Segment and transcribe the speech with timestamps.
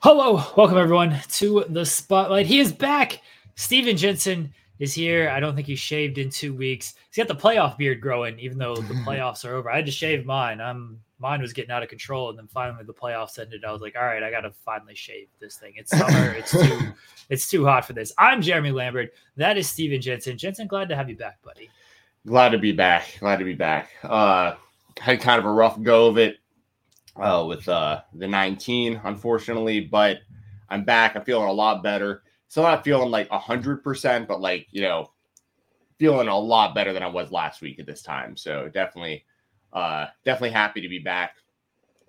[0.00, 2.44] Hello, welcome everyone to the spotlight.
[2.44, 3.22] He is back.
[3.54, 5.30] Steven Jensen is here.
[5.30, 6.94] I don't think he shaved in two weeks.
[7.10, 9.70] He's got the playoff beard growing, even though the playoffs are over.
[9.70, 10.60] I had to shave mine.
[10.60, 13.64] I'm mine was getting out of control, and then finally the playoffs ended.
[13.64, 15.72] I was like, all right, I gotta finally shave this thing.
[15.76, 16.32] It's summer.
[16.32, 16.78] it's too
[17.30, 18.12] it's too hot for this.
[18.18, 19.14] I'm Jeremy Lambert.
[19.36, 20.36] That is Steven Jensen.
[20.36, 21.70] Jensen, glad to have you back, buddy.
[22.26, 23.16] Glad to be back.
[23.18, 23.88] Glad to be back.
[24.04, 24.56] Uh
[24.98, 26.36] had kind of a rough go of it
[27.18, 30.18] uh, with uh, the 19, unfortunately, but
[30.68, 31.16] I'm back.
[31.16, 32.22] I'm feeling a lot better.
[32.48, 35.10] Still not feeling like 100%, but like, you know,
[35.98, 38.36] feeling a lot better than I was last week at this time.
[38.36, 39.24] So definitely,
[39.72, 41.36] uh, definitely happy to be back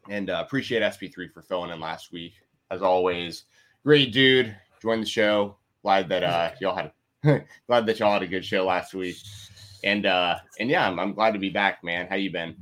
[0.10, 2.34] and uh, appreciate SP3 for filling in last week.
[2.70, 3.46] As always,
[3.84, 4.56] great dude.
[4.82, 5.58] Joined the show.
[5.82, 6.92] Glad that uh, y'all had
[7.68, 9.18] glad that y'all had a good show last week.
[9.84, 12.08] And uh, and yeah, I'm, I'm glad to be back, man.
[12.08, 12.56] How you been?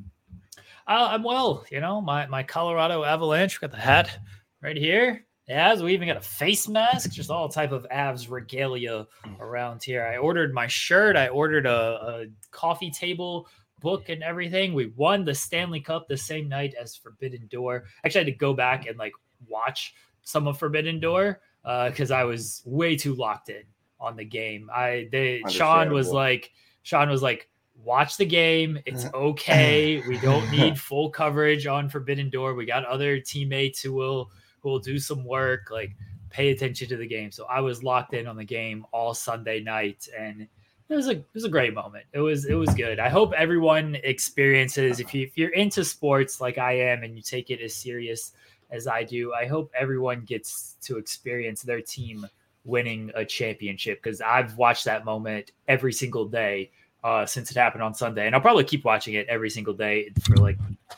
[0.88, 1.66] Uh, I'm well.
[1.72, 4.20] You know, my my Colorado Avalanche got the hat
[4.62, 5.26] right here.
[5.48, 9.06] Yeah, we even got a face mask, just all type of Avs regalia
[9.40, 10.04] around here.
[10.04, 11.16] I ordered my shirt.
[11.16, 13.48] I ordered a, a coffee table
[13.80, 14.74] book and everything.
[14.74, 17.86] We won the Stanley Cup the same night as Forbidden Door.
[18.04, 19.14] Actually, I had to go back and like
[19.48, 19.94] watch
[20.24, 23.64] some of Forbidden Door because uh, I was way too locked in
[24.00, 24.70] on the game.
[24.74, 26.52] I they Sean was like
[26.82, 27.50] Sean was like
[27.84, 28.80] watch the game.
[28.86, 29.18] It's uh-huh.
[29.18, 30.04] okay.
[30.08, 32.56] we don't need full coverage on Forbidden Door.
[32.56, 35.70] We got other teammates who will who will do some work.
[35.72, 35.96] Like
[36.36, 37.32] pay attention to the game.
[37.32, 40.48] So I was locked in on the game all Sunday night, and
[40.90, 42.06] it was a it was a great moment.
[42.12, 43.00] It was it was good.
[43.00, 47.22] I hope everyone experiences if you if you're into sports like I am and you
[47.22, 48.34] take it as serious
[48.70, 49.34] as I do.
[49.34, 52.26] I hope everyone gets to experience their team
[52.66, 56.72] winning a championship because I've watched that moment every single day
[57.06, 60.10] uh, since it happened on Sunday, and I'll probably keep watching it every single day
[60.24, 60.58] for like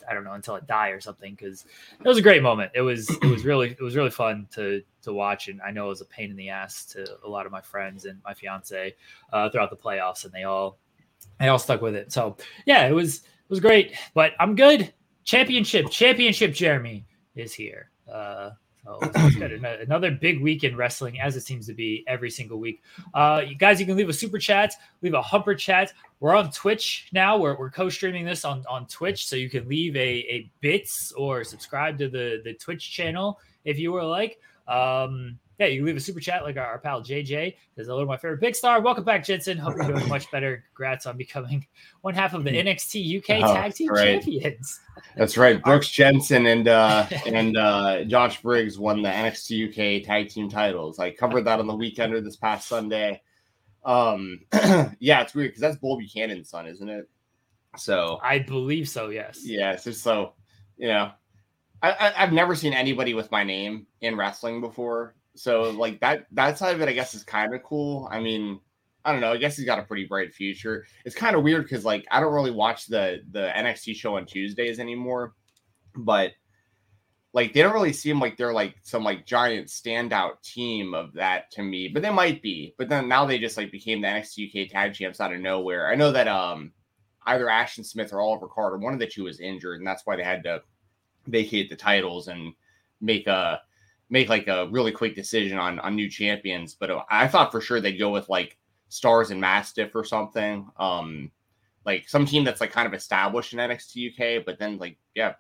[0.10, 1.66] I don't know until I die or something because
[2.00, 2.72] it was a great moment.
[2.74, 5.88] It was it was really it was really fun to to watch, and I know
[5.88, 8.34] it was a pain in the ass to a lot of my friends and my
[8.34, 8.96] fiance
[9.34, 10.78] uh, throughout the playoffs, and they all
[11.42, 12.14] they all stuck with it.
[12.14, 13.94] So yeah, it was it was great.
[14.14, 14.94] But I'm good.
[15.26, 16.54] Championship, championship.
[16.54, 17.92] Jeremy is here.
[18.10, 18.52] Uh,
[18.86, 19.00] Oh.
[19.82, 22.82] Another big week in wrestling, as it seems to be every single week.
[23.14, 25.94] Uh, you guys, you can leave a super chat, leave a humper chat.
[26.20, 27.38] We're on Twitch now.
[27.38, 31.44] We're, we're co-streaming this on, on Twitch, so you can leave a, a bits or
[31.44, 34.40] subscribe to the the Twitch channel if you were like.
[34.68, 38.18] Um, yeah, you leave a super chat like our, our pal JJ says, Hello, my
[38.18, 38.80] favorite big star.
[38.80, 39.58] Welcome back, Jensen.
[39.58, 40.64] Hope you're doing much better.
[40.68, 41.66] Congrats on becoming
[42.02, 42.52] one half of the.
[42.52, 44.22] NXT UK oh, Tag Team right.
[44.22, 44.80] Champions.
[45.16, 45.62] That's right.
[45.62, 51.00] Brooks Jensen and uh and uh Josh Briggs won the NXT UK Tag Team titles.
[51.00, 53.22] I covered that on the weekend or this past Sunday.
[53.84, 54.42] Um
[55.00, 57.10] yeah, it's weird because that's Bull Buchanan's son, isn't it?
[57.78, 59.42] So I believe so, yes.
[59.44, 60.34] Yeah, it's just so
[60.78, 61.12] you know.
[61.80, 66.26] I, I, I've never seen anybody with my name in wrestling before so like that
[66.32, 68.08] that side of it, I guess, is kind of cool.
[68.12, 68.60] I mean,
[69.06, 69.32] I don't know.
[69.32, 70.86] I guess he's got a pretty bright future.
[71.06, 74.26] It's kind of weird because like I don't really watch the the NXT show on
[74.26, 75.34] Tuesdays anymore,
[75.96, 76.32] but
[77.34, 81.52] like they don't really seem like they're like some like giant standout team of that
[81.52, 81.88] to me.
[81.88, 82.74] But they might be.
[82.78, 85.88] But then now they just like became the NXT UK tag champs out of nowhere.
[85.88, 86.72] I know that um
[87.28, 90.16] either Ashton Smith or Oliver Carter, one of the two was injured, and that's why
[90.16, 90.62] they had to
[91.28, 92.54] vacate the titles and
[93.02, 93.62] make a
[94.10, 96.76] make like a really quick decision on on new champions.
[96.80, 98.58] But I thought for sure they'd go with like
[98.90, 100.68] Stars and Mastiff or something.
[100.78, 101.32] Um,
[101.86, 105.34] like some team that's like kind of established in NXT UK, but then like yeah,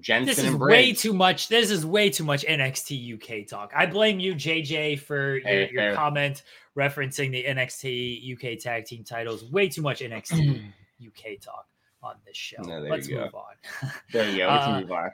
[0.00, 1.48] Jensen this is way too much.
[1.48, 3.72] This is way too much NXT UK talk.
[3.74, 6.42] I blame you, JJ, for your, hey, your comment
[6.76, 9.44] referencing the NXT UK tag team titles.
[9.44, 10.62] Way too much NXT
[11.06, 11.66] UK talk
[12.02, 12.62] on this show.
[12.62, 13.38] No, Let's move go.
[13.38, 13.90] on.
[14.12, 14.48] there you go.
[14.48, 15.10] Let's uh, move on.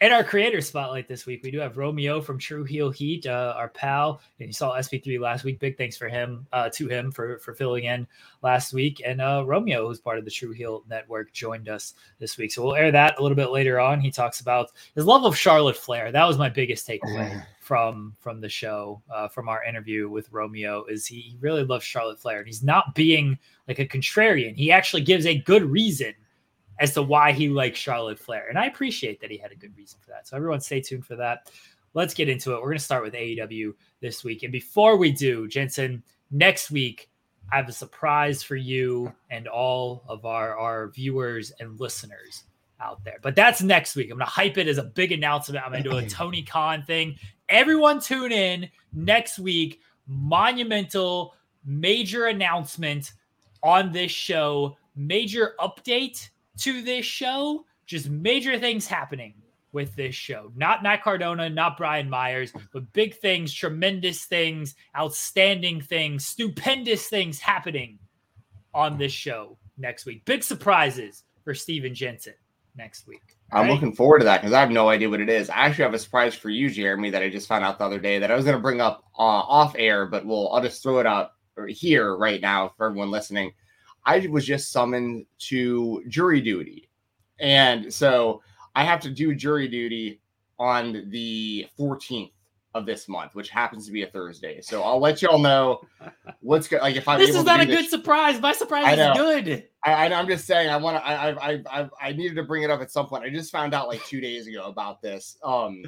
[0.00, 3.54] And our creator spotlight this week, we do have Romeo from True Heel Heat, uh,
[3.56, 4.20] our pal.
[4.40, 5.60] And you saw SP3 last week.
[5.60, 8.06] Big thanks for him, uh, to him for for filling in
[8.42, 9.00] last week.
[9.06, 12.52] And uh, Romeo, who's part of the True Heel Network, joined us this week.
[12.52, 14.00] So we'll air that a little bit later on.
[14.00, 16.10] He talks about his love of Charlotte Flair.
[16.10, 20.84] That was my biggest takeaway from from the show, uh, from our interview with Romeo.
[20.84, 23.38] Is he really loves Charlotte Flair, and he's not being
[23.68, 24.56] like a contrarian.
[24.56, 26.14] He actually gives a good reason
[26.78, 28.48] as to why he likes Charlotte Flair.
[28.48, 30.26] And I appreciate that he had a good reason for that.
[30.26, 31.50] So everyone stay tuned for that.
[31.94, 32.56] Let's get into it.
[32.56, 34.42] We're going to start with AEW this week.
[34.42, 37.08] And before we do, Jensen, next week,
[37.52, 42.44] I have a surprise for you and all of our, our viewers and listeners
[42.80, 43.18] out there.
[43.22, 44.06] But that's next week.
[44.06, 45.64] I'm going to hype it as a big announcement.
[45.64, 47.16] I'm going to do a Tony Khan thing.
[47.48, 49.80] Everyone tune in next week.
[50.06, 51.34] Monumental,
[51.64, 53.12] major announcement
[53.62, 57.64] on this show, major update to this show.
[57.86, 59.34] Just major things happening
[59.72, 60.52] with this show.
[60.56, 67.40] Not Matt Cardona, not Brian Myers, but big things, tremendous things, outstanding things, stupendous things
[67.40, 67.98] happening
[68.72, 70.24] on this show next week.
[70.24, 72.34] Big surprises for Steven Jensen
[72.76, 73.36] next week.
[73.52, 75.48] I'm looking forward to that because I have no idea what it is.
[75.50, 78.00] I actually have a surprise for you, Jeremy, that I just found out the other
[78.00, 80.82] day that I was going to bring up uh, off air, but we'll I'll just
[80.82, 81.32] throw it out
[81.68, 83.52] here right now for everyone listening.
[84.06, 86.88] I was just summoned to jury duty.
[87.40, 88.42] And so
[88.74, 90.20] I have to do jury duty
[90.58, 92.32] on the 14th
[92.74, 94.60] of this month, which happens to be a Thursday.
[94.60, 95.80] So I'll let y'all know
[96.40, 96.80] what's good.
[96.80, 98.40] Like if I'm this is not a good surprise.
[98.40, 99.68] My surprise is good.
[99.84, 100.70] I, am just saying.
[100.70, 101.06] I want to.
[101.06, 103.24] I, I I I needed to bring it up at some point.
[103.24, 105.38] I just found out like two days ago about this.
[105.42, 105.84] Um.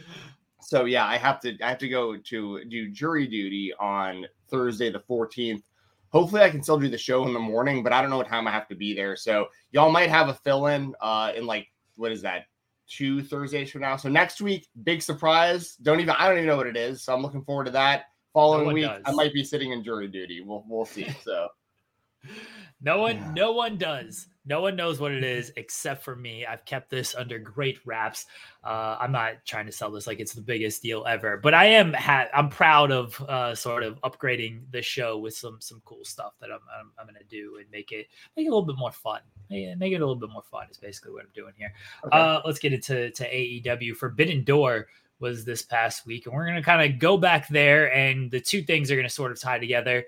[0.61, 1.57] So yeah, I have to.
[1.63, 5.63] I have to go to do jury duty on Thursday the 14th
[6.11, 8.29] hopefully I can still do the show in the morning, but I don't know what
[8.29, 9.17] time I have to be there.
[9.17, 12.47] So y'all might have a fill in uh in like what is that?
[12.89, 13.97] Two Thursdays from now.
[13.97, 15.77] So next week, big surprise.
[15.77, 17.03] Don't even I don't even know what it is.
[17.03, 18.05] So I'm looking forward to that.
[18.33, 19.03] Following no week, does.
[19.07, 20.43] I might be sitting in jury duty.
[20.43, 21.09] We'll we'll see.
[21.23, 21.49] So
[22.81, 23.33] no one, yeah.
[23.35, 24.27] no one does.
[24.49, 26.47] No one knows what it is except for me.
[26.47, 28.27] I've kept this under great wraps.
[28.63, 31.65] Uh, I'm not trying to sell this like it's the biggest deal ever, but I
[31.67, 31.93] am.
[31.95, 36.35] Ha- I'm proud of uh, sort of upgrading the show with some some cool stuff
[36.41, 38.07] that I'm I'm, I'm going to do and make it
[38.37, 39.21] make it a little bit more fun.
[39.51, 40.67] Make it, make it a little bit more fun.
[40.71, 41.73] Is basically what I'm doing here.
[42.05, 42.17] Okay.
[42.17, 43.97] Uh, let's get into to AEW.
[43.97, 44.87] Forbidden Door
[45.19, 48.41] was this past week, and we're going to kind of go back there, and the
[48.41, 50.05] two things are going to sort of tie together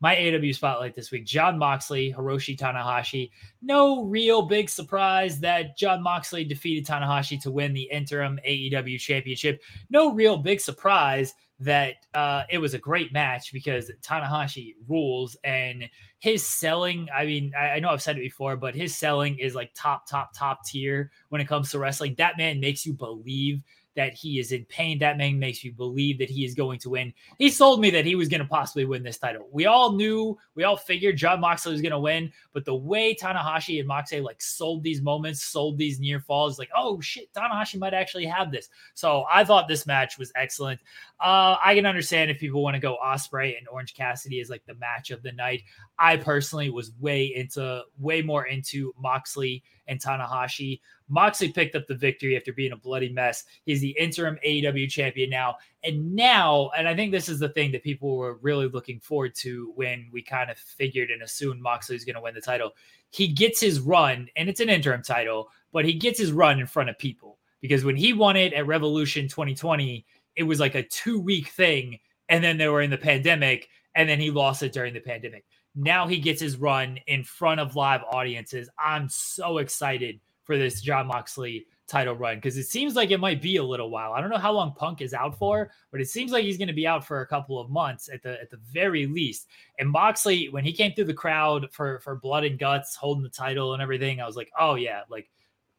[0.00, 3.30] my AEW spotlight this week Jon Moxley, Hiroshi Tanahashi.
[3.62, 9.62] No real big surprise that Jon Moxley defeated Tanahashi to win the interim AEW championship.
[9.90, 15.88] No real big surprise that uh, it was a great match because Tanahashi rules and
[16.18, 17.06] his selling.
[17.14, 20.08] I mean, I, I know I've said it before, but his selling is like top,
[20.08, 22.14] top, top tier when it comes to wrestling.
[22.16, 23.62] That man makes you believe
[23.96, 24.98] that he is in pain.
[24.98, 27.12] That man makes you believe that he is going to win.
[27.38, 29.48] He sold me that he was going to possibly win this title.
[29.50, 33.14] We all knew, we all figured Jon Moxley was going to win, but the way
[33.14, 37.78] Tanahashi and Moxley like sold these moments, sold these near falls, like, oh shit, Tanahashi
[37.78, 38.68] might actually have this.
[38.94, 40.80] So I thought this match was excellent.
[41.18, 44.64] Uh, I can understand if people want to go Ospreay and Orange Cassidy as like
[44.66, 45.62] the match of the night.
[45.98, 50.80] I personally was way into, way more into Moxley and Tanahashi.
[51.08, 53.44] Moxley picked up the victory after being a bloody mess.
[53.64, 55.56] He's the interim AEW champion now.
[55.82, 59.34] And now, and I think this is the thing that people were really looking forward
[59.36, 62.72] to when we kind of figured and assumed Moxley was going to win the title.
[63.10, 66.66] He gets his run, and it's an interim title, but he gets his run in
[66.66, 70.04] front of people because when he won it at Revolution 2020,
[70.36, 71.98] it was like a two week thing.
[72.28, 75.44] And then they were in the pandemic, and then he lost it during the pandemic.
[75.74, 78.68] Now he gets his run in front of live audiences.
[78.78, 83.42] I'm so excited for this John Moxley title run because it seems like it might
[83.42, 84.12] be a little while.
[84.12, 86.68] I don't know how long Punk is out for, but it seems like he's going
[86.68, 89.48] to be out for a couple of months at the at the very least.
[89.78, 93.28] And Moxley, when he came through the crowd for for Blood and Guts, holding the
[93.28, 95.30] title and everything, I was like, oh yeah, like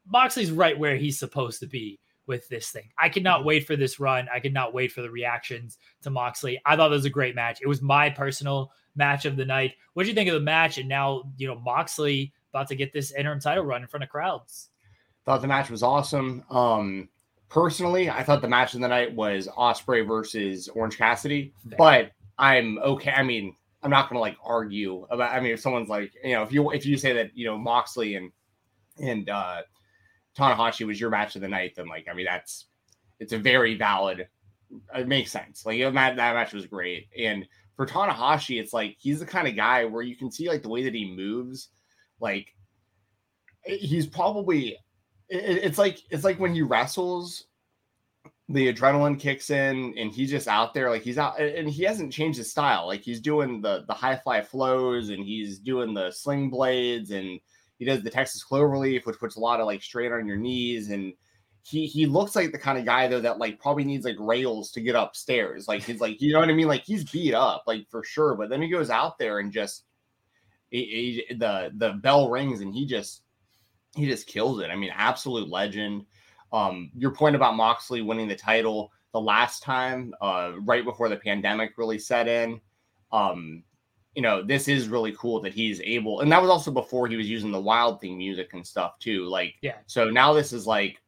[0.05, 2.89] Moxley's right where he's supposed to be with this thing.
[2.98, 3.48] I cannot mm-hmm.
[3.48, 4.27] wait for this run.
[4.33, 6.62] I cannot wait for the reactions to Moxley.
[6.65, 7.60] I thought it was a great match.
[7.62, 9.74] It was my personal match of the night.
[9.93, 10.77] What do you think of the match?
[10.77, 14.10] And now, you know, Moxley about to get this interim title run in front of
[14.10, 14.69] crowds.
[15.25, 16.43] Thought the match was awesome.
[16.50, 17.10] Um,
[17.50, 22.79] personally, I thought the match of the night was Ospreay versus Orange Cassidy, but I'm
[22.79, 23.12] okay.
[23.12, 25.31] I mean, I'm not going to like argue about.
[25.31, 27.57] I mean, if someone's like, you know, if you if you say that you know
[27.57, 28.31] Moxley and
[29.00, 29.62] and uh
[30.38, 32.65] Tanahashi was your match of the night, then like, I mean, that's
[33.19, 34.27] it's a very valid.
[34.95, 35.65] It makes sense.
[35.65, 37.48] Like you that that match was great, and
[37.81, 40.69] for Tanahashi, it's like he's the kind of guy where you can see like the
[40.69, 41.69] way that he moves,
[42.19, 42.53] like
[43.65, 44.77] eh, he's probably
[45.29, 47.45] it's like it's like when he wrestles
[48.50, 52.13] the adrenaline kicks in and he's just out there like he's out and he hasn't
[52.13, 52.85] changed his style.
[52.85, 57.39] Like he's doing the the high fly flows and he's doing the sling blades and
[57.79, 60.91] he does the texas cloverleaf which puts a lot of like strain on your knees
[60.91, 61.13] and
[61.63, 64.72] he he looks like the kind of guy though that like probably needs like rails
[64.72, 67.63] to get upstairs like he's like you know what i mean like he's beat up
[67.68, 69.84] like for sure but then he goes out there and just
[70.70, 73.22] he, he, the the bell rings and he just
[73.96, 76.03] he just kills it i mean absolute legend
[76.53, 81.18] um, your point about Moxley winning the title the last time, uh, right before the
[81.18, 82.60] pandemic really set in,
[83.12, 83.63] um,
[84.15, 87.15] you know, this is really cool that he's able, and that was also before he
[87.15, 89.25] was using the Wild Thing music and stuff too.
[89.25, 89.77] Like, yeah.
[89.88, 91.00] So now this is like,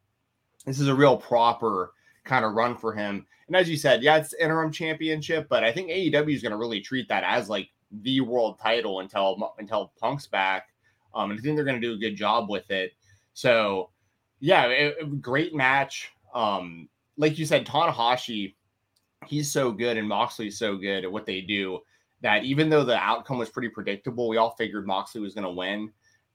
[0.64, 1.92] this is a real proper
[2.24, 3.26] kind of run for him.
[3.46, 6.58] And as you said, yeah, it's interim championship, but I think AEW is going to
[6.58, 7.68] really treat that as like
[8.02, 10.68] the world title until until Punk's back.
[11.14, 12.92] Um, and I think they're going to do a good job with it.
[13.34, 13.90] So
[14.40, 16.10] yeah, it, it, great match.
[16.34, 18.54] Um, like you said, Tanahashi,
[19.26, 21.80] he's so good, and Moxley's so good at what they do
[22.22, 25.50] that even though the outcome was pretty predictable, we all figured Moxley was going to
[25.50, 25.92] win.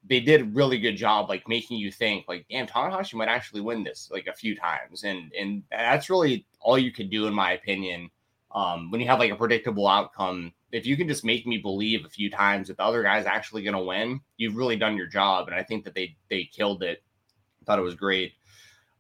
[0.08, 3.62] They did a really good job, like making you think, like, damn, Tanahashi might actually
[3.62, 7.34] win this like a few times, and and that's really all you can do, in
[7.34, 8.10] my opinion.
[8.51, 12.06] Um, when you have like a predictable outcome, if you can just make me believe
[12.06, 15.06] a few times that the other guy's actually going to win, you've really done your
[15.06, 15.48] job.
[15.48, 17.03] And I think that they they killed it
[17.70, 18.34] thought it was great.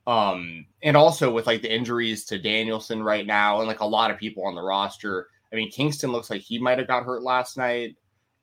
[0.05, 4.11] Um, and also with like the injuries to Danielson right now, and like a lot
[4.11, 5.27] of people on the roster.
[5.51, 7.95] I mean, Kingston looks like he might have got hurt last night.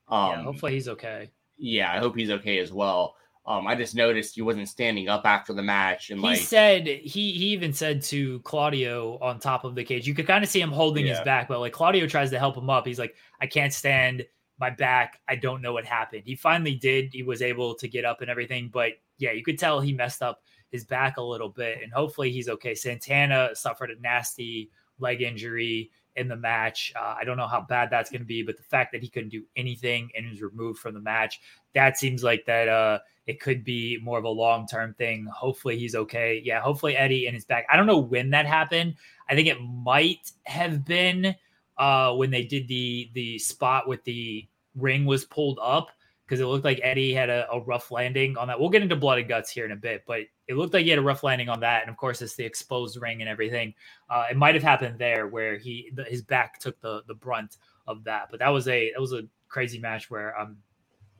[0.08, 1.30] Um, yeah, hopefully he's okay.
[1.58, 3.16] Yeah, I hope he's okay as well.
[3.46, 6.86] Um, I just noticed he wasn't standing up after the match, and he like said,
[6.86, 10.50] he he even said to Claudio on top of the cage, you could kind of
[10.50, 11.14] see him holding yeah.
[11.14, 12.84] his back, but like Claudio tries to help him up.
[12.84, 14.24] He's like, I can't stand
[14.58, 15.20] my back.
[15.28, 16.22] I don't know what happened.
[16.24, 17.12] He finally did.
[17.12, 20.22] He was able to get up and everything, but yeah, you could tell he messed
[20.22, 22.74] up his back a little bit, and hopefully he's okay.
[22.74, 26.92] Santana suffered a nasty leg injury in the match.
[26.96, 29.08] Uh, I don't know how bad that's going to be, but the fact that he
[29.08, 31.40] couldn't do anything and was removed from the match,
[31.74, 35.26] that seems like that uh, it could be more of a long term thing.
[35.26, 36.40] Hopefully he's okay.
[36.44, 37.66] Yeah, hopefully Eddie and his back.
[37.70, 38.94] I don't know when that happened.
[39.28, 41.34] I think it might have been
[41.78, 45.90] uh, when they did the the spot with the ring was pulled up
[46.26, 48.58] because it looked like Eddie had a, a, rough landing on that.
[48.58, 50.90] We'll get into blood and guts here in a bit, but it looked like he
[50.90, 51.82] had a rough landing on that.
[51.82, 53.74] And of course, it's the exposed ring and everything.
[54.10, 57.58] Uh, it might have happened there where he the, his back took the the brunt
[57.86, 58.28] of that.
[58.30, 60.56] But that was a that was a crazy match where I'm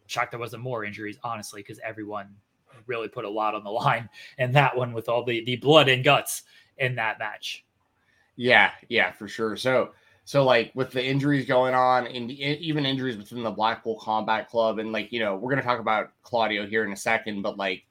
[0.06, 2.34] shocked there wasn't more injuries, honestly, because everyone
[2.86, 4.08] really put a lot on the line
[4.38, 6.42] in that one with all the the blood and guts
[6.78, 7.64] in that match.
[8.34, 9.56] Yeah, yeah, for sure.
[9.56, 9.92] So
[10.26, 14.80] so like with the injuries going on and even injuries within the Blackpool Combat Club
[14.80, 17.56] and like you know we're going to talk about Claudio here in a second but
[17.56, 17.84] like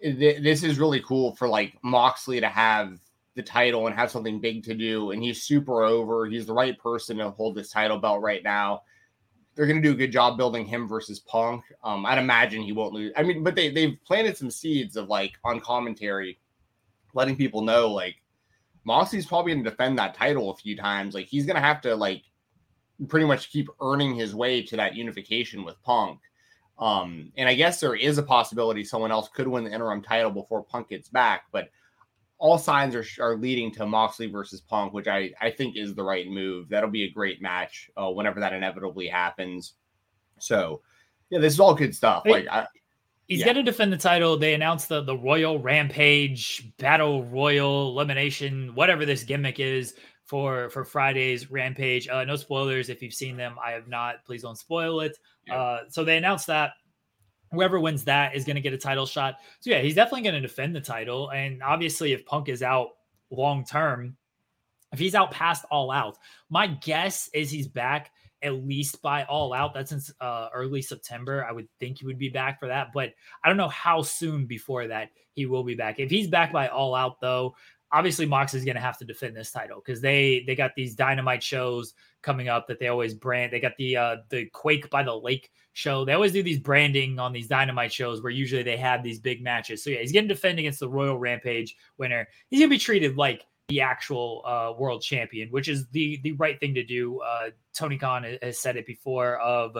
[0.00, 3.00] th- this is really cool for like Moxley to have
[3.34, 6.26] the title and have something big to do and he's super over.
[6.26, 8.82] He's the right person to hold this title belt right now.
[9.56, 11.64] They're going to do a good job building him versus Punk.
[11.82, 15.08] Um I'd imagine he won't lose I mean but they they've planted some seeds of
[15.08, 16.38] like on commentary
[17.12, 18.14] letting people know like
[18.88, 21.14] Moxley's probably going to defend that title a few times.
[21.14, 22.22] Like he's going to have to like
[23.06, 26.20] pretty much keep earning his way to that unification with Punk.
[26.78, 30.30] Um, and I guess there is a possibility someone else could win the interim title
[30.30, 31.68] before Punk gets back, but
[32.38, 36.04] all signs are, are leading to Moxley versus Punk, which I, I think is the
[36.04, 36.70] right move.
[36.70, 39.74] That'll be a great match uh, whenever that inevitably happens.
[40.38, 40.80] So,
[41.28, 42.22] yeah, this is all good stuff.
[42.24, 42.66] Like, I,
[43.28, 43.44] He's yeah.
[43.44, 44.38] going to defend the title.
[44.38, 49.94] They announced the the Royal Rampage Battle Royal Elimination, whatever this gimmick is
[50.24, 52.08] for for Friday's Rampage.
[52.08, 53.56] Uh, no spoilers if you've seen them.
[53.62, 54.24] I have not.
[54.24, 55.18] Please don't spoil it.
[55.46, 55.60] Yeah.
[55.60, 56.72] Uh, so they announced that
[57.52, 59.36] whoever wins that is going to get a title shot.
[59.60, 61.30] So yeah, he's definitely going to defend the title.
[61.30, 62.90] And obviously, if Punk is out
[63.30, 64.16] long term,
[64.92, 66.16] if he's out past All Out,
[66.48, 68.10] my guess is he's back
[68.42, 69.74] at least by all out.
[69.74, 71.44] That's since uh, early September.
[71.48, 73.12] I would think he would be back for that, but
[73.44, 75.98] I don't know how soon before that he will be back.
[75.98, 77.54] If he's back by all out, though,
[77.92, 80.94] obviously Mox is going to have to defend this title because they they got these
[80.94, 83.52] dynamite shows coming up that they always brand.
[83.52, 86.04] They got the uh the Quake by the Lake show.
[86.04, 89.42] They always do these branding on these dynamite shows where usually they have these big
[89.42, 89.82] matches.
[89.82, 92.28] So yeah, he's going to defend against the Royal Rampage winner.
[92.50, 96.58] He's gonna be treated like the actual uh, world champion, which is the the right
[96.58, 97.20] thing to do.
[97.20, 99.76] Uh, Tony Khan has said it before of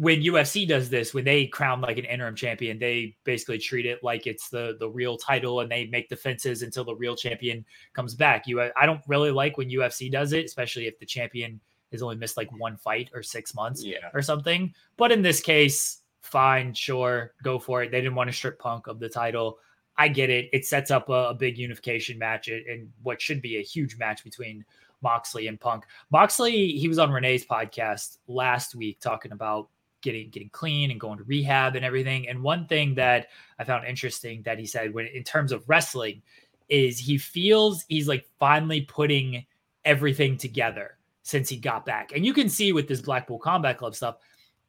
[0.00, 4.02] when UFC does this, when they crown like an interim champion, they basically treat it
[4.02, 8.14] like it's the the real title, and they make defenses until the real champion comes
[8.14, 8.46] back.
[8.46, 11.60] You, I don't really like when UFC does it, especially if the champion
[11.92, 13.98] has only missed like one fight or six months, yeah.
[14.14, 14.72] or something.
[14.96, 17.90] But in this case, fine, sure, go for it.
[17.90, 19.58] They didn't want to strip Punk of the title.
[20.00, 20.48] I get it.
[20.54, 24.24] It sets up a, a big unification match and what should be a huge match
[24.24, 24.64] between
[25.02, 25.84] Moxley and Punk.
[26.10, 29.68] Moxley, he was on Renee's podcast last week talking about
[30.00, 32.26] getting getting clean and going to rehab and everything.
[32.30, 33.26] And one thing that
[33.58, 36.22] I found interesting that he said when in terms of wrestling
[36.70, 39.44] is he feels he's like finally putting
[39.84, 42.12] everything together since he got back.
[42.16, 44.16] And you can see with this Blackpool Combat Club stuff,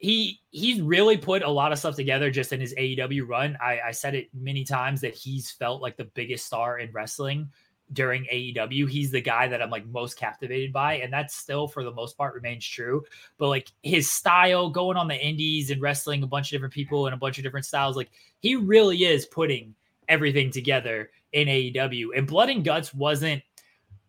[0.01, 3.55] he he's really put a lot of stuff together just in his AEW run.
[3.61, 7.49] I, I said it many times that he's felt like the biggest star in wrestling
[7.93, 8.89] during AEW.
[8.89, 12.17] He's the guy that I'm like most captivated by, and that still for the most
[12.17, 13.03] part remains true.
[13.37, 17.05] But like his style, going on the indies and wrestling a bunch of different people
[17.05, 19.75] and a bunch of different styles, like he really is putting
[20.09, 22.07] everything together in AEW.
[22.17, 23.43] And Blood and Guts wasn't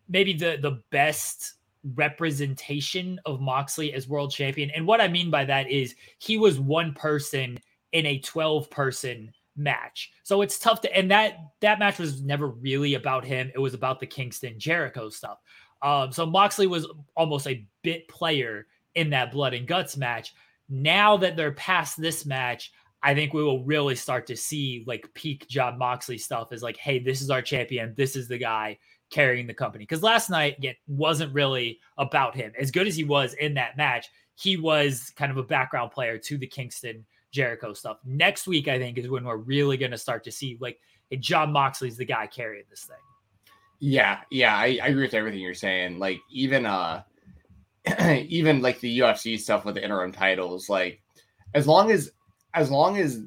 [0.09, 1.53] maybe the the best
[1.95, 4.71] representation of Moxley as world champion.
[4.71, 7.57] And what I mean by that is he was one person
[7.91, 10.11] in a 12 person match.
[10.23, 13.51] So it's tough to and that that match was never really about him.
[13.53, 15.37] It was about the Kingston Jericho stuff.
[15.81, 20.33] Um, so Moxley was almost a bit player in that blood and guts match.
[20.69, 22.71] Now that they're past this match,
[23.03, 26.77] I think we will really start to see like peak Jon Moxley stuff is like,
[26.77, 27.93] hey, this is our champion.
[27.97, 28.77] This is the guy
[29.13, 29.83] carrying the company.
[29.83, 32.51] Because last night, again, wasn't really about him.
[32.59, 36.17] As good as he was in that match, he was kind of a background player
[36.17, 37.97] to the Kingston Jericho stuff.
[38.03, 40.79] Next week, I think, is when we're really going to start to see like
[41.11, 42.97] hey, Jon Moxley's the guy carrying this thing.
[43.79, 45.99] Yeah, yeah, I, I agree with everything you're saying.
[45.99, 47.03] Like even uh
[48.09, 51.01] even like the UFC stuff with the interim titles, like
[51.53, 52.11] as long as
[52.55, 53.21] as long as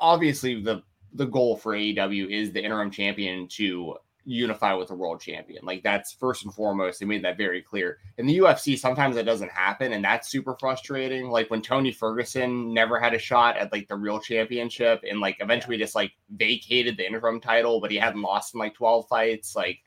[0.00, 0.82] obviously the
[1.14, 5.64] the goal for AEW is the interim champion to unify with a world champion.
[5.64, 6.98] Like that's first and foremost.
[6.98, 7.98] They made that very clear.
[8.18, 11.30] In the UFC, sometimes that doesn't happen, and that's super frustrating.
[11.30, 15.36] Like when Tony Ferguson never had a shot at like the real championship, and like
[15.40, 19.54] eventually just like vacated the interim title, but he hadn't lost in like 12 fights.
[19.54, 19.78] Like,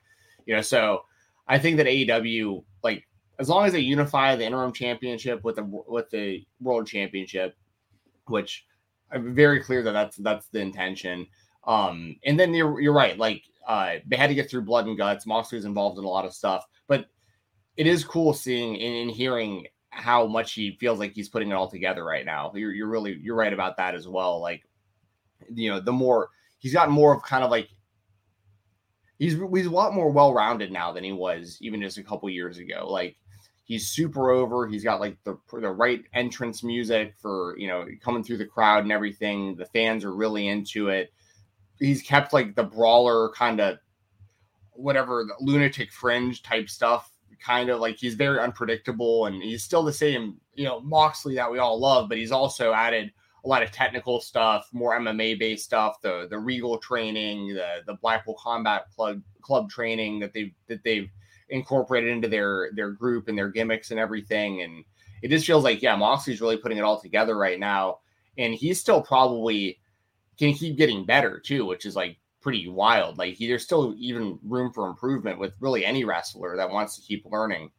[0.45, 1.04] you know, so
[1.47, 3.06] I think that AEW, like,
[3.39, 7.56] as long as they unify the interim championship with the with the world championship,
[8.28, 8.65] which
[9.12, 11.28] I'm very clear that that's that's the intention.
[11.65, 14.97] Um, and then you're you're right, like uh, they had to get through blood and
[14.97, 15.27] guts.
[15.27, 17.05] Moxley was involved in a lot of stuff, but
[17.77, 21.69] it is cool seeing and, hearing how much he feels like he's putting it all
[21.69, 22.51] together right now.
[22.55, 24.41] You're, you're really you're right about that as well.
[24.41, 24.63] Like,
[25.53, 27.69] you know, the more he's gotten more of kind of like
[29.19, 32.27] he's he's a lot more well rounded now than he was even just a couple
[32.27, 32.88] years ago.
[32.89, 33.17] Like
[33.65, 34.67] he's super over.
[34.67, 38.82] He's got like the the right entrance music for you know coming through the crowd
[38.82, 39.55] and everything.
[39.55, 41.13] The fans are really into it
[41.80, 43.78] he's kept like the brawler kind of
[44.72, 47.12] whatever the lunatic fringe type stuff
[47.44, 51.50] kind of like he's very unpredictable and he's still the same you know moxley that
[51.50, 53.12] we all love but he's also added
[53.46, 57.94] a lot of technical stuff more mma based stuff the the regal training the the
[58.02, 61.10] blackpool combat club club training that they've that they've
[61.50, 64.62] incorporated into their their group and their gimmicks and everything.
[64.62, 64.84] And
[65.22, 68.00] it just feels like yeah moxley's really putting it all together right now.
[68.38, 69.80] And he's still probably
[70.39, 73.17] can keep getting better too, which is like pretty wild.
[73.17, 77.25] Like there's still even room for improvement with really any wrestler that wants to keep
[77.25, 77.71] learning.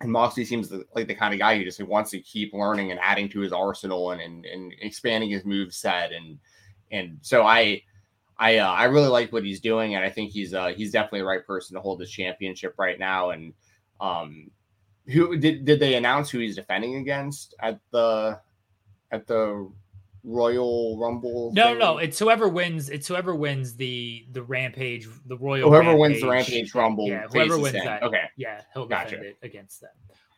[0.00, 3.00] And Moxley seems like the kind of guy who just wants to keep learning and
[3.02, 6.38] adding to his arsenal and and, and expanding his move set and
[6.90, 7.82] and so I
[8.38, 11.20] I uh, I really like what he's doing and I think he's uh he's definitely
[11.20, 13.52] the right person to hold this championship right now and
[14.00, 14.50] um
[15.06, 18.38] who did did they announce who he's defending against at the
[19.10, 19.68] at the
[20.28, 21.50] Royal Rumble?
[21.54, 22.90] No, no, no, it's whoever wins.
[22.90, 25.70] It's whoever wins the the Rampage, the Royal.
[25.70, 27.08] Whoever Rampage, wins the Rampage Rumble.
[27.08, 28.02] Yeah, whoever wins that.
[28.02, 28.24] Okay.
[28.36, 29.16] Yeah, he'll gotcha.
[29.16, 29.90] defend it against them.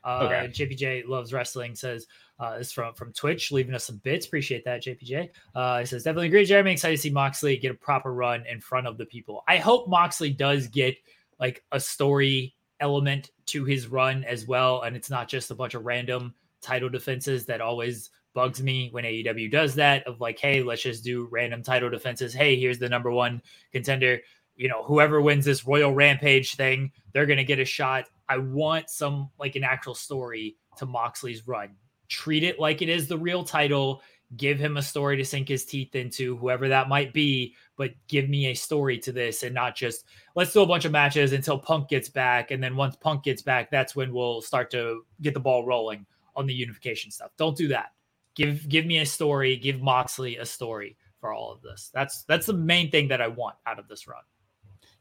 [0.03, 0.49] Uh, okay.
[0.49, 1.75] JPJ loves wrestling.
[1.75, 2.07] Says
[2.39, 4.27] uh, is from from Twitch, leaving us some bits.
[4.27, 5.29] Appreciate that, JPJ.
[5.55, 6.73] Uh, he says definitely agree, Jeremy.
[6.73, 9.43] Excited to see Moxley get a proper run in front of the people.
[9.49, 10.97] I hope Moxley does get
[11.41, 15.75] like a story element to his run as well, and it's not just a bunch
[15.75, 20.63] of random title defenses that always bugs me when AEW does that of like, hey,
[20.63, 22.33] let's just do random title defenses.
[22.33, 24.21] Hey, here's the number one contender.
[24.61, 28.05] you know, whoever wins this Royal Rampage thing, they're going to get a shot.
[28.29, 31.71] I want some like an actual story to Moxley's run.
[32.09, 34.03] Treat it like it is the real title.
[34.37, 38.29] Give him a story to sink his teeth into, whoever that might be, but give
[38.29, 40.05] me a story to this and not just
[40.37, 42.51] let's do a bunch of matches until Punk gets back.
[42.51, 46.05] And then once Punk gets back, that's when we'll start to get the ball rolling
[46.37, 47.31] on the unification stuff.
[47.39, 47.93] Don't do that.
[48.41, 51.91] Give give me a story, give Moxley a story for all of this.
[51.93, 54.23] That's that's the main thing that I want out of this run.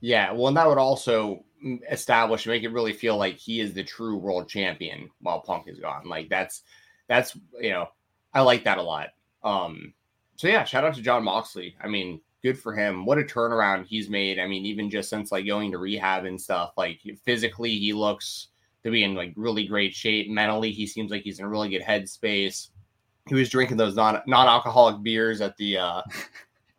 [0.01, 1.45] Yeah, well, and that would also
[1.89, 5.79] establish, make it really feel like he is the true world champion while Punk is
[5.79, 6.09] gone.
[6.09, 6.63] Like that's
[7.07, 7.87] that's you know,
[8.33, 9.11] I like that a lot.
[9.41, 9.93] Um,
[10.35, 11.77] so yeah, shout out to Jon Moxley.
[11.81, 13.05] I mean, good for him.
[13.05, 14.37] What a turnaround he's made.
[14.37, 18.49] I mean, even just since like going to rehab and stuff, like physically, he looks
[18.83, 20.29] to be in like really great shape.
[20.29, 22.71] Mentally, he seems like he's in a really good headspace.
[23.29, 26.01] He was drinking those non non alcoholic beers at the uh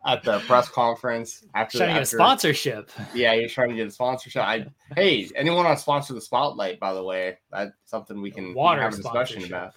[0.05, 2.89] at the press conference after trying to get a sponsorship.
[3.13, 4.43] Yeah, he's trying to get a sponsorship.
[4.43, 8.81] I hey, anyone on sponsor the spotlight, by the way, that's something we can water
[8.81, 9.73] have a discussion about.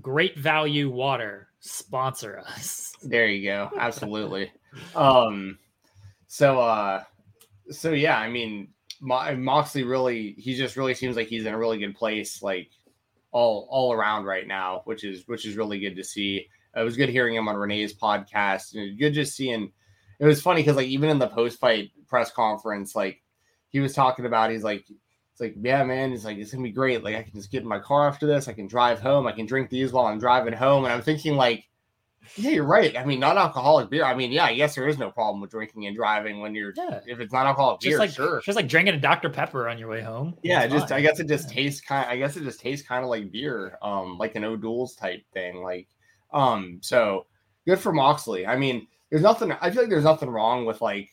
[0.00, 2.92] Great value water sponsor us.
[3.02, 3.70] There you go.
[3.78, 4.52] Absolutely.
[4.94, 5.58] um
[6.26, 7.02] so uh
[7.70, 8.68] so yeah, I mean
[9.00, 12.70] Mo- Moxley really he just really seems like he's in a really good place like
[13.34, 16.46] all all around right now, which is which is really good to see.
[16.74, 18.74] It was good hearing him on Renee's podcast.
[18.74, 19.72] And good just seeing.
[20.20, 23.20] It was funny because like even in the post fight press conference, like
[23.68, 24.86] he was talking about, he's like,
[25.32, 27.02] it's like, yeah, man, it's like it's gonna be great.
[27.02, 28.46] Like I can just get in my car after this.
[28.46, 29.26] I can drive home.
[29.26, 30.84] I can drink these while I'm driving home.
[30.84, 31.64] And I'm thinking like,
[32.36, 32.96] yeah, you're right.
[32.96, 34.04] I mean, non-alcoholic beer.
[34.04, 37.00] I mean, yeah, yes, there is no problem with drinking and driving when you're yeah.
[37.06, 37.98] if it's non-alcoholic just beer.
[37.98, 40.36] Like, sure, just like drinking a Dr Pepper on your way home.
[40.42, 40.98] Yeah, just fine.
[40.98, 41.54] I guess it just yeah.
[41.54, 42.08] tastes kind.
[42.08, 45.62] I guess it just tastes kind of like beer, um, like an O'Doul's type thing.
[45.62, 45.88] Like,
[46.32, 47.26] um, so
[47.66, 48.46] good for Moxley.
[48.46, 49.52] I mean, there's nothing.
[49.52, 51.10] I feel like there's nothing wrong with like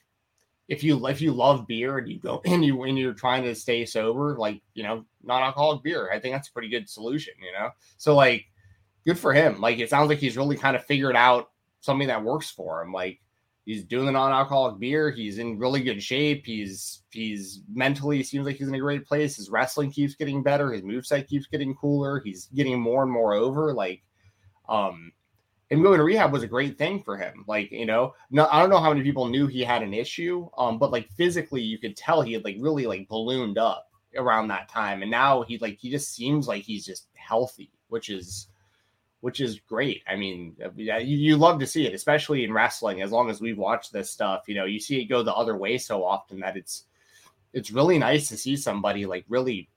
[0.72, 3.54] if you if you love beer and you go and you and you're trying to
[3.54, 6.10] stay sober, like you know, non-alcoholic beer.
[6.12, 7.34] I think that's a pretty good solution.
[7.40, 8.46] You know, so like,
[9.06, 9.60] good for him.
[9.60, 12.92] Like, it sounds like he's really kind of figured out something that works for him.
[12.92, 13.20] Like,
[13.66, 15.12] he's doing the non-alcoholic beer.
[15.12, 16.46] He's in really good shape.
[16.46, 19.38] He's he's mentally seems like he's in a great place.
[19.38, 20.72] His wrestling keeps getting better.
[20.72, 22.22] His moveset keeps getting cooler.
[22.24, 23.74] He's getting more and more over.
[23.74, 24.04] Like
[24.68, 25.12] um,
[25.70, 27.46] and going to rehab was a great thing for him.
[27.48, 30.50] Like, you know, no, I don't know how many people knew he had an issue,
[30.58, 33.88] um, but like physically, you could tell he had like really like ballooned up
[34.18, 38.10] around that time, and now he like he just seems like he's just healthy, which
[38.10, 38.48] is
[39.22, 40.04] which is great.
[40.08, 43.02] I mean, uh, you, you love to see it, especially in wrestling.
[43.02, 45.56] As long as we've watched this stuff, you know, you see it go the other
[45.56, 46.86] way so often that it's
[47.54, 49.70] it's really nice to see somebody like really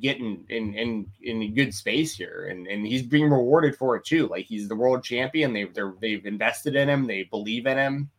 [0.00, 2.48] getting in in in good space here.
[2.50, 4.28] And and he's being rewarded for it too.
[4.28, 5.52] Like he's the world champion.
[5.52, 7.06] They they're they've invested in him.
[7.06, 8.10] They believe in him.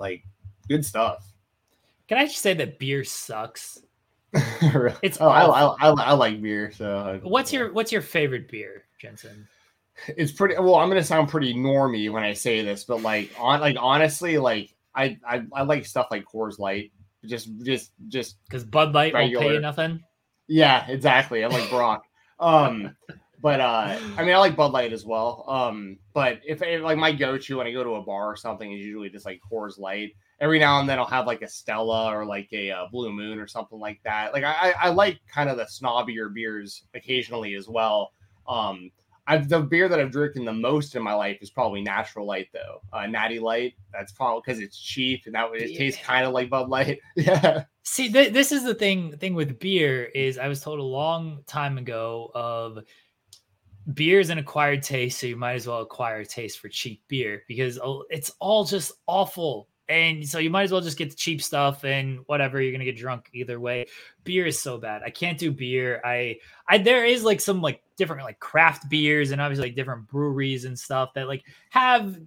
[0.00, 0.24] Like
[0.68, 1.32] good stuff.
[2.08, 3.82] Can i just say that beer sucks?
[5.02, 7.20] It's oh I, I, I, I, like beer so.
[7.22, 9.48] What's your what's your favorite beer jensen
[10.08, 13.60] it's pretty well i'm gonna sound pretty normy when i say this but like on
[13.60, 16.92] like honestly like i i, I like stuff like coors light
[17.24, 19.40] just just just because bud light regular.
[19.40, 20.02] won't pay you nothing
[20.48, 21.44] yeah, exactly.
[21.44, 22.04] I'm like Brock.
[22.40, 22.96] Um,
[23.42, 25.44] but uh, I mean, I like Bud Light as well.
[25.46, 28.72] Um, but if, if like my go-to when I go to a bar or something
[28.72, 30.12] is usually just like Coors Light.
[30.40, 33.40] Every now and then I'll have like a Stella or like a, uh, Blue Moon
[33.40, 34.32] or something like that.
[34.32, 38.12] Like I, I like kind of the snobbier beers occasionally as well.
[38.48, 38.92] Um,
[39.28, 42.48] I've the beer that I've drinking the most in my life is probably Natural Light
[42.52, 42.80] though.
[42.92, 43.74] Uh, Natty Light.
[43.92, 45.78] That's probably because it's cheap and that it yeah.
[45.78, 46.98] tastes kind of like Bud Light.
[47.16, 47.64] yeah.
[47.82, 49.16] See, th- this is the thing.
[49.18, 52.78] Thing with beer is I was told a long time ago of
[53.92, 57.02] beer is an acquired taste, so you might as well acquire a taste for cheap
[57.08, 61.10] beer because oh, it's all just awful and so you might as well just get
[61.10, 63.86] the cheap stuff and whatever you're gonna get drunk either way
[64.24, 66.36] beer is so bad i can't do beer i
[66.68, 70.64] i there is like some like different like craft beers and obviously like different breweries
[70.64, 72.20] and stuff that like have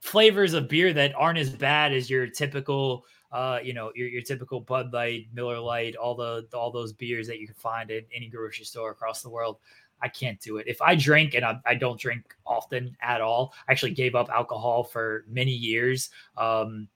[0.00, 4.22] flavors of beer that aren't as bad as your typical uh you know your, your
[4.22, 8.02] typical bud light miller light all the all those beers that you can find in
[8.14, 9.58] any grocery store across the world
[10.02, 10.66] I can't do it.
[10.66, 14.28] If I drink and I, I, don't drink often at all, I actually gave up
[14.30, 16.10] alcohol for many years.
[16.36, 16.88] Um,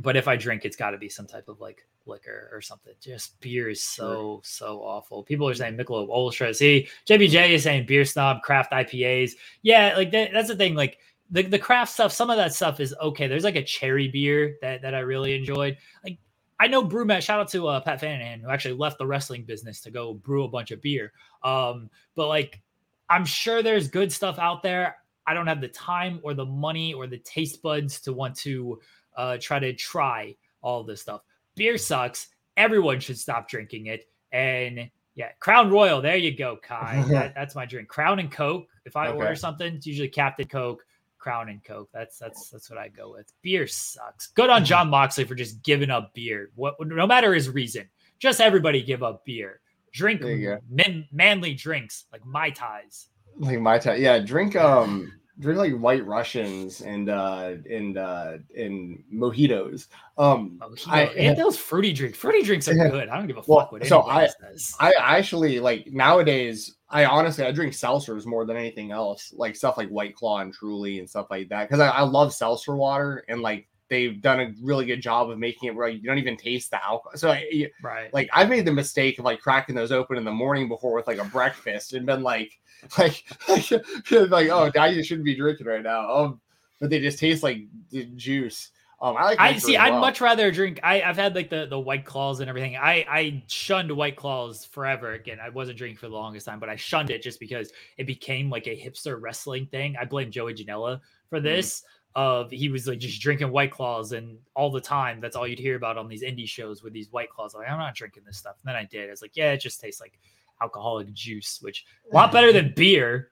[0.00, 2.94] but if I drink, it's got to be some type of like liquor or something.
[3.00, 5.22] Just beer is so so awful.
[5.22, 6.54] People are saying Michelob Ultra.
[6.54, 9.32] See, JBJ is saying beer snob, craft IPAs.
[9.62, 10.74] Yeah, like that, that's the thing.
[10.74, 10.98] Like
[11.30, 13.26] the the craft stuff, some of that stuff is okay.
[13.26, 15.76] There's like a cherry beer that that I really enjoyed.
[16.04, 16.18] Like
[16.58, 17.22] I know BrewMaster.
[17.22, 20.44] Shout out to uh, Pat Fanahan who actually left the wrestling business to go brew
[20.44, 21.12] a bunch of beer.
[21.42, 22.60] Um, but like
[23.08, 24.96] I'm sure there's good stuff out there.
[25.26, 28.80] I don't have the time or the money or the taste buds to want to
[29.20, 31.20] uh, try to try all this stuff.
[31.54, 32.28] beer sucks.
[32.56, 34.08] Everyone should stop drinking it.
[34.32, 36.00] And yeah, Crown Royal.
[36.00, 37.04] There you go, Kai.
[37.10, 37.88] that, that's my drink.
[37.88, 38.66] Crown and Coke.
[38.86, 39.18] If I okay.
[39.18, 40.82] order something, it's usually Captain Coke,
[41.18, 41.90] Crown and Coke.
[41.92, 43.30] That's that's that's what I go with.
[43.42, 44.28] Beer sucks.
[44.28, 46.50] Good on Jon Moxley for just giving up beer.
[46.54, 49.60] What no matter his reason, just everybody give up beer.
[49.92, 50.22] Drink
[50.70, 53.08] man, manly drinks like mai tais.
[53.36, 54.18] Like mai tai, yeah.
[54.18, 59.88] Drink um drink like white Russians and uh and uh and mojitos.
[60.18, 60.88] Um Mojito.
[60.88, 62.18] I and those fruity drinks.
[62.18, 63.08] Fruity drinks are good.
[63.08, 64.74] I don't give a well, fuck what so I, says.
[64.78, 69.32] I actually like nowadays I honestly I drink seltzers more than anything else.
[69.34, 71.68] Like stuff like White Claw and Truly and stuff like that.
[71.68, 75.38] Because I, I love seltzer water and like they've done a really good job of
[75.38, 77.12] making it where you don't even taste the alcohol.
[77.16, 77.36] So,
[77.82, 80.94] right, like I've made the mistake of like cracking those open in the morning before
[80.94, 82.58] with like a breakfast and been like,
[82.98, 83.70] like, like,
[84.10, 86.10] like oh, I shouldn't be drinking right now.
[86.10, 86.40] Um,
[86.80, 87.58] but they just taste like
[87.90, 88.70] the juice.
[89.02, 89.40] Um, I like.
[89.40, 89.72] I see.
[89.72, 89.94] Well.
[89.94, 90.78] I'd much rather drink.
[90.82, 92.76] I, I've had like the the white claws and everything.
[92.76, 95.12] I I shunned white claws forever.
[95.12, 98.06] Again, I wasn't drinking for the longest time, but I shunned it just because it
[98.06, 99.96] became like a hipster wrestling thing.
[100.00, 101.42] I blame Joey Janela for mm.
[101.42, 101.80] this.
[101.80, 101.84] Mm
[102.16, 105.60] of he was like just drinking white claws and all the time that's all you'd
[105.60, 107.54] hear about on these indie shows with these white claws.
[107.54, 108.56] Like i'm not drinking this stuff.
[108.62, 109.08] And then i did.
[109.08, 110.18] It's like yeah it just tastes like
[110.60, 113.30] alcoholic juice which a lot better than beer.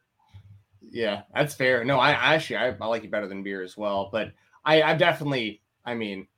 [0.81, 1.85] Yeah that's fair.
[1.85, 4.33] No i, I actually I, I, like it better than beer as well but
[4.65, 6.29] i i definitely i mean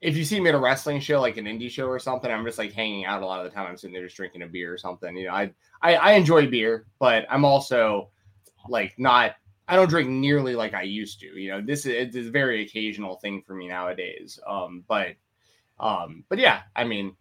[0.00, 2.44] if you see me at a wrestling show like an indie show or something i'm
[2.44, 3.66] just like hanging out a lot of the time.
[3.66, 6.48] I'm sitting there just drinking a beer or something you know i i, I enjoy
[6.48, 8.10] beer but i'm also
[8.68, 9.34] like not
[9.72, 11.28] I don't drink nearly like I used to.
[11.28, 14.38] You know, this is it's a very occasional thing for me nowadays.
[14.46, 15.14] Um, but
[15.80, 17.16] um, but yeah, I mean,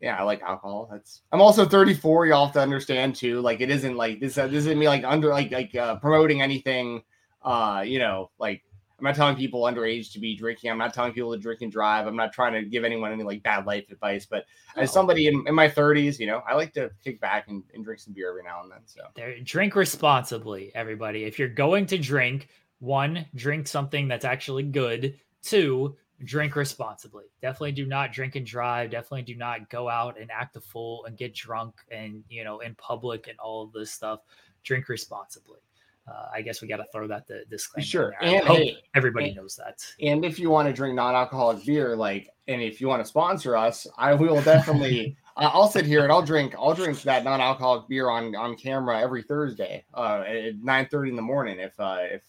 [0.00, 0.88] yeah, I like alcohol.
[0.88, 2.26] That's I'm also 34.
[2.26, 3.40] Y'all have to understand too.
[3.40, 4.38] Like it isn't like this.
[4.38, 7.02] Uh, this isn't me like under like like uh, promoting anything.
[7.42, 8.62] Uh, you know, like
[8.98, 10.70] I'm not telling people underage to be drinking.
[10.70, 12.06] I'm not telling people to drink and drive.
[12.06, 14.24] I'm not trying to give anyone any like bad life advice.
[14.24, 14.44] But
[14.76, 14.82] oh.
[14.82, 17.84] as somebody in, in my 30s, you know, I like to kick back and, and
[17.84, 18.80] drink some beer every now and then.
[18.86, 21.24] So there, drink responsibly, everybody.
[21.24, 25.18] If you're going to drink, one, drink something that's actually good.
[25.42, 27.24] Two, drink responsibly.
[27.42, 28.90] Definitely do not drink and drive.
[28.90, 32.60] Definitely do not go out and act a fool and get drunk and you know
[32.60, 34.20] in public and all of this stuff.
[34.62, 35.58] Drink responsibly
[36.06, 37.84] uh, I guess we got to throw that the disclaimer.
[37.84, 39.84] Sure, and hey, everybody and, knows that.
[40.00, 43.56] And if you want to drink non-alcoholic beer, like, and if you want to sponsor
[43.56, 45.16] us, I will definitely.
[45.36, 46.54] I'll sit here and I'll drink.
[46.56, 51.16] I'll drink that non-alcoholic beer on on camera every Thursday uh, at nine thirty in
[51.16, 51.58] the morning.
[51.58, 52.22] If uh, if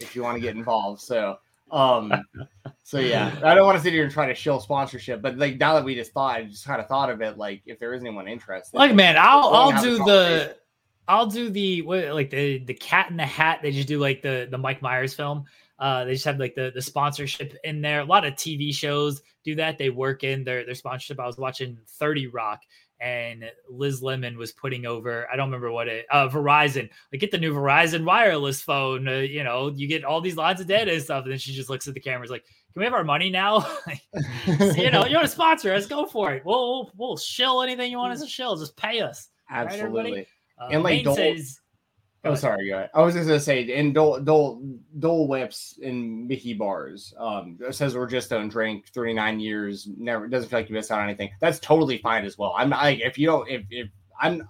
[0.00, 1.38] if you want to get involved, so
[1.70, 2.12] um,
[2.82, 5.58] so yeah, I don't want to sit here and try to shill sponsorship, but like
[5.58, 7.38] now that we just thought, I just kind of thought of it.
[7.38, 10.56] Like if there is anyone interested, like man, I'll I'll do the
[11.06, 13.60] I'll do the what, like the the Cat in the Hat.
[13.62, 15.44] They just do like the the Mike Myers film.
[15.78, 18.00] Uh, they just have like the the sponsorship in there.
[18.00, 19.76] A lot of TV shows do that.
[19.76, 21.20] They work in their their sponsorship.
[21.20, 22.60] I was watching Thirty Rock,
[23.00, 25.28] and Liz Lemon was putting over.
[25.30, 26.06] I don't remember what it.
[26.10, 26.88] Uh, Verizon.
[27.12, 29.06] Like get the new Verizon wireless phone.
[29.08, 31.24] Uh, you know, you get all these lines of data and stuff.
[31.24, 33.66] And then she just looks at the cameras like, "Can we have our money now?
[34.46, 35.86] you know, you want to sponsor us?
[35.86, 36.44] Go for it.
[36.44, 38.56] We'll we'll, we'll shill anything you want us to shill.
[38.56, 39.28] Just pay us.
[39.50, 40.26] Absolutely." Right,
[40.58, 41.60] uh, and like Dole, says,
[42.24, 42.72] oh, sorry.
[42.72, 44.62] I was just gonna say, and Dole Dole
[44.98, 50.48] Dole Whips and Mickey Bars um, says we're just don't drink 39 years, never doesn't
[50.48, 51.30] feel like you missed out on anything.
[51.40, 52.54] That's totally fine as well.
[52.56, 53.88] I'm not like if you don't if if
[54.20, 54.48] I'm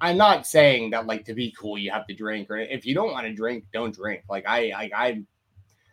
[0.00, 2.94] I'm not saying that like to be cool you have to drink or if you
[2.94, 4.22] don't want to drink, don't drink.
[4.28, 5.22] Like I I I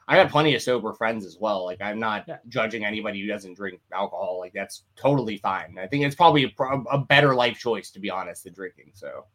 [0.08, 1.66] I got plenty of sober friends as well.
[1.66, 2.38] Like I'm not yeah.
[2.48, 4.40] judging anybody who doesn't drink alcohol.
[4.40, 5.78] Like that's totally fine.
[5.82, 8.92] I think it's probably a, a better life choice to be honest than drinking.
[8.94, 9.26] So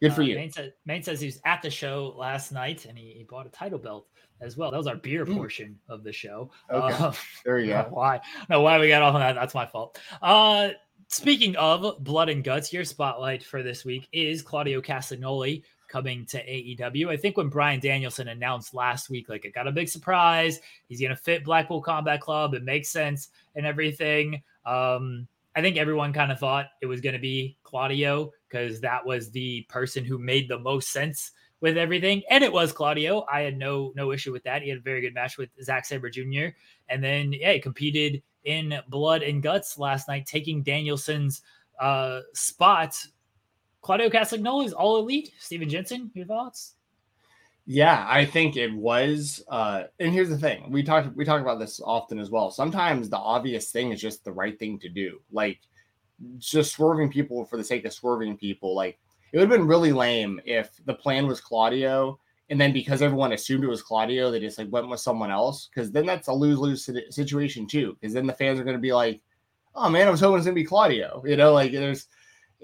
[0.00, 0.34] Good for uh, you.
[0.36, 3.46] Main, said, Main says he was at the show last night and he, he, bought
[3.46, 4.06] a title belt
[4.40, 4.70] as well.
[4.70, 5.34] That was our beer mm.
[5.34, 6.50] portion of the show.
[6.70, 6.94] Okay.
[6.94, 7.12] Uh,
[7.44, 7.86] there you go.
[7.90, 8.20] Why?
[8.50, 9.34] No, why we got off on that?
[9.34, 9.98] That's my fault.
[10.20, 10.70] Uh,
[11.08, 16.44] speaking of blood and guts, your spotlight for this week is Claudio Castagnoli coming to
[16.44, 17.08] AEW.
[17.08, 20.60] I think when Bryan Danielson announced last week, like it got a big surprise.
[20.88, 22.54] He's going to fit Blackpool Combat Club.
[22.54, 24.42] It makes sense and everything.
[24.66, 29.04] Um, I think everyone kind of thought it was going to be Claudio because that
[29.04, 32.22] was the person who made the most sense with everything.
[32.30, 33.24] And it was Claudio.
[33.30, 34.62] I had no no issue with that.
[34.62, 36.48] He had a very good match with Zack Sabre Jr.
[36.88, 41.42] And then yeah, he competed in blood and guts last night, taking Danielson's
[41.80, 42.96] uh spot.
[43.82, 45.30] Claudio Castagnoli is all elite.
[45.38, 46.74] Steven Jensen, your thoughts?
[47.68, 49.44] Yeah, I think it was.
[49.48, 52.50] Uh, and here's the thing: we talk we talk about this often as well.
[52.50, 55.20] Sometimes the obvious thing is just the right thing to do.
[55.32, 55.58] Like
[56.38, 58.74] just swerving people for the sake of swerving people.
[58.74, 58.98] Like
[59.32, 63.32] it would have been really lame if the plan was Claudio and then because everyone
[63.32, 65.68] assumed it was Claudio, they just like went with someone else.
[65.68, 67.96] Because then that's a lose lose situation too.
[68.00, 69.20] Because then the fans are going to be like,
[69.74, 72.06] "Oh man, I was hoping it's going to be Claudio." You know, like there's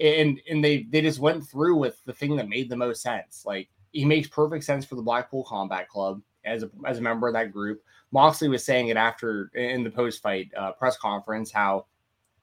[0.00, 3.42] and and they they just went through with the thing that made the most sense.
[3.44, 7.26] Like he makes perfect sense for the Blackpool Combat Club as a as a member
[7.26, 7.82] of that group.
[8.12, 11.86] Moxley was saying it after in the post fight uh, press conference how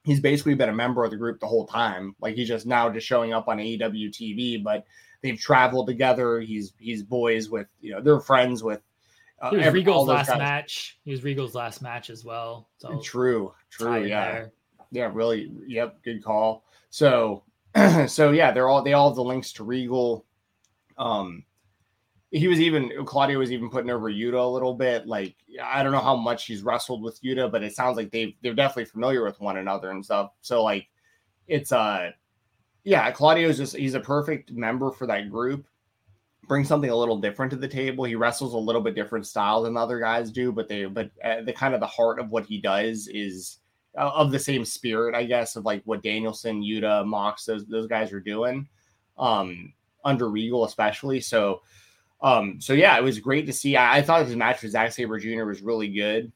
[0.09, 2.15] he's basically been a member of the group the whole time.
[2.19, 4.85] Like he's just now just showing up on AEW TV, but
[5.21, 6.39] they've traveled together.
[6.39, 8.81] He's he's boys with you know they're friends with.
[9.41, 10.37] Uh, he was every, Regal's last guys.
[10.37, 10.99] match.
[11.05, 12.67] He was Regal's last match as well.
[12.77, 14.51] So true, true, yeah, there.
[14.91, 16.65] yeah, really, yep, good call.
[16.89, 17.43] So,
[18.07, 20.25] so yeah, they're all they all have the links to Regal.
[20.97, 21.45] Um,
[22.31, 25.07] he was even Claudio was even putting over Yuta a little bit.
[25.07, 28.35] Like I don't know how much he's wrestled with Yuta, but it sounds like they
[28.41, 30.31] they're definitely familiar with one another and stuff.
[30.41, 30.87] So like
[31.47, 32.11] it's uh
[32.83, 35.67] yeah, Claudio's just he's a perfect member for that group.
[36.47, 38.03] Brings something a little different to the table.
[38.03, 41.41] He wrestles a little bit different style than other guys do, but they but uh,
[41.41, 43.59] the kind of the heart of what he does is
[43.97, 47.87] uh, of the same spirit, I guess, of like what Danielson, Yuta, Mox, those those
[47.87, 48.67] guys are doing,
[49.17, 49.73] um,
[50.05, 51.19] under Regal especially.
[51.19, 51.61] So,
[52.21, 53.75] um, so yeah, it was great to see.
[53.77, 55.45] I, I thought his match with Zack Sabre Jr.
[55.45, 56.31] was really good.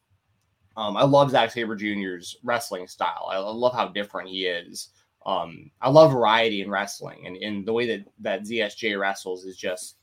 [0.75, 3.27] Um, I love Zack Sabre Jr.'s wrestling style.
[3.29, 4.89] I, I love how different he is.
[5.25, 9.57] Um, I love variety in wrestling, and, and the way that that ZSJ wrestles is
[9.57, 9.97] just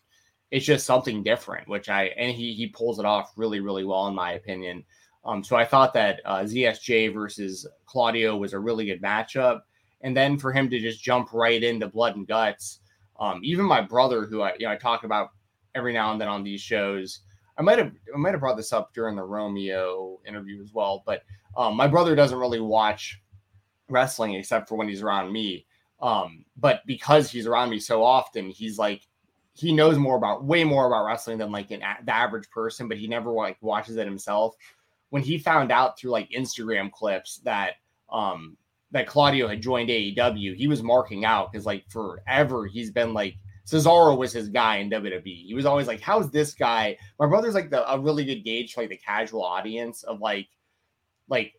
[0.50, 1.68] it's just something different.
[1.68, 4.84] Which I and he he pulls it off really really well in my opinion.
[5.24, 9.60] Um, so I thought that uh, ZSJ versus Claudio was a really good matchup.
[10.00, 12.80] And then for him to just jump right into blood and guts,
[13.18, 15.30] um, even my brother, who I you know I talk about
[15.74, 17.20] every now and then on these shows,
[17.58, 21.02] I might have I might have brought this up during the Romeo interview as well.
[21.06, 21.22] But
[21.56, 23.20] um, my brother doesn't really watch
[23.88, 25.66] wrestling except for when he's around me.
[26.00, 29.06] Um, but because he's around me so often, he's like
[29.54, 32.96] he knows more about way more about wrestling than like an, the average person, but
[32.96, 34.56] he never like watches it himself
[35.10, 37.74] when he found out through like Instagram clips that
[38.10, 38.56] um
[38.92, 43.36] that Claudio had joined AEW, he was marking out because like forever he's been like
[43.70, 45.46] Cesaro was his guy in WWE.
[45.46, 48.72] He was always like, "How's this guy?" My brother's like the, a really good gauge
[48.72, 50.48] for like the casual audience of like,
[51.28, 51.54] like,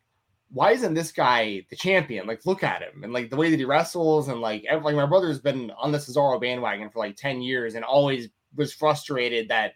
[0.50, 2.28] why isn't this guy the champion?
[2.28, 4.96] Like, look at him and like the way that he wrestles and like, every, like
[4.96, 9.48] my brother's been on the Cesaro bandwagon for like ten years and always was frustrated
[9.48, 9.74] that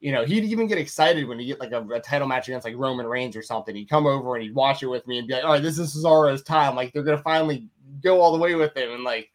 [0.00, 2.66] you know, he'd even get excited when he get like a, a, title match against
[2.66, 3.74] like Roman Reigns or something.
[3.74, 5.78] He'd come over and he'd watch it with me and be like, "All right, this
[5.78, 6.76] is Cesaro's time.
[6.76, 7.68] Like they're gonna finally
[8.02, 9.30] go all the way with him." And like,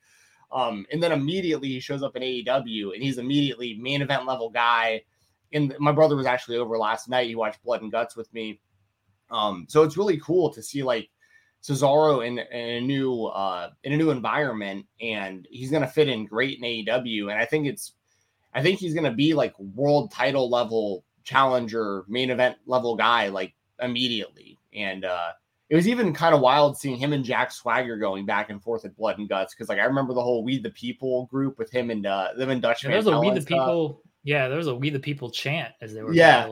[0.52, 4.50] um, and then immediately he shows up in AEW and he's immediately main event level
[4.50, 5.02] guy.
[5.54, 7.28] And my brother was actually over last night.
[7.28, 8.60] He watched Blood and Guts with me.
[9.30, 11.10] Um, so it's really cool to see like
[11.64, 16.26] Cesaro in, in a new uh in a new environment, and he's gonna fit in
[16.26, 17.32] great in AEW.
[17.32, 17.94] And I think it's
[18.54, 23.54] I think he's to be like world title level challenger, main event level guy like
[23.80, 24.58] immediately.
[24.74, 25.32] And uh,
[25.72, 28.84] it was even kind of wild seeing him and Jack Swagger going back and forth
[28.84, 31.72] at Blood and Guts because like I remember the whole We the People group with
[31.72, 32.84] him and uh, them and Dutch.
[32.84, 34.02] Yeah, there's a We the People.
[34.26, 36.46] Yeah, there was a We the People chant as they were yeah.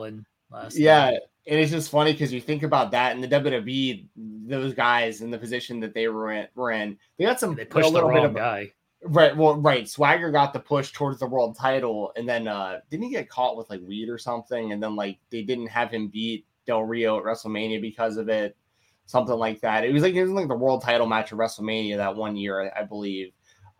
[0.50, 0.78] last.
[0.78, 1.10] Yeah.
[1.10, 1.20] Night.
[1.46, 5.30] And it's just funny because you think about that in the WWE, those guys in
[5.30, 8.08] the position that they were in, were in they got some they pushed a little
[8.08, 9.36] the wrong bit of, guy Right.
[9.36, 9.88] Well, right.
[9.88, 13.58] Swagger got the push towards the world title, and then uh didn't he get caught
[13.58, 14.72] with like weed or something?
[14.72, 18.56] And then like they didn't have him beat Del Rio at WrestleMania because of it,
[19.10, 19.84] something like that.
[19.84, 22.72] It was like it was like the world title match at WrestleMania that one year,
[22.76, 23.32] I, I believe.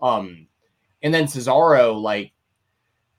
[0.03, 0.49] Um,
[1.03, 2.33] and then Cesaro like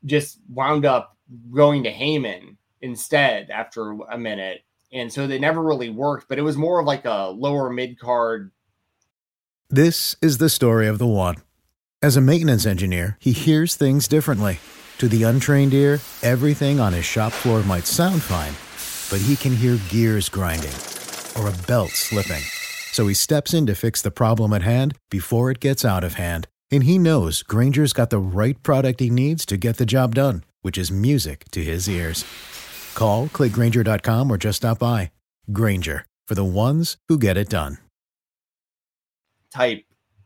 [0.06, 1.18] just wound up
[1.52, 6.28] going to Heyman instead after a minute, and so they never really worked.
[6.28, 8.52] But it was more of like a lower mid card.
[9.70, 11.38] This is the story of the one.
[12.02, 14.60] As a maintenance engineer, he hears things differently.
[14.98, 18.54] To the untrained ear, everything on his shop floor might sound fine,
[19.10, 20.74] but he can hear gears grinding
[21.38, 22.44] or a belt slipping.
[22.92, 26.16] So he steps in to fix the problem at hand before it gets out of
[26.16, 26.48] hand.
[26.70, 30.44] And he knows Grainger's got the right product he needs to get the job done,
[30.62, 32.26] which is music to his ears.
[32.96, 35.12] Call, clickgrainger.com, or just stop by.
[35.52, 37.78] Granger, for the ones who get it done.
[39.54, 39.84] Type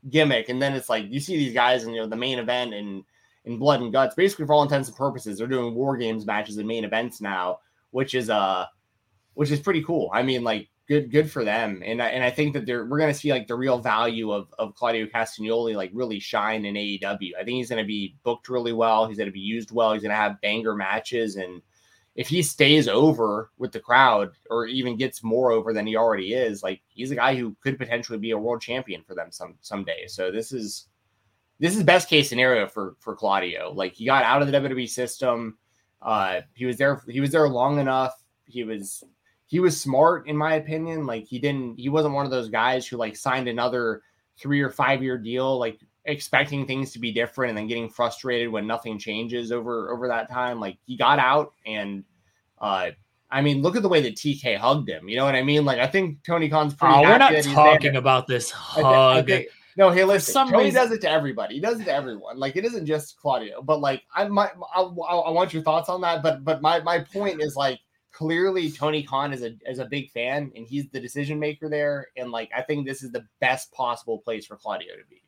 [0.10, 2.74] gimmick, and then it's like you see these guys in you know the main event
[2.74, 3.04] and
[3.46, 4.16] in blood and guts.
[4.16, 7.60] Basically, for all intents and purposes, they're doing war games matches and main events now,
[7.92, 8.66] which is uh
[9.34, 10.10] which is pretty cool.
[10.14, 11.82] I mean, like good good for them.
[11.86, 14.54] And I, and I think that they're we're gonna see like the real value of
[14.60, 17.32] of Claudio Castagnoli like really shine in AEW.
[17.40, 19.08] I think he's gonna be booked really well.
[19.08, 19.94] He's gonna be used well.
[19.94, 21.62] He's gonna have banger matches and
[22.16, 26.34] if he stays over with the crowd or even gets more over than he already
[26.34, 29.56] is, like he's a guy who could potentially be a world champion for them some
[29.62, 30.08] someday.
[30.08, 30.88] So this is
[31.60, 33.72] this is best case scenario for for Claudio.
[33.74, 35.58] Like he got out of the WWE system,
[36.02, 37.02] Uh, he was there.
[37.08, 38.14] He was there long enough.
[38.46, 39.04] He was
[39.48, 41.06] he was smart in my opinion.
[41.06, 41.80] Like he didn't.
[41.80, 44.02] He wasn't one of those guys who like signed another
[44.38, 48.50] three or five year deal like expecting things to be different and then getting frustrated
[48.50, 50.60] when nothing changes over over that time.
[50.60, 52.04] Like he got out and
[52.60, 52.92] uh
[53.32, 55.10] I mean, look at the way that TK hugged him.
[55.10, 55.66] You know what I mean?
[55.66, 56.94] Like, I think Tony Khan's pretty.
[56.94, 59.26] Oh, we're not talking about this hug.
[59.26, 60.34] Think, no, hey, listen.
[60.48, 60.82] Tony reason...
[60.82, 61.56] does it to everybody.
[61.56, 62.38] He does it to everyone.
[62.38, 63.62] Like, it isn't just Claudio.
[63.62, 66.22] But like, I my I, I want your thoughts on that.
[66.24, 67.80] But but my my point is like,
[68.16, 72.08] clearly Tony Khan is a is a big fan and he's the decision maker there.
[72.16, 75.22] And like, I think this is the best possible place for Claudio to be.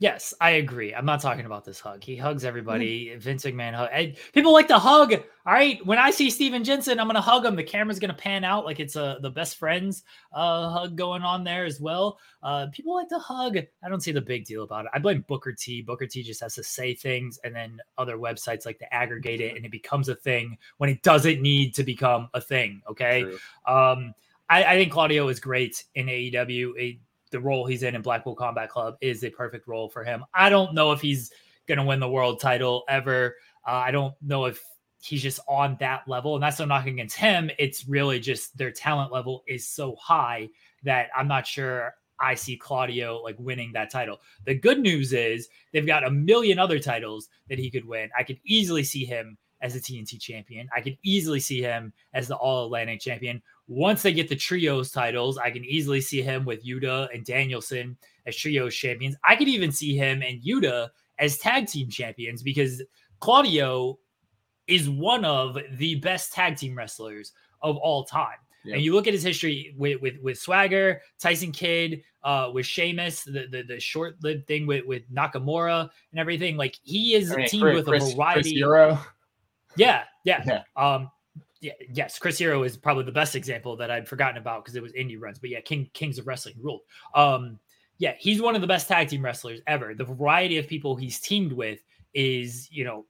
[0.00, 0.94] Yes, I agree.
[0.94, 2.02] I'm not talking about this hug.
[2.02, 3.08] He hugs everybody.
[3.08, 3.20] Mm-hmm.
[3.20, 3.90] Vince McMahon hug.
[3.92, 5.12] I, people like to hug.
[5.12, 5.84] All right.
[5.84, 7.54] When I see Steven Jensen, I'm gonna hug him.
[7.54, 11.44] The camera's gonna pan out like it's a the best friends uh, hug going on
[11.44, 12.18] there as well.
[12.42, 13.58] Uh, people like to hug.
[13.58, 14.90] I don't see the big deal about it.
[14.94, 15.82] I blame Booker T.
[15.82, 19.54] Booker T just has to say things, and then other websites like to aggregate it,
[19.54, 22.80] and it becomes a thing when it doesn't need to become a thing.
[22.88, 23.24] Okay.
[23.66, 24.14] Um,
[24.48, 26.72] I, I, think Claudio is great in AEW.
[26.76, 26.96] It,
[27.30, 30.24] the role he's in in Blackpool Combat Club is a perfect role for him.
[30.34, 31.32] I don't know if he's
[31.66, 33.36] going to win the world title ever.
[33.66, 34.62] Uh, I don't know if
[35.02, 36.34] he's just on that level.
[36.34, 37.50] And that's no knocking against him.
[37.58, 40.48] It's really just their talent level is so high
[40.82, 44.20] that I'm not sure I see Claudio like winning that title.
[44.44, 48.10] The good news is they've got a million other titles that he could win.
[48.18, 50.68] I could easily see him as a TNT champion.
[50.74, 53.42] I could easily see him as the All Atlantic champion.
[53.70, 57.96] Once they get the trios titles, I can easily see him with Yuta and Danielson
[58.26, 59.14] as trios champions.
[59.24, 60.88] I could even see him and Yuta
[61.20, 62.82] as tag team champions because
[63.20, 63.96] Claudio
[64.66, 68.38] is one of the best tag team wrestlers of all time.
[68.64, 68.74] Yep.
[68.74, 73.22] And you look at his history with with, with Swagger, Tyson Kidd, uh, with Sheamus,
[73.22, 76.56] the the, the short lived thing with, with Nakamura and everything.
[76.56, 78.60] Like he is I mean, teamed with a variety.
[78.60, 78.98] Chris
[79.76, 80.42] yeah, yeah.
[80.44, 80.62] yeah.
[80.76, 81.08] Um,
[81.60, 84.82] yeah, yes, Chris Hero is probably the best example that I'd forgotten about because it
[84.82, 85.38] was indie runs.
[85.38, 86.80] But yeah, King Kings of Wrestling ruled.
[87.14, 87.58] Um,
[87.98, 89.94] yeah, he's one of the best tag team wrestlers ever.
[89.94, 91.80] The variety of people he's teamed with
[92.14, 93.04] is, you know,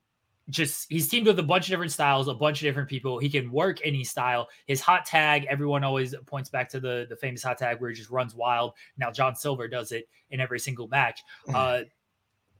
[0.49, 3.21] just he's teamed with a bunch of different styles, a bunch of different people.
[3.21, 4.49] He can work any style.
[4.67, 7.97] His hot tag, everyone always points back to the the famous hot tag where he
[7.97, 8.73] just runs wild.
[8.99, 11.23] Now John Silver does it in every single match.
[11.47, 11.55] Mm.
[11.55, 11.85] Uh,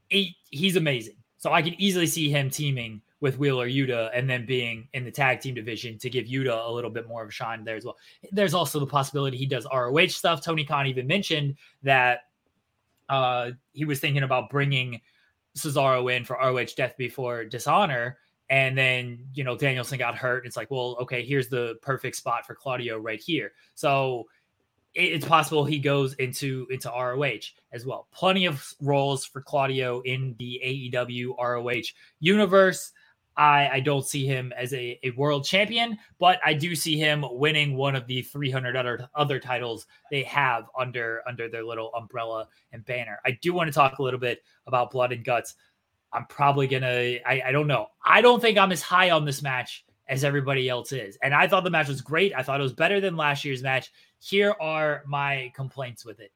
[0.07, 1.15] he, he's amazing.
[1.37, 5.11] So I can easily see him teaming with Wheeler Yuta and then being in the
[5.11, 7.85] tag team division to give Yuta a little bit more of a shine there as
[7.85, 7.97] well.
[8.31, 10.43] There's also the possibility he does ROH stuff.
[10.43, 12.21] Tony Khan even mentioned that
[13.07, 14.99] uh, he was thinking about bringing
[15.55, 18.17] Cesaro in for ROH Death Before Dishonor.
[18.49, 20.45] And then, you know, Danielson got hurt.
[20.45, 23.53] It's like, well, okay, here's the perfect spot for Claudio right here.
[23.75, 24.25] So
[24.93, 28.07] it's possible he goes into into ROH as well.
[28.11, 30.59] Plenty of roles for Claudio in the
[30.93, 32.91] AEW ROH universe.
[33.37, 37.23] I, I don't see him as a, a world champion, but I do see him
[37.31, 42.47] winning one of the 300 other, other titles they have under under their little umbrella
[42.73, 43.19] and banner.
[43.25, 45.55] I do want to talk a little bit about blood and guts.
[46.13, 46.87] I'm probably gonna.
[47.25, 47.87] I, I don't know.
[48.03, 51.47] I don't think I'm as high on this match as everybody else is, and I
[51.47, 52.33] thought the match was great.
[52.35, 53.91] I thought it was better than last year's match.
[54.19, 56.31] Here are my complaints with it.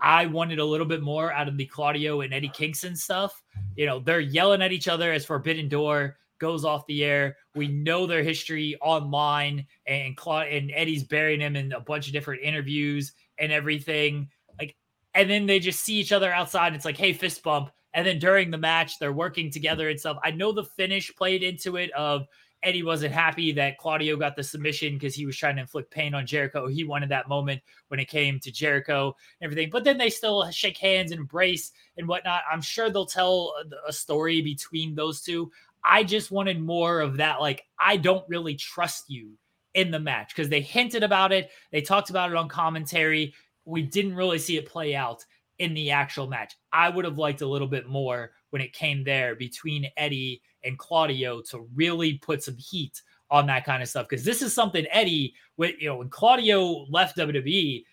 [0.00, 3.42] I wanted a little bit more out of the Claudio and Eddie Kingston stuff.
[3.76, 7.36] You know, they're yelling at each other as Forbidden Door goes off the air.
[7.54, 12.12] We know their history online, and Claude and Eddie's burying him in a bunch of
[12.12, 14.28] different interviews and everything.
[14.58, 14.74] Like,
[15.14, 16.66] and then they just see each other outside.
[16.66, 17.70] And It's like, hey, fist bump.
[17.94, 20.18] And then during the match, they're working together and stuff.
[20.24, 22.26] I know the finish played into it of
[22.62, 26.14] Eddie wasn't happy that Claudio got the submission because he was trying to inflict pain
[26.14, 26.68] on Jericho.
[26.68, 29.68] He wanted that moment when it came to Jericho and everything.
[29.70, 32.42] But then they still shake hands and embrace and whatnot.
[32.50, 33.52] I'm sure they'll tell
[33.86, 35.50] a story between those two.
[35.84, 37.40] I just wanted more of that.
[37.40, 39.32] Like, I don't really trust you
[39.74, 41.50] in the match because they hinted about it.
[41.70, 43.34] They talked about it on commentary.
[43.64, 45.24] We didn't really see it play out
[45.58, 46.56] in the actual match.
[46.72, 50.78] I would have liked a little bit more when it came there between Eddie and
[50.78, 54.08] Claudio to really put some heat on that kind of stuff.
[54.08, 57.84] Because this is something Eddie, with you know, when Claudio left WWE,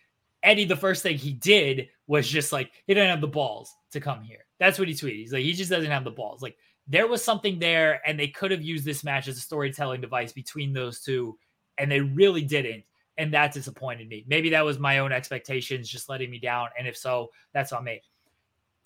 [0.44, 4.00] Eddie, the first thing he did was just like he didn't have the balls to
[4.00, 4.46] come here.
[4.60, 5.18] That's what he tweeted.
[5.18, 6.42] He's like, he just doesn't have the balls.
[6.42, 6.58] Like
[6.90, 10.34] there was something there, and they could have used this match as a storytelling device
[10.34, 11.38] between those two,
[11.78, 12.84] and they really didn't.
[13.18, 14.26] And that disappointed me.
[14.28, 16.70] Maybe that was my own expectations just letting me down.
[16.78, 18.02] And if so, that's on me.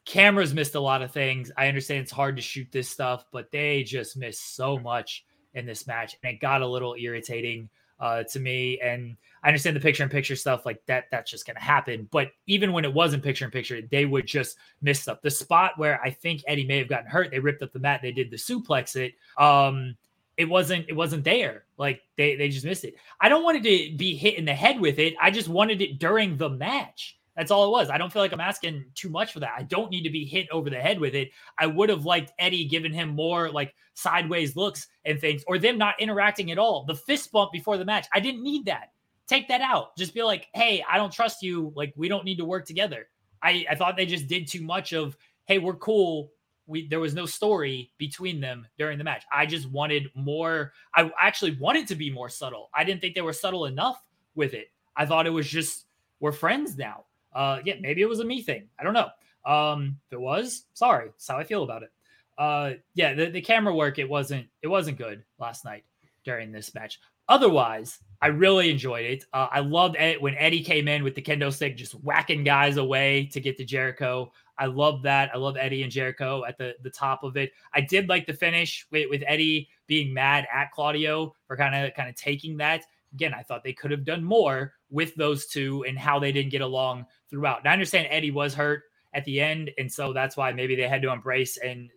[0.06, 1.52] Cameras missed a lot of things.
[1.56, 5.24] I understand it's hard to shoot this stuff, but they just missed so much
[5.54, 6.18] in this match.
[6.24, 7.70] And it got a little irritating
[8.00, 8.80] uh, to me.
[8.80, 11.06] And I understand the picture in picture stuff like that.
[11.12, 12.08] That's just going to happen.
[12.12, 15.22] But even when it wasn't picture in picture, they would just miss stuff.
[15.22, 18.02] The spot where I think Eddie may have gotten hurt, they ripped up the mat.
[18.02, 19.14] They did the suplex it.
[19.38, 19.96] Um,
[20.38, 21.66] it wasn't it wasn't there.
[21.78, 22.96] Like they they just missed it.
[23.22, 25.14] I don't want it to be hit in the head with it.
[25.22, 27.18] I just wanted it during the match.
[27.36, 27.90] That's all it was.
[27.90, 29.54] I don't feel like I'm asking too much for that.
[29.58, 31.32] I don't need to be hit over the head with it.
[31.58, 35.78] I would have liked Eddie giving him more like sideways looks and things, or them
[35.78, 36.86] not interacting at all.
[36.86, 38.90] The fist bump before the match, I didn't need that.
[39.28, 39.98] Take that out.
[39.98, 41.72] Just be like, hey, I don't trust you.
[41.76, 43.08] Like, we don't need to work together.
[43.42, 46.32] I, I thought they just did too much of, hey, we're cool.
[46.66, 49.24] We there was no story between them during the match.
[49.34, 50.72] I just wanted more.
[50.96, 52.70] I actually wanted to be more subtle.
[52.74, 54.02] I didn't think they were subtle enough
[54.34, 54.68] with it.
[54.96, 55.88] I thought it was just
[56.22, 57.04] we're friends now.
[57.34, 58.68] Uh, yeah, maybe it was a me thing.
[58.80, 59.10] I don't know.
[59.46, 61.08] Um, if it was, sorry.
[61.08, 61.92] That's how I feel about it.
[62.38, 65.84] Uh, yeah, the, the camera work it wasn't it wasn't good last night
[66.24, 67.00] during this match.
[67.30, 69.26] Otherwise, I really enjoyed it.
[69.34, 72.78] Uh, I loved it when Eddie came in with the kendo stick, just whacking guys
[72.78, 74.32] away to get to Jericho.
[74.58, 75.32] I love that.
[75.34, 77.54] I love Eddie and Jericho at the, the top of it.
[77.74, 81.94] I did like the finish with, with Eddie being mad at Claudio for kind of
[81.96, 82.84] kind of taking that.
[83.14, 86.52] Again, I thought they could have done more with those two and how they didn't
[86.52, 87.60] get along throughout.
[87.60, 88.84] And I understand Eddie was hurt
[89.16, 91.90] at the end, and so that's why maybe they had to embrace and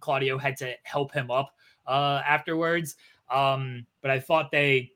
[0.00, 1.54] Claudio had to help him up
[1.86, 2.96] uh, afterwards.
[3.30, 4.90] Um, but I thought they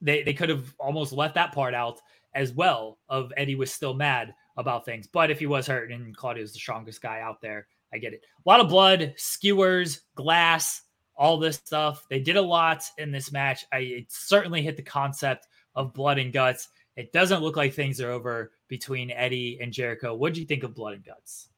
[0.00, 2.00] they they could have almost left that part out
[2.34, 2.98] as well.
[3.08, 6.58] Of Eddie was still mad about things, but if he was hurt and Claudio's the
[6.58, 8.22] strongest guy out there, I get it.
[8.44, 10.82] A lot of blood, skewers, glass,
[11.16, 12.06] all this stuff.
[12.10, 13.64] They did a lot in this match.
[13.72, 16.68] I it certainly hit the concept of blood and guts.
[16.96, 20.14] It doesn't look like things are over between Eddie and Jericho.
[20.14, 21.48] What do you think of blood and guts?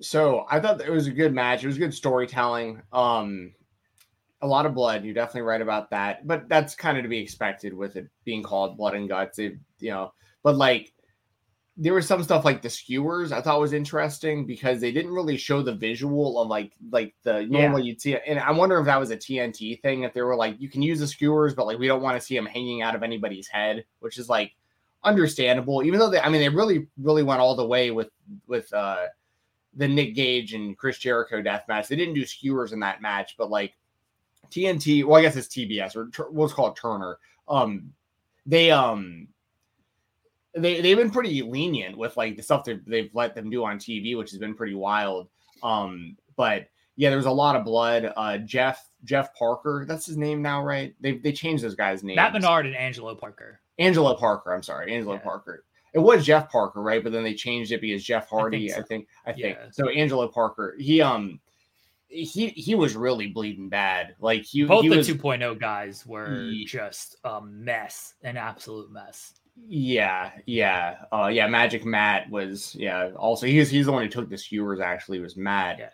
[0.00, 1.64] So I thought it was a good match.
[1.64, 2.82] It was good storytelling.
[2.92, 3.52] Um,
[4.42, 5.04] a lot of blood.
[5.04, 6.26] You're definitely right about that.
[6.26, 9.38] But that's kind of to be expected with it being called blood and guts.
[9.38, 10.93] It, you know, but like
[11.76, 15.36] there was some stuff like the skewers I thought was interesting because they didn't really
[15.36, 17.86] show the visual of like like the normally yeah.
[17.86, 18.22] you'd see it.
[18.26, 20.04] And I wonder if that was a TNT thing.
[20.04, 22.24] If they were like, you can use the skewers, but like we don't want to
[22.24, 24.52] see them hanging out of anybody's head, which is like
[25.02, 25.82] understandable.
[25.82, 28.10] Even though they, I mean, they really really went all the way with
[28.46, 29.06] with uh
[29.76, 31.88] the Nick Gage and Chris Jericho death match.
[31.88, 33.74] They didn't do skewers in that match, but like
[34.48, 37.18] TNT, well, I guess it's TBS or what's called Turner.
[37.48, 37.92] Um,
[38.46, 39.26] they um
[40.54, 43.78] they they've been pretty lenient with like the stuff they've, they've let them do on
[43.78, 45.28] TV, which has been pretty wild.
[45.62, 48.12] Um, but yeah, there was a lot of blood.
[48.16, 50.94] Uh, Jeff Jeff Parker, that's his name now, right?
[51.00, 52.16] They they changed those guys' names.
[52.16, 53.60] Matt Menard and Angelo Parker.
[53.78, 55.20] Angelo Parker, I'm sorry, Angelo yeah.
[55.20, 55.64] Parker.
[55.92, 57.02] It was Jeff Parker, right?
[57.02, 59.08] But then they changed it because Jeff Hardy, I think.
[59.08, 59.30] So.
[59.30, 59.58] I think, I think.
[59.60, 59.70] Yeah.
[59.70, 61.40] So Angelo Parker, he um
[62.08, 64.14] he he was really bleeding bad.
[64.20, 68.92] Like he both he the was, 2.0 guys were he, just a mess, an absolute
[68.92, 69.34] mess.
[69.56, 71.46] Yeah, yeah, uh, yeah.
[71.46, 73.10] Magic Matt was yeah.
[73.16, 74.80] Also, he's he's the one who took the skewers.
[74.80, 75.78] Actually, was Matt.
[75.78, 75.90] Yeah.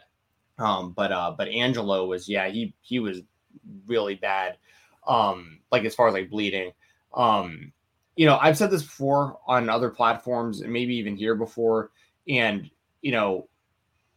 [0.59, 2.49] Um, but uh, but Angelo was yeah.
[2.49, 3.21] He he was
[3.87, 4.57] really bad.
[5.07, 6.73] Um, like as far as like bleeding.
[7.15, 7.73] Um,
[8.17, 11.91] you know, I've said this before on other platforms and maybe even here before,
[12.29, 12.71] and
[13.03, 13.49] you know,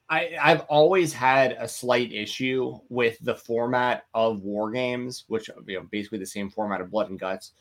[0.09, 5.79] I, I've always had a slight issue with the format of war games, which you
[5.79, 7.53] know basically the same format of blood and guts,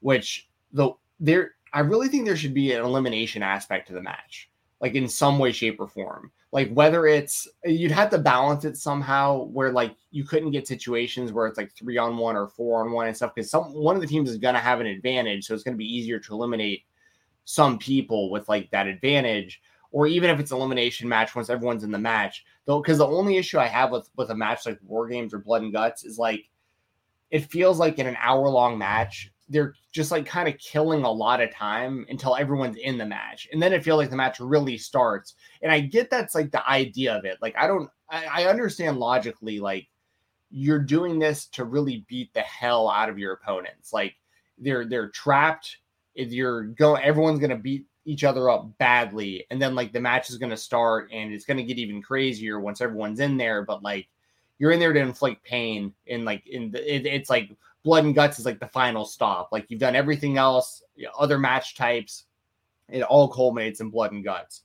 [0.00, 4.48] which the there I really think there should be an elimination aspect to the match,
[4.80, 6.30] like in some way, shape, or form.
[6.52, 11.32] Like whether it's you'd have to balance it somehow where like you couldn't get situations
[11.32, 13.96] where it's like three on one or four on one and stuff because some one
[13.96, 16.84] of the teams is gonna have an advantage, so it's gonna be easier to eliminate
[17.44, 19.60] some people with like that advantage.
[19.90, 23.36] Or even if it's elimination match once everyone's in the match, though, because the only
[23.36, 26.18] issue I have with with a match like War Games or Blood and Guts is
[26.18, 26.48] like
[27.32, 31.10] it feels like in an hour long match they're just like kind of killing a
[31.10, 34.40] lot of time until everyone's in the match and then it feels like the match
[34.40, 38.42] really starts and i get that's like the idea of it like i don't I,
[38.42, 39.86] I, understand logically like
[40.50, 44.14] you're doing this to really beat the hell out of your opponents like
[44.58, 45.78] they're they're trapped
[46.16, 50.30] if you're going everyone's gonna beat each other up badly and then like the match
[50.30, 54.08] is gonna start and it's gonna get even crazier once everyone's in there but like
[54.58, 57.50] you're in there to inflict pain and like in the, it, it's like
[57.84, 59.50] blood and guts is like the final stop.
[59.52, 62.24] Like you've done everything else, you know, other match types,
[62.88, 64.62] it all culminates in blood and guts.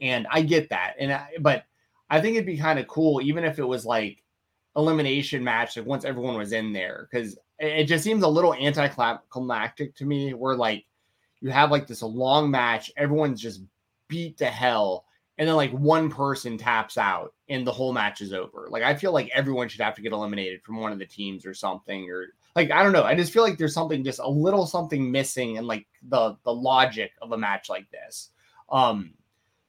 [0.00, 0.94] And I get that.
[0.98, 1.64] And I, but
[2.10, 4.22] I think it'd be kind of cool, even if it was like
[4.76, 9.94] elimination match, like once everyone was in there, because it just seems a little anticlimactic
[9.96, 10.84] to me, where like
[11.40, 13.62] you have like this long match, everyone's just
[14.08, 15.04] beat to hell,
[15.38, 18.68] and then like one person taps out and the whole match is over.
[18.70, 21.44] Like I feel like everyone should have to get eliminated from one of the teams
[21.44, 23.04] or something, or like I don't know.
[23.04, 26.52] I just feel like there's something just a little something missing in like the the
[26.52, 28.30] logic of a match like this.
[28.68, 29.14] Um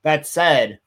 [0.04, 0.80] that said,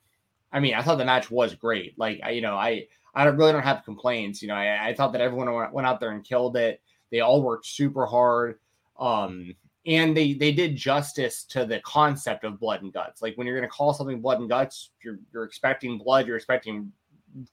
[0.52, 1.98] I mean, I thought the match was great.
[1.98, 4.42] Like, I, you know, I I really don't have complaints.
[4.42, 6.80] You know, I, I thought that everyone went out there and killed it.
[7.10, 8.58] They all worked super hard.
[8.98, 9.54] Um,
[9.86, 13.22] and they they did justice to the concept of blood and guts.
[13.22, 16.36] Like when you're going to call something blood and guts, you're you're expecting blood, you're
[16.36, 16.90] expecting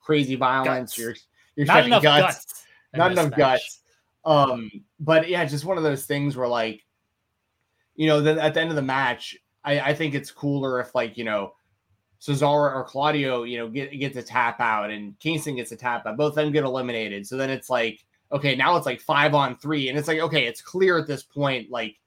[0.02, 0.98] crazy violence, guts.
[0.98, 1.16] you're
[1.56, 3.38] you're not enough guts, guts not enough match.
[3.38, 3.79] guts.
[4.30, 4.70] Um,
[5.00, 6.86] but yeah, just one of those things where like,
[7.96, 10.94] you know, the, at the end of the match, I, I think it's cooler if
[10.94, 11.54] like you know
[12.22, 16.06] Cesaro or Claudio, you know, get, gets a tap out and Kingston gets a tap
[16.06, 16.16] out.
[16.16, 17.26] Both of them get eliminated.
[17.26, 19.90] So then it's like, okay, now it's like five on three.
[19.90, 21.98] And it's like, okay, it's clear at this point, like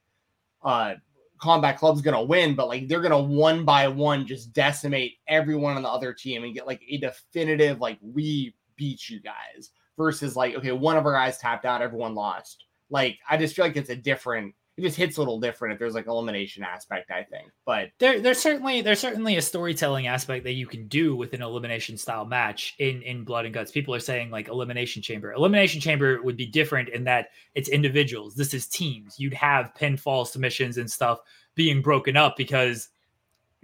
[0.63, 0.93] uh
[1.39, 5.83] Combat Club's gonna win, but like they're gonna one by one just decimate everyone on
[5.83, 10.55] the other team and get like a definitive, like, we beat you guys versus like,
[10.55, 12.65] okay, one of our guys tapped out, everyone lost.
[12.89, 15.79] Like, I just feel like it's a different it just hits a little different if
[15.79, 17.51] there's like elimination aspect, I think.
[17.63, 21.43] But there, there's certainly there's certainly a storytelling aspect that you can do with an
[21.43, 23.71] elimination style match in in Blood and Guts.
[23.71, 25.31] People are saying like elimination chamber.
[25.33, 28.33] Elimination chamber would be different in that it's individuals.
[28.33, 29.19] This is teams.
[29.19, 31.19] You'd have pinfall submissions and stuff
[31.55, 32.89] being broken up because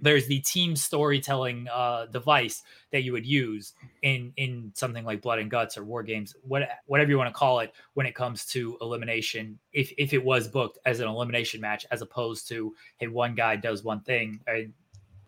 [0.02, 5.38] there's the team storytelling uh, device that you would use in in something like blood
[5.38, 8.44] and guts or war games what, whatever you want to call it when it comes
[8.44, 13.06] to elimination if if it was booked as an elimination match as opposed to hey
[13.06, 14.72] one guy does one thing and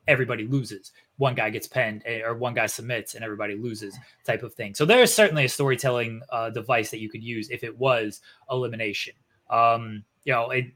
[0.09, 0.93] everybody loses.
[1.17, 4.75] One guy gets penned eh, or one guy submits and everybody loses type of thing.
[4.75, 8.21] So there is certainly a storytelling uh, device that you could use if it was
[8.51, 9.15] elimination.
[9.51, 10.67] Um you know it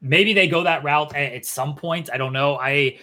[0.00, 2.56] maybe they go that route at, at some point i don't know.
[2.56, 2.98] I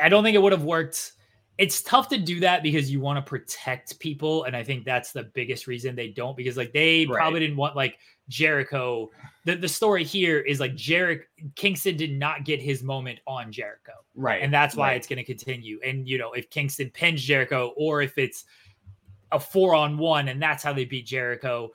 [0.00, 1.12] I don't think it would have worked.
[1.58, 5.12] It's tough to do that because you want to protect people, and I think that's
[5.12, 6.36] the biggest reason they don't.
[6.36, 7.16] Because like they right.
[7.16, 9.10] probably didn't want like Jericho.
[9.44, 11.24] The the story here is like Jericho
[11.54, 14.42] Kingston did not get his moment on Jericho, right?
[14.42, 14.96] And that's why right.
[14.96, 15.80] it's going to continue.
[15.84, 18.44] And you know, if Kingston pins Jericho, or if it's
[19.32, 21.70] a four on one, and that's how they beat Jericho,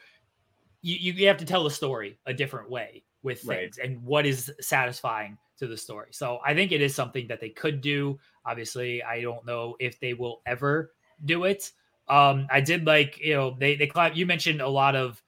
[0.82, 3.88] you you have to tell the story a different way with things right.
[3.88, 6.08] and what is satisfying to the story.
[6.12, 8.20] So I think it is something that they could do.
[8.46, 10.92] Obviously, I don't know if they will ever
[11.24, 11.72] do it.
[12.10, 15.22] Um, I did like, you know, they they you mentioned a lot of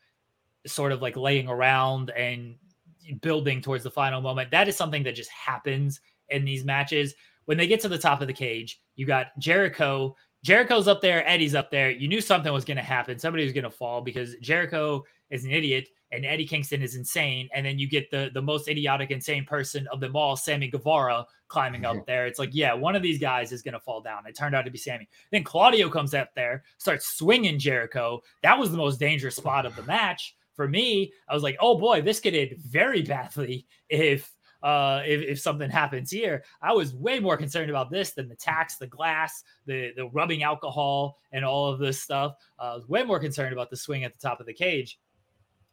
[0.65, 2.55] sort of like laying around and
[3.21, 4.49] building towards the final moment.
[4.49, 7.13] That is something that just happens in these matches.
[7.45, 10.15] When they get to the top of the cage, you got Jericho.
[10.43, 11.91] Jericho's up there, Eddie's up there.
[11.91, 13.19] You knew something was going to happen.
[13.19, 17.49] Somebody was going to fall because Jericho is an idiot and Eddie Kingston is insane.
[17.53, 21.25] And then you get the the most idiotic, insane person of them all, Sammy Guevara,
[21.47, 22.25] climbing up there.
[22.25, 24.25] It's like, yeah, one of these guys is going to fall down.
[24.27, 25.09] It turned out to be Sammy.
[25.31, 28.21] Then Claudio comes up there, starts swinging Jericho.
[28.41, 31.11] That was the most dangerous spot of the match for me.
[31.27, 35.69] I was like, oh boy, this could end very badly if uh, if, if something
[35.69, 36.43] happens here.
[36.61, 40.43] I was way more concerned about this than the tacks, the glass, the the rubbing
[40.43, 42.35] alcohol, and all of this stuff.
[42.57, 44.99] Uh, I was way more concerned about the swing at the top of the cage.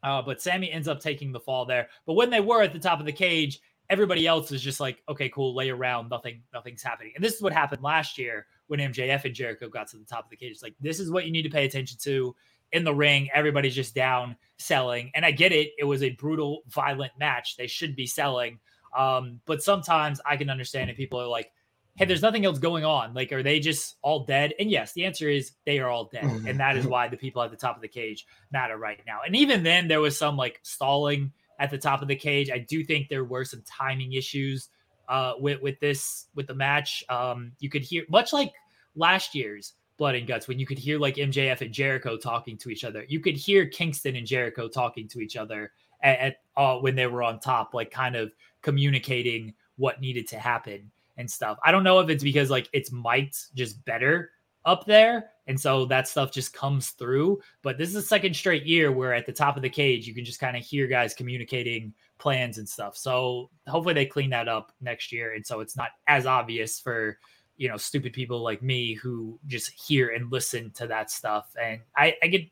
[0.03, 1.89] Uh, but Sammy ends up taking the fall there.
[2.05, 5.03] But when they were at the top of the cage, everybody else was just like,
[5.09, 7.11] okay, cool, lay around, nothing, nothing's happening.
[7.15, 10.23] And this is what happened last year when MJF and Jericho got to the top
[10.23, 10.51] of the cage.
[10.51, 12.35] It's like this is what you need to pay attention to
[12.71, 13.29] in the ring.
[13.33, 15.71] Everybody's just down selling, and I get it.
[15.77, 17.57] It was a brutal, violent match.
[17.57, 18.59] They should be selling,
[18.97, 21.51] um, but sometimes I can understand if people are like,
[21.95, 23.13] hey, there's nothing else going on.
[23.13, 24.53] Like, are they just all dead?
[24.59, 26.23] And yes, the answer is they are all dead.
[26.23, 29.19] and that is why the people at the top of the cage matter right now.
[29.25, 32.49] And even then, there was some like stalling at the top of the cage.
[32.49, 34.69] I do think there were some timing issues
[35.09, 37.03] uh, with, with this, with the match.
[37.09, 38.53] Um, you could hear, much like
[38.95, 42.69] last year's Blood and Guts, when you could hear like MJF and Jericho talking to
[42.69, 46.77] each other, you could hear Kingston and Jericho talking to each other at, at uh,
[46.77, 48.31] when they were on top, like kind of
[48.63, 50.89] communicating what needed to happen
[51.21, 51.57] and stuff.
[51.63, 54.31] I don't know if it's because like it's mic'd just better
[54.65, 55.29] up there.
[55.47, 57.39] And so that stuff just comes through.
[57.61, 60.13] But this is the second straight year where at the top of the cage, you
[60.13, 62.95] can just kind of hear guys communicating plans and stuff.
[62.95, 65.33] So hopefully they clean that up next year.
[65.33, 67.17] And so it's not as obvious for,
[67.57, 71.53] you know, stupid people like me who just hear and listen to that stuff.
[71.61, 72.43] And I, I get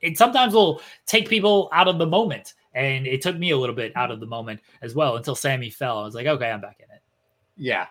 [0.00, 2.54] it sometimes will take people out of the moment.
[2.72, 5.70] And it took me a little bit out of the moment as well until Sammy
[5.70, 5.98] fell.
[5.98, 7.02] I was like, okay, I'm back in it.
[7.56, 7.86] Yeah,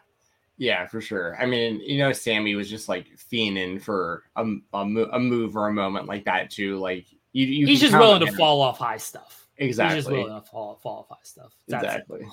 [0.60, 1.38] yeah, for sure.
[1.42, 5.70] I mean, you know, Sammy was just like fiending for a, a, a move or
[5.70, 6.78] a moment like that too.
[6.78, 9.48] Like you, you he's just willing to fall off high stuff.
[9.58, 9.96] Exactly.
[9.96, 11.56] He's just willing to fall fall off high stuff.
[11.70, 12.28] That's exactly.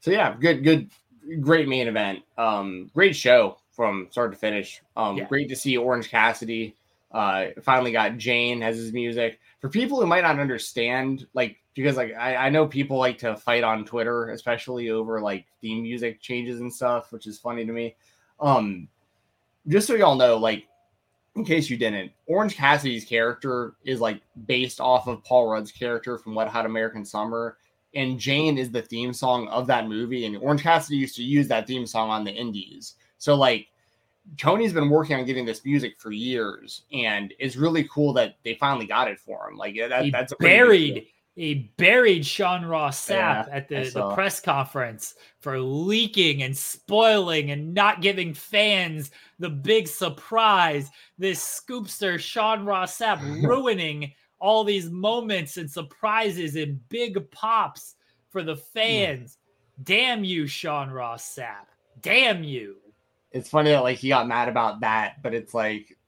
[0.00, 0.90] so yeah, good, good,
[1.40, 2.22] great main event.
[2.36, 4.82] Um, great show from start to finish.
[4.96, 5.24] Um, yeah.
[5.24, 6.76] great to see Orange Cassidy.
[7.14, 9.38] Uh, finally got Jane as his music.
[9.60, 13.36] For people who might not understand, like because like I, I know people like to
[13.36, 17.72] fight on Twitter, especially over like theme music changes and stuff, which is funny to
[17.72, 17.94] me.
[18.40, 18.88] Um,
[19.68, 20.66] just so y'all know, like
[21.36, 26.18] in case you didn't, Orange Cassidy's character is like based off of Paul Rudd's character
[26.18, 27.58] from Wet Hot American Summer.
[27.94, 30.26] And Jane is the theme song of that movie.
[30.26, 32.94] And Orange Cassidy used to use that theme song on the Indies.
[33.18, 33.68] So, like,
[34.38, 36.82] Tony's been working on getting this music for years.
[36.92, 39.56] And it's really cool that they finally got it for him.
[39.56, 41.06] Like, that, he that's a buried.
[41.36, 47.50] He buried Sean Ross Sapp Yeah, at the, the press conference for leaking and spoiling
[47.50, 49.10] and not giving fans
[49.40, 50.90] the big surprise.
[51.18, 57.96] This scoopster, Sean Ross Sapp, ruining all these moments and surprises and big pops
[58.30, 58.60] for the hmm.
[58.72, 59.38] fans.
[59.82, 61.66] Damn you, Sean Ross Sapp.
[62.00, 62.76] Damn you.
[63.34, 65.98] It's funny that like he got mad about that, but it's like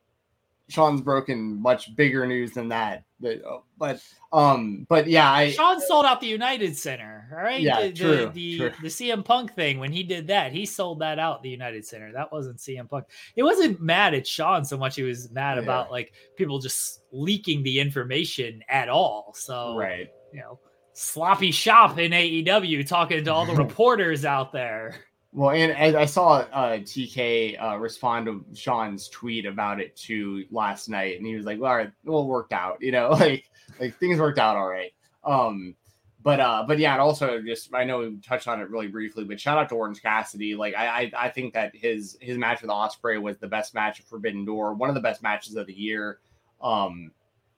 [0.69, 3.03] Sean's broken much bigger news than that.
[3.19, 3.43] But,
[3.79, 4.03] but
[4.33, 7.61] um, but yeah, I Sean sold out the United Center, all right?
[7.61, 8.73] Yeah, the, true, the, the, true.
[8.83, 12.13] the CM Punk thing, when he did that, he sold that out, the United Center.
[12.13, 13.07] That wasn't CM Punk.
[13.35, 15.63] It wasn't mad at Sean so much, he was mad Yeah.
[15.65, 19.35] about like people just leaking the information at all.
[19.37, 20.11] So, right.
[20.33, 20.61] you know,
[20.93, 24.95] sloppy shop in AEW talking to all the reporters out there.
[25.37, 30.47] Well, and I, I saw uh, TK uh, respond to Sean's tweet about it too
[30.51, 33.45] last night, and he was like, "Well, all right, well, worked out, you know, like
[33.79, 35.75] like things worked out all right." Um,
[36.23, 39.25] but uh, but yeah, and also just I know we touched on it really briefly,
[39.25, 40.55] but shout out to Orange Cassidy.
[40.55, 44.01] Like I I, I think that his his match with Ospreay was the best match
[44.01, 46.19] of Forbidden Door, one of the best matches of the year.
[46.63, 47.11] Um,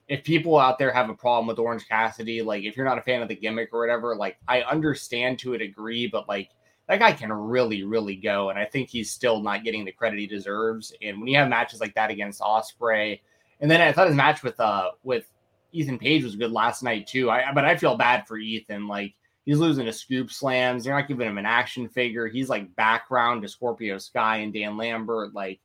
[0.09, 3.03] if people out there have a problem with Orange Cassidy, like if you're not a
[3.03, 6.49] fan of the gimmick or whatever, like I understand to a degree, but like
[6.89, 8.49] that guy can really, really go.
[8.49, 10.91] And I think he's still not getting the credit he deserves.
[11.03, 13.21] And when you have matches like that against Ospreay,
[13.61, 15.31] and then I thought his match with uh with
[15.71, 17.29] Ethan Page was good last night too.
[17.29, 18.87] I but I feel bad for Ethan.
[18.87, 19.13] Like
[19.45, 20.83] he's losing to scoop slams.
[20.83, 22.27] They're not giving him an action figure.
[22.27, 25.35] He's like background to Scorpio Sky and Dan Lambert.
[25.35, 25.59] Like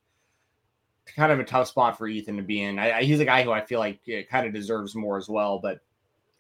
[1.17, 2.79] kind of a tough spot for Ethan to be in.
[2.79, 4.01] I, I, he's a guy who I feel like
[4.31, 5.59] kind of deserves more as well.
[5.59, 5.81] But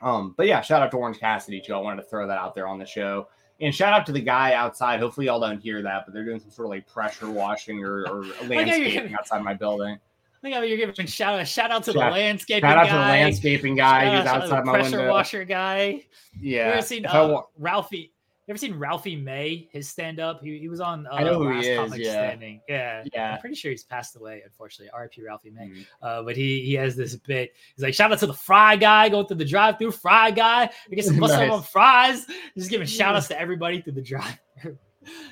[0.02, 1.72] um, but yeah, shout out to Orange Cassidy too.
[1.72, 3.28] I wanted to throw that out there on the show.
[3.60, 4.98] And shout out to the guy outside.
[5.00, 8.06] Hopefully, y'all don't hear that, but they're doing some sort of like pressure washing or,
[8.08, 9.96] or landscaping outside my building.
[10.42, 12.90] I think you're giving shout out shout out to the Shout- landscaping Shout out guy.
[12.90, 15.12] to the landscaping guy shout who's out the outside my pressure window.
[15.12, 16.04] washer guy.
[16.40, 18.12] Yeah, You ever seen uh, wa- Ralphie?
[18.46, 19.68] You ever seen Ralphie May?
[19.72, 20.42] His stand up.
[20.42, 21.06] He, he was on.
[21.06, 22.10] Uh, I know who he Last is, Comic yeah.
[22.12, 22.60] Standing.
[22.68, 23.32] Yeah, Yeah.
[23.34, 24.42] I'm pretty sure he's passed away.
[24.44, 25.22] Unfortunately, R.I.P.
[25.22, 25.68] Ralphie May.
[25.68, 25.86] Mhm.
[26.02, 27.54] Uh, but he he has this bit.
[27.74, 29.92] He's like, shout out to the fry guy going through the drive through.
[29.92, 31.50] Fry guy, I guess some bust Nice.
[31.50, 32.26] on fries.
[32.54, 34.38] Just giving shout outs to everybody through the drive.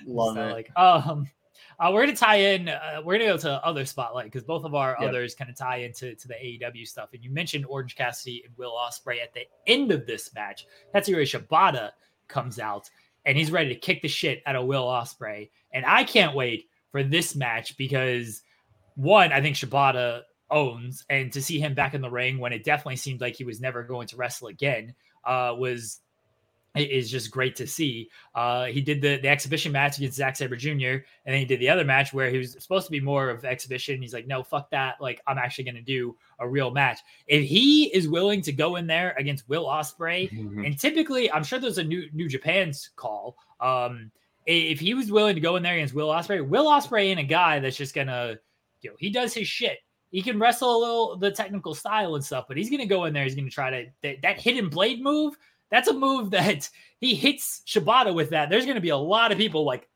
[0.07, 0.53] Love So, it.
[0.53, 1.27] Like, um,
[1.79, 2.71] uh, we're gonna tie in.
[2.71, 5.09] Uh, we're gonna go to other spotlight because both of our Yep.
[5.11, 7.11] others kind of tie into to the AEW stuff.
[7.13, 10.67] And you mentioned Orange Cassidy and Will Ospreay at the end of this match.
[10.95, 11.91] Katsuyori Shibata
[12.29, 12.89] comes out
[13.25, 15.51] and he's ready to kick the shit out of Will Ospreay.
[15.73, 18.43] And I can't wait for this match because
[18.95, 22.65] one, I think Shibata owns, and to see him back in the ring when it
[22.65, 24.95] definitely seemed like he was never going to wrestle again
[25.25, 26.01] uh, was
[26.75, 28.09] it is just great to see.
[28.35, 30.71] Uh, he did the, the exhibition match against Zack Sabre Jr.
[30.71, 33.45] and then he did the other match where he was supposed to be more of
[33.45, 34.01] exhibition.
[34.01, 34.95] He's like, no, fuck that.
[35.01, 37.01] Like, I'm actually going to do a real match.
[37.27, 40.65] If he is willing to go in there against Will Ospreay, Mhm.
[40.67, 43.37] and typically, I'm sure there's a new New Japan's call.
[43.61, 44.11] Um,
[44.47, 47.25] if he was willing to go in there against Will Ospreay, Will Ospreay ain't a
[47.25, 48.37] guy that's just gonna,
[48.81, 49.79] you know, he does his shit.
[50.11, 53.13] He can wrestle a little the technical style and stuff, but he's gonna go in
[53.15, 53.25] there.
[53.25, 55.37] He's gonna try to that, that hidden blade move.
[55.73, 56.71] That's a move that
[57.01, 58.31] he hits Shibata with.
[58.31, 59.89] That there's gonna be a lot of people like,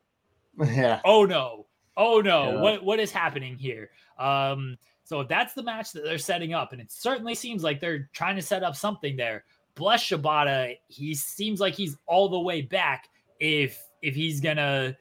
[0.61, 0.99] yeah.
[1.05, 2.61] oh no, oh no, Yeah.
[2.61, 3.91] what what is happening here?
[4.19, 7.79] Um, so if that's the match that they're setting up, and it certainly seems like
[7.79, 9.45] they're trying to set up something there.
[9.75, 13.07] Bless Shibata, he seems like he's all the way back
[13.39, 14.97] if if he's gonna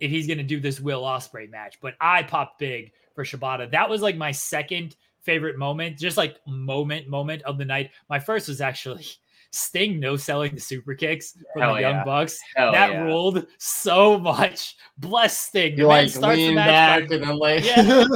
[0.00, 1.78] if he's gonna do this Will Ospreay match.
[1.80, 3.70] But I popped big for Shibata.
[3.70, 7.90] That was like my second favorite moment, just like moment moment of the night.
[8.10, 9.06] My first was actually
[9.50, 12.04] Sting no selling the super kicks for Hell the Young yeah.
[12.04, 12.38] Bucks.
[12.54, 13.02] Hell that yeah.
[13.02, 14.76] ruled so much.
[14.98, 15.72] Bless Sting.
[15.72, 17.82] You The man like starts the match back and then like Yeah.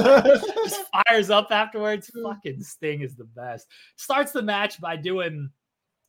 [0.63, 2.11] just fires up afterwards.
[2.23, 3.67] Fucking Sting is the best.
[3.95, 5.49] Starts the match by doing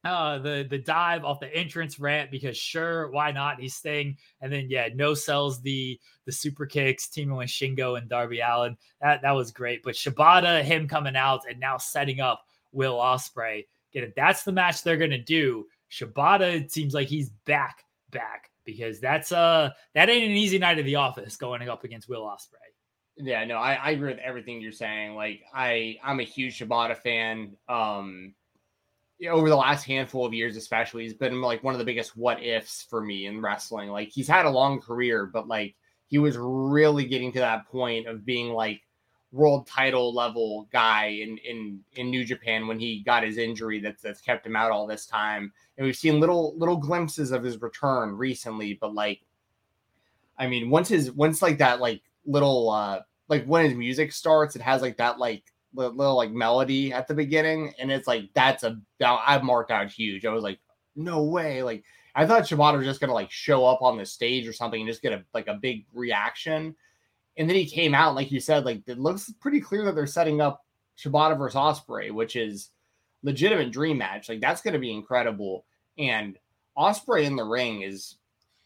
[0.04, 3.58] uh the the dive off the entrance ramp because sure, why not?
[3.60, 8.10] He's Sting, and then yeah, no sells the the super kicks, teaming with Shingo and
[8.10, 8.76] Darby Allin.
[9.00, 9.82] That that was great.
[9.82, 13.64] But Shibata, him coming out and now setting up Will Ospreay.
[13.94, 14.14] It?
[14.16, 15.66] That's the match they're gonna do.
[15.90, 20.78] Shibata it seems like he's back, back because that's uh that ain't an easy night
[20.78, 22.64] at the office going up against Will Ospreay.
[23.16, 25.14] Yeah, no, I, I agree with everything you're saying.
[25.14, 27.56] Like, I I'm a huge Shibata fan.
[27.68, 28.34] Um,
[29.28, 32.42] over the last handful of years, especially, he's been like one of the biggest what
[32.42, 33.90] ifs for me in wrestling.
[33.90, 35.76] Like, he's had a long career, but like
[36.08, 38.82] he was really getting to that point of being like
[39.34, 44.00] world title level guy in in in New Japan when he got his injury that's
[44.00, 45.52] that's kept him out all this time.
[45.76, 49.22] And we've seen little little glimpses of his return recently, but like
[50.38, 54.54] I mean, once his once like that like little uh like when his music starts,
[54.54, 55.42] it has like that like
[55.74, 60.24] little, like melody at the beginning, and it's like that's a I've marked out huge.
[60.24, 60.60] I was like,
[60.94, 61.82] no way, like
[62.14, 64.88] I thought Shibata was just gonna like show up on the stage or something and
[64.88, 66.76] just get a like a big reaction
[67.36, 70.06] and then he came out, like you said, like it looks pretty clear that they're
[70.06, 70.64] setting up
[70.98, 72.70] Shibata versus Ospreay, which is
[73.22, 74.28] legitimate dream match.
[74.28, 75.64] Like that's going to be incredible.
[75.98, 76.38] And
[76.76, 78.16] Ospreay in the ring is,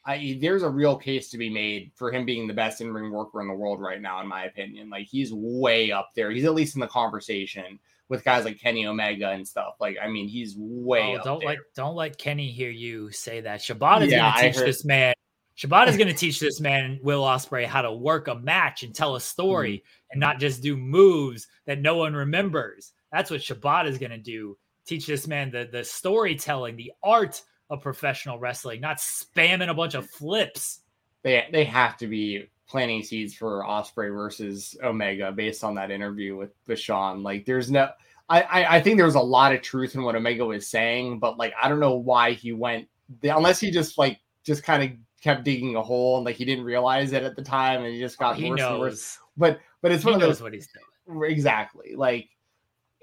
[0.04, 3.10] I there's a real case to be made for him being the best in ring
[3.10, 4.90] worker in the world right now, in my opinion.
[4.90, 6.30] Like he's way up there.
[6.30, 9.74] He's at least in the conversation with guys like Kenny Omega and stuff.
[9.80, 11.18] Like I mean, he's way.
[11.18, 11.50] Oh, don't there.
[11.50, 13.60] let don't let Kenny hear you say that.
[13.60, 15.14] Shibata's yeah, gonna teach this man
[15.58, 18.94] Shibata is going to teach this man, Will Ospreay how to work a match and
[18.94, 20.12] tell a story mm-hmm.
[20.12, 22.92] and not just do moves that no one remembers.
[23.12, 24.56] That's what Shibata is going to do.
[24.86, 29.94] Teach this man the, the storytelling, the art of professional wrestling, not spamming a bunch
[29.94, 30.80] of flips.
[31.22, 36.36] They, they have to be planting seeds for Ospreay versus Omega based on that interview
[36.36, 37.22] with, with Sean.
[37.22, 37.90] Like, there's no,
[38.28, 41.18] I, I, I think there was a lot of truth in what Omega was saying,
[41.18, 42.88] but like, I don't know why he went,
[43.22, 44.90] unless he just like, just kind of
[45.22, 47.98] kept digging a hole and like he didn't realize it at the time and he
[47.98, 48.70] just got oh, worse knows.
[48.70, 49.18] and worse.
[49.36, 51.30] But but it's he one of those what he's doing.
[51.30, 51.94] Exactly.
[51.96, 52.28] Like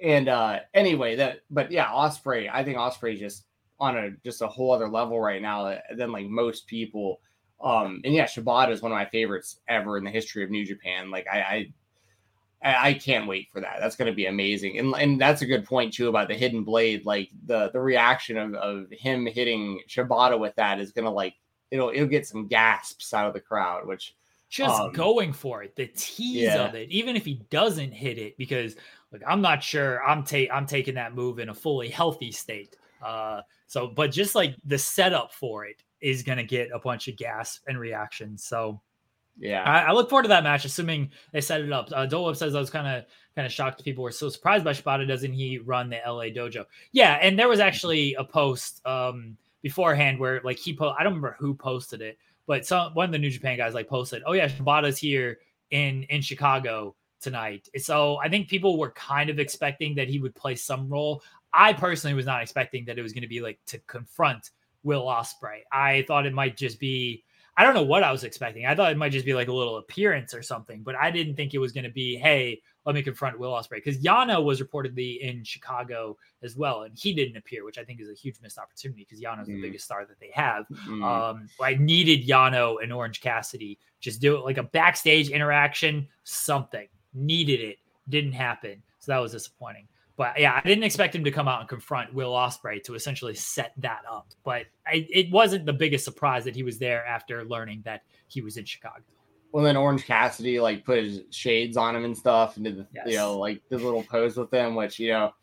[0.01, 3.45] and uh anyway that but yeah, Ospreay I think Ospreay just
[3.79, 7.19] on a just a whole other level right now than like most people.
[7.61, 10.65] Um and yeah, Shibata is one of my favorites ever in the history of New
[10.65, 11.11] Japan.
[11.11, 11.73] Like I I
[12.65, 13.77] I can't wait for that.
[13.79, 14.79] That's going to be amazing.
[14.79, 17.05] And and that's a good point too about the hidden blade.
[17.05, 21.35] Like the the reaction of, of him hitting Shibata with that is going to like
[21.75, 24.15] it'll it'll get some gasps out of the crowd, which
[24.49, 26.65] just um, going for it, the tease yeah.
[26.65, 28.75] of it, even if he doesn't hit it, because
[29.11, 32.75] like I'm not sure I'm take I'm taking that move in a fully healthy state.
[33.03, 37.17] Uh, so but just like the setup for it is gonna get a bunch of
[37.17, 38.43] gas and reactions.
[38.43, 38.81] So
[39.37, 41.89] yeah, I, I, look forward to that match, assuming they set it up.
[41.91, 43.03] Uh, Dole says I was kind of
[43.35, 45.05] kind of shocked people were so surprised by Shibata.
[45.05, 46.65] Doesn't he run the LA dojo?
[46.93, 49.35] Yeah, and there was actually a post um
[49.65, 53.11] beforehand where like he po- I don't remember who posted it, but some one of
[53.11, 55.39] the New Japan guys like posted, "Oh yeah, Shibata's here
[55.71, 60.35] in in Chicago tonight." So I think people were kind of expecting that he would
[60.35, 61.23] play some role.
[61.51, 64.51] I personally was not expecting that it was going to be like to confront
[64.83, 65.61] Will Ospreay.
[65.71, 67.23] I thought it might just be
[67.57, 68.67] I don't know what I was expecting.
[68.67, 71.33] I thought it might just be like a little appearance or something, but I didn't
[71.33, 74.61] think it was going to be, hey, let me confront Will Ospreay because Yano was
[74.61, 78.35] reportedly in Chicago as well, and he didn't appear, which I think is a huge
[78.41, 79.55] missed opportunity because Yano's mm.
[79.55, 80.65] the biggest star that they have.
[80.87, 81.03] Mm.
[81.03, 86.87] Um, I needed Yano and Orange Cassidy just do it like a backstage interaction, something
[87.13, 87.77] needed it,
[88.09, 89.87] didn't happen, so that was disappointing.
[90.17, 93.35] But yeah, I didn't expect him to come out and confront Will Ospreay to essentially
[93.35, 94.27] set that up.
[94.45, 98.41] But I, it wasn't the biggest surprise that he was there after learning that he
[98.41, 99.01] was in Chicago.
[99.51, 102.87] Well, then Orange Cassidy like put his shades on him and stuff, and did the
[102.93, 103.05] yes.
[103.07, 105.33] you know like the little pose with him, which you know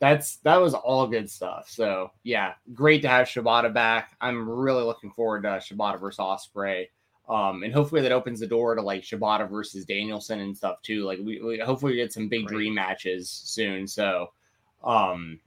[0.00, 1.68] that's that was all good stuff.
[1.68, 4.16] So yeah, great to have Shibata back.
[4.20, 6.86] I'm really looking forward to Shibata versus Ospreay.
[7.28, 11.04] Um, and hopefully that opens the door to like Shibata versus Danielson and stuff too.
[11.04, 12.56] Like we, we hopefully we get some big great.
[12.56, 13.86] dream matches soon.
[13.86, 14.32] So,
[14.82, 15.38] um,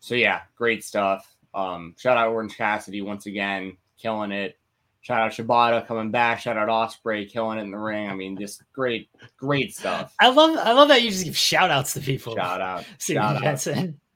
[0.00, 1.36] so yeah, great stuff.
[1.54, 4.58] Um, shout out Orange Cassidy once again, killing it.
[5.02, 6.40] Shout out Shibata coming back.
[6.40, 8.08] Shout out Ospreay killing it in the ring.
[8.08, 10.14] I mean, just great, great stuff.
[10.20, 12.34] I love, I love that you just give shout outs to people.
[12.36, 13.58] Shout out, shout out.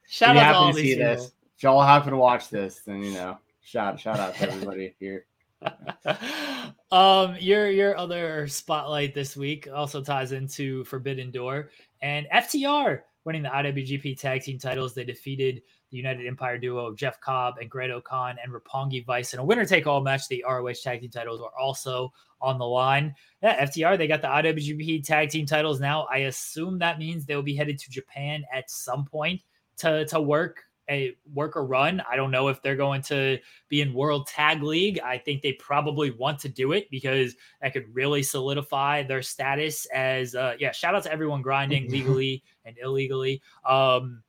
[0.07, 1.15] Shout out to all to these people.
[1.15, 1.33] This.
[1.57, 5.27] If y'all happen to watch this, then you know, shout shout out to everybody here.
[6.93, 11.71] um, your your other spotlight this week also ties into Forbidden Door
[12.03, 14.95] and FTR winning the IWGP Tag Team titles.
[14.95, 15.63] They defeated
[15.95, 19.65] the United Empire duo of Jeff Cobb and Great-O-Khan and Roppongi Vice in a winner
[19.65, 20.27] take all match.
[20.27, 23.15] The ROH Tag Team titles are also on the line.
[23.43, 26.09] Yeah, FTR they got the IWGP Tag Team titles now.
[26.11, 29.41] I assume that means they will be headed to Japan at some point
[29.77, 32.03] to to work a work a run.
[32.11, 33.39] I don't know if they're going to
[33.69, 34.99] be in World Tag League.
[34.99, 39.87] I think they probably want to do it because that could really solidify their status
[39.95, 43.41] as uh yeah, shout out to everyone grinding legally and illegally.
[43.65, 44.25] Um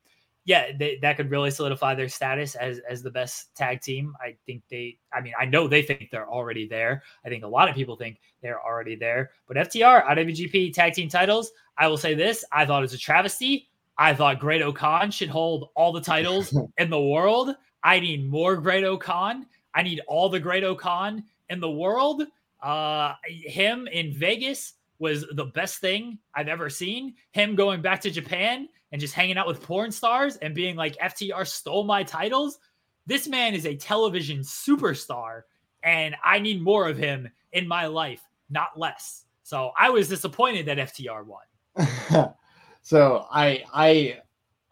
[0.46, 4.14] yeah, they, that could really solidify their status as as the best tag team.
[4.20, 7.02] I think they I mean, I know they think they're already there.
[7.24, 9.32] I think a lot of people think they're already there.
[9.46, 12.98] But FTR, IWGP tag team titles, I will say this, I thought it was a
[12.98, 13.68] travesty
[13.98, 17.54] I thought Great-O-Khan should hold all the titles in the world.
[17.82, 19.46] I need more Great-O-Khan.
[19.74, 22.24] I need all the Great-O-Khan in the world.
[22.62, 27.14] Uh, him in Vegas was the best thing I've ever seen.
[27.32, 30.96] Him going back to Japan and just hanging out with porn stars and being like,
[30.98, 32.58] FTR stole my titles.
[33.06, 35.42] This man is a television superstar,
[35.82, 39.24] and I need more of him in my life, not less.
[39.42, 42.34] So I was disappointed that FTR won.
[42.82, 44.18] so I I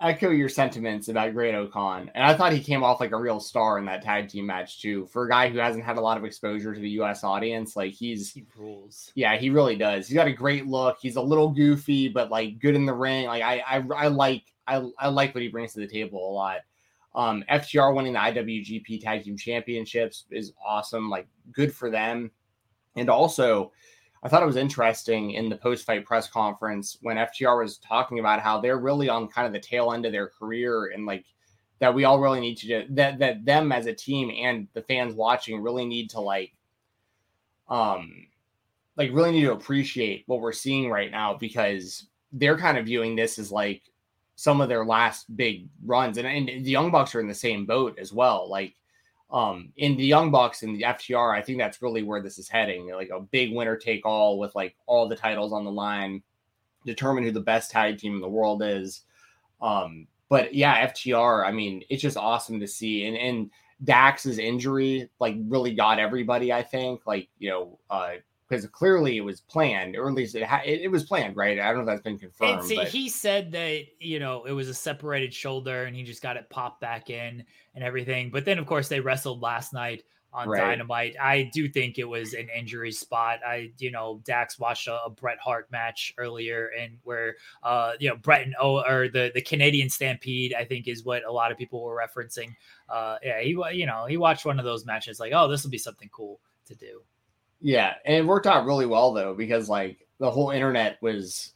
[0.01, 2.11] echo your sentiments about Great-O-Khan.
[2.15, 4.81] And I thought he came off like a real star in that tag team match
[4.81, 5.07] too.
[5.07, 7.93] For a guy who hasn't had a lot of exposure to the US audience, like
[7.93, 9.13] he's he rules.
[9.15, 10.09] Yeah, he really does.
[10.09, 10.99] He's got a great look.
[11.01, 13.27] He's a little goofy, but like good in the ring.
[13.27, 16.33] Like I I, I like I, I like what he brings to the table a
[16.33, 16.59] lot.
[17.15, 21.09] Um, FTR winning the IWGP Tag Team Championships is awesome.
[21.09, 22.33] Like good for them.
[22.97, 23.73] And also,
[24.25, 28.19] I thought it was interesting in the post fight press conference when FTR was talking
[28.19, 31.27] about how they're really on kind of the tail end of their career and like
[31.79, 34.83] that we all really need to do that that them as a team and the
[34.83, 36.53] fans watching really need to like
[37.69, 38.27] um
[38.97, 43.17] like really need to appreciate what we're seeing right now because they're kind of viewing
[43.17, 43.83] this as like
[44.37, 46.19] some of their last big runs.
[46.19, 48.49] And, and the young bucks are in the same boat as well.
[48.49, 48.75] Like
[49.35, 52.49] um in the young bucks and the ftr i think that's really where this is
[52.49, 52.89] heading.
[52.91, 56.23] Like a big winner take all with like all the titles on the line
[56.87, 59.03] determine who the best tag team in the world is.
[59.61, 63.07] Um but yeah ftr i mean it's just awesome to see.
[63.07, 63.51] And and
[63.83, 67.05] dax's injury like really got everybody i think.
[67.05, 68.15] Like you know uh
[68.55, 71.59] because clearly it was planned, or at least it, ha- it, it, was planned, right?
[71.59, 72.71] I don't know if that's been confirmed.
[72.75, 72.89] But...
[72.89, 76.49] He said that you know it was a separated shoulder, and he just got it
[76.51, 77.45] popped back in
[77.75, 78.31] and everything.
[78.31, 80.61] But then, of course, they wrestled last night on right.
[80.61, 81.15] Dynamite.
[81.21, 83.39] I do think it was an injury spot.
[83.47, 88.09] I, you know, Dax watched a, a Bret Hart match earlier, and where, uh, you
[88.09, 91.53] know, Bret and O or the the Canadian Stampede, I think, is what a lot
[91.53, 92.55] of people were referencing.
[92.89, 95.71] Uh, yeah, he, you know, he watched one of those matches, like, oh, this will
[95.71, 97.03] be something cool to do.
[97.61, 101.53] Yeah, and it worked out really well though because like the whole internet was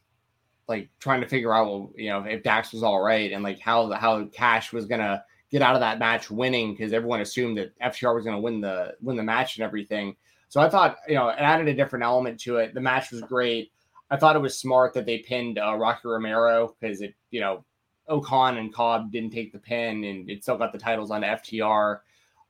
[0.67, 3.59] like trying to figure out, well, you know, if Dax was all right and like
[3.59, 7.79] how how Cash was gonna get out of that match winning because everyone assumed that
[7.81, 10.17] FTR was gonna win the win the match and everything.
[10.49, 12.75] So I thought, you know, it added a different element to it.
[12.75, 13.71] The match was great.
[14.11, 17.65] I thought it was smart that they pinned uh, Rocky Romero because it, you know,
[18.09, 21.99] O-Khan and Cobb didn't take the pin and it still got the titles on FTR.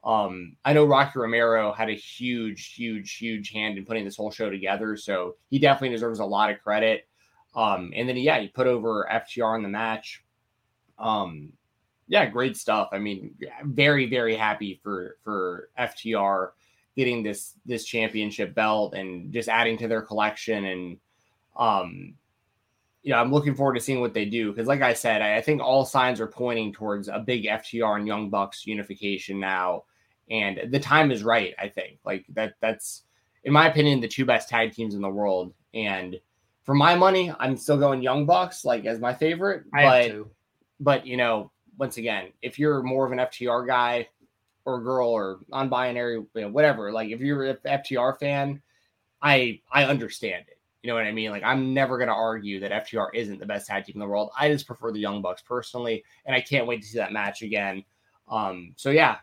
[0.04, 4.30] Um, I know Rocky Romero had a huge, huge, huge hand in putting this whole
[4.30, 7.08] show together, so he definitely deserves a lot of credit.
[7.54, 10.22] Um, and then yeah, he put over FTR in the match.
[10.98, 11.52] Um,
[12.06, 12.88] yeah, great stuff.
[12.92, 13.34] I mean,
[13.64, 16.50] very, very happy for for FTR
[16.98, 20.96] getting this this championship belt and just adding to their collection and
[21.56, 22.14] um
[23.02, 25.40] yeah, I'm looking forward to seeing what they do because, like I said, I, I,
[25.40, 29.84] think all signs are pointing towards a big FTR and Young Bucks unification now
[30.30, 31.54] and the time is right.
[31.58, 32.54] I think like that.
[32.60, 33.04] That's
[33.44, 35.54] in my opinion the two best tag teams in the world.
[35.74, 36.20] And
[36.64, 39.64] for my money, I'm still going Young Bucks like as my favorite.
[39.72, 40.26] But
[40.80, 44.08] but you know, once again, if you're more of an FTR guy
[44.64, 48.60] or girl or non-binary, you know, whatever, like if you're an FTR fan,
[49.22, 50.57] I I understand it.
[50.88, 51.30] You know what I mean?
[51.30, 54.06] Like I'm never going to argue that FTR isn't the best tag team in the
[54.06, 54.30] world.
[54.40, 57.42] I just prefer the Young Bucks personally, and I can't wait to see that match
[57.42, 57.84] again.
[58.26, 59.16] Um, so yeah,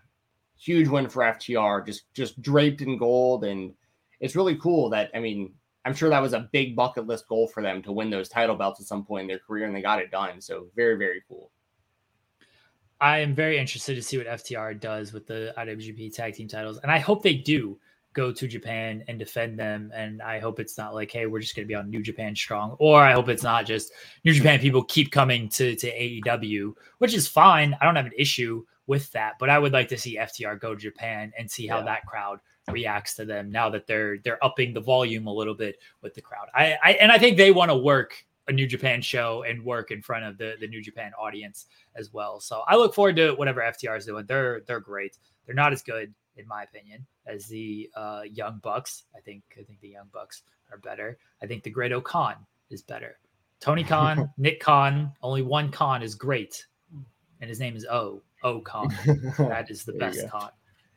[0.60, 3.74] huge win for FTR, just just draped in gold, and
[4.20, 5.56] it's really cool that I mean
[5.86, 8.56] I'm sure that was a big bucket list goal for them to win those title
[8.56, 10.42] belts at some point in their career, and they got it done.
[10.42, 11.50] So very very cool.
[13.02, 16.78] I am very interested to see what FTR does with the IWGP Tag Team titles,
[16.78, 17.80] and I hope they do
[18.16, 19.92] go to Japan and defend them.
[19.94, 22.36] And I hope it's not like, hey, we're just going to be on New Japan
[22.36, 23.92] Strong, or I hope it's not just
[24.24, 27.78] New Japan people keep coming to to AEW, which is fine.
[27.80, 29.34] I don't have an issue with that.
[29.40, 31.86] But I would like to see FTR go to Japan and see how yeah.
[31.86, 32.40] that crowd
[32.72, 36.22] reacts to them now that they're they're upping the volume a little bit with the
[36.22, 36.48] crowd.
[36.56, 39.92] I, I and I think they want to work a New Japan show and work
[39.92, 42.40] in front of the the New Japan audience as well.
[42.40, 44.26] So I look forward to whatever FTR is doing.
[44.26, 45.18] They're they're great.
[45.46, 49.04] They're not as good in my opinion as the uh, Young Bucks.
[49.16, 51.18] I think I think the Young Bucks are better.
[51.42, 52.36] I think the Great-O-Khan
[52.70, 53.18] is better.
[53.60, 56.66] Tony Khan, Nick Khan, only one Khan is great,
[57.42, 58.22] and his name is O.
[58.44, 58.90] O Khan.
[59.38, 60.50] that is the best Khan.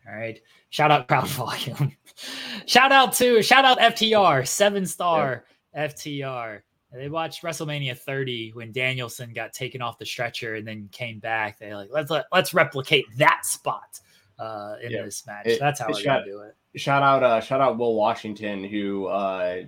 [0.08, 0.40] All right.
[0.70, 1.92] Shout out crowd volume.
[2.66, 5.94] shout out to shout out FTR, seven star yep.
[5.94, 6.60] FTR.
[6.92, 11.58] They watched WrestleMania 30 when Danielson got taken off the stretcher and then came back.
[11.58, 14.00] They like let's let, let's replicate that spot
[14.38, 15.04] uh, in yep.
[15.04, 15.46] this match.
[15.46, 16.56] It, That's how we're gonna do it.
[16.78, 19.62] Shout out uh shout out Will Washington who uh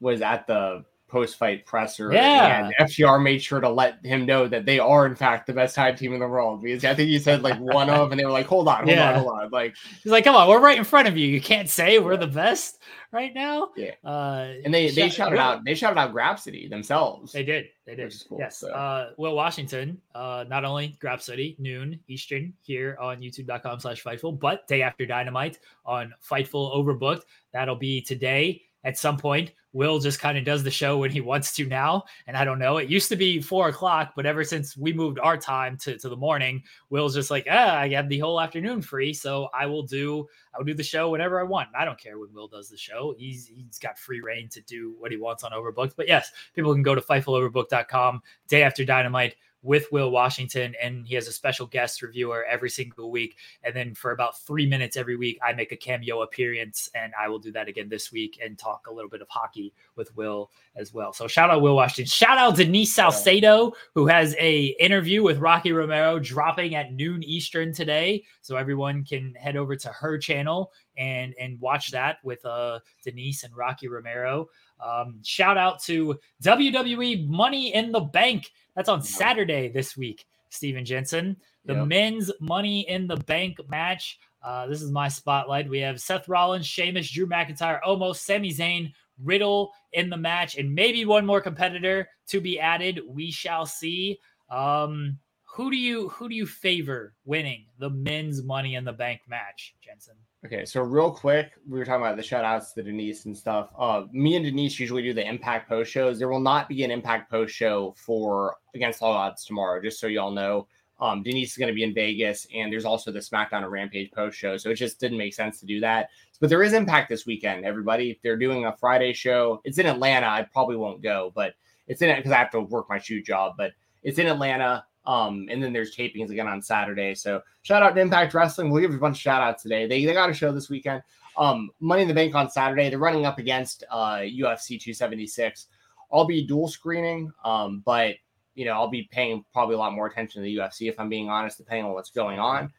[0.00, 2.12] was at the post fight presser.
[2.12, 2.66] Yeah.
[2.78, 5.76] And FTR made sure to let him know that they are, in fact, the best
[5.76, 6.60] tag team in the world.
[6.62, 8.88] Because I think he said like one of, and they were like, hold on, hold
[8.88, 9.10] Yeah.
[9.12, 9.50] on, hold on.
[9.50, 11.26] Like, He's like, come on, we're right in front of you.
[11.28, 13.68] You can't say we're the best right now.
[13.76, 13.92] Yeah.
[14.04, 17.32] Uh, and they, they shout- shouted out, they shouted out Grapsody themselves.
[17.32, 17.66] They did.
[17.86, 18.12] They did.
[18.28, 18.58] Cool, yes.
[18.58, 18.70] so.
[18.72, 24.66] Uh, Will Washington, uh, not only Grapsody, noon Eastern here on youtube.com slash Fightful, but
[24.66, 27.22] day after Dynamite on Fightful Overbooked.
[27.52, 29.52] That'll be today at some point.
[29.74, 32.04] Will just kind of does the show when he wants to now.
[32.26, 32.78] And I don't know.
[32.78, 36.08] It used to be four o'clock, but ever since we moved our time to, to
[36.08, 39.12] the morning, Will's just like, ah, I have the whole afternoon free.
[39.12, 41.68] So I will do I will do the show whenever I want.
[41.76, 43.14] I don't care when Will does the show.
[43.18, 45.96] He's he's got free reign to do what he wants on Overbooked.
[45.96, 51.14] But yes, people can go to fightfuloverbook.com day after dynamite with Will Washington, and he
[51.14, 53.36] has a special guest reviewer every single week.
[53.64, 57.28] And then for about three minutes every week, I make a cameo appearance, and I
[57.28, 60.50] will do that again this week and talk a little bit of hockey with Will
[60.76, 61.14] as well.
[61.14, 62.04] So shout out Will Washington.
[62.04, 67.72] Shout out Denise Salcedo, who has a interview with Rocky Romero dropping at noon Eastern
[67.72, 68.22] today.
[68.42, 73.44] So everyone can head over to her channel and and watch that with uh Denise
[73.44, 74.48] and Rocky Romero.
[74.84, 78.50] Um, shout out to WWE Money in the Bank.
[78.74, 81.36] That's on Saturday this week, Steven Jensen.
[81.64, 81.86] The Yep.
[81.86, 84.18] men's Money in the Bank match.
[84.42, 85.68] Uh, this is my spotlight.
[85.68, 90.74] We have Seth Rollins, Sheamus, Drew McIntyre, almost Sami Zayn, Riddle in the match, and
[90.74, 93.00] maybe one more competitor to be added.
[93.06, 94.18] We shall see.
[94.50, 99.20] Um, who do you who do you favor winning the men's Money in the Bank
[99.28, 100.16] match, Jensen?
[100.44, 103.70] Okay, so real quick, we were talking about the shout outs to Denise and stuff.
[103.78, 106.18] Uh, me and Denise usually do the Impact post shows.
[106.18, 110.06] There will not be an Impact post show for Against All Odds tomorrow, just so
[110.06, 110.66] y'all know.
[111.00, 114.10] Um, Denise is going to be in Vegas, and there's also the SmackDown and Rampage
[114.12, 116.10] post show, so it just didn't make sense to do that.
[116.40, 118.20] But there is Impact this weekend, everybody.
[118.22, 119.62] They're doing a Friday show.
[119.64, 120.26] It's in Atlanta.
[120.26, 121.54] I probably won't go, but
[121.88, 123.54] it's in it because I have to work my shoot job.
[123.56, 123.72] But
[124.02, 124.84] it's in Atlanta.
[125.06, 127.14] Um, and then there's tapings again on Saturday.
[127.14, 128.70] So shout out to Impact Wrestling.
[128.70, 129.86] We'll give a bunch of shout outs today.
[129.86, 131.02] They, they got a show this weekend.
[131.36, 132.88] Um, Money in the Bank on Saturday.
[132.88, 135.66] They're running up against uh, UFC 276.
[136.12, 138.14] I'll be dual screening, um, but
[138.54, 141.08] you know I'll be paying probably a lot more attention to the UFC if I'm
[141.08, 142.72] being honest, depending on what's going on.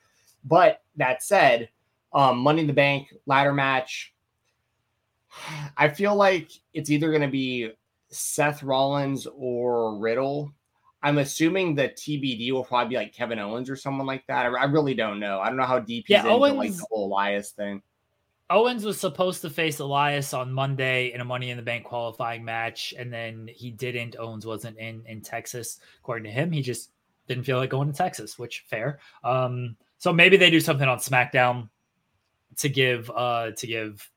[0.45, 1.69] But that said,
[2.13, 4.13] um, Money in the Bank ladder match.
[5.77, 7.71] I feel like it's either going to be
[8.09, 10.53] Seth Rollins or Riddle.
[11.05, 14.47] I'm assuming the TBD will probably be like Kevin Owens or someone like that.
[14.47, 15.39] I, I really don't know.
[15.39, 17.81] I don't know how deep he's Yeah, into like Owens- the whole Elias thing.
[18.49, 22.43] Owens was supposed to face Elias on Monday in a Money in the Bank qualifying
[22.43, 24.15] match, and then he didn't.
[24.19, 26.51] Owens wasn't in in Texas, according to him.
[26.51, 26.91] He just
[27.27, 28.99] didn't feel like going to Texas, which fair.
[29.23, 31.69] Um, so maybe they do something on SmackDown
[32.57, 34.09] to give uh to give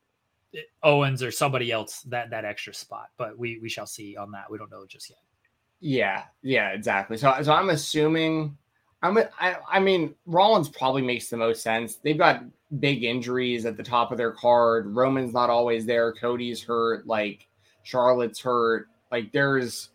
[0.83, 3.09] Owens or somebody else that that extra spot.
[3.17, 4.49] But we we shall see on that.
[4.51, 5.19] We don't know just yet.
[5.81, 7.17] Yeah, yeah, exactly.
[7.17, 8.57] So, so I'm assuming,
[9.01, 11.95] I'm, I, I mean, Rollins probably makes the most sense.
[11.95, 12.43] They've got
[12.79, 14.87] big injuries at the top of their card.
[14.87, 16.13] Roman's not always there.
[16.13, 17.07] Cody's hurt.
[17.07, 17.47] Like
[17.83, 18.87] Charlotte's hurt.
[19.11, 19.89] Like there's,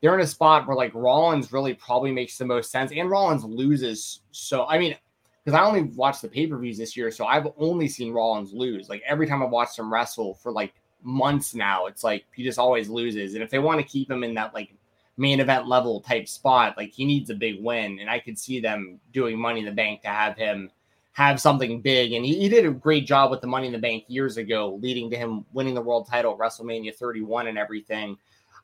[0.00, 3.44] they're in a spot where like Rollins really probably makes the most sense, and Rollins
[3.44, 4.20] loses.
[4.32, 4.96] So I mean,
[5.44, 8.52] because I only watched the pay per views this year, so I've only seen Rollins
[8.52, 8.88] lose.
[8.88, 12.58] Like every time I've watched him wrestle for like months now, it's like he just
[12.58, 13.34] always loses.
[13.34, 14.74] And if they want to keep him in that like
[15.16, 17.98] main event level type spot, like he needs a big win.
[18.00, 20.70] And I could see them doing Money in the Bank to have him
[21.12, 22.12] have something big.
[22.12, 24.78] And he, he did a great job with the Money in the Bank years ago,
[24.80, 28.16] leading to him winning the world title at WrestleMania 31 and everything.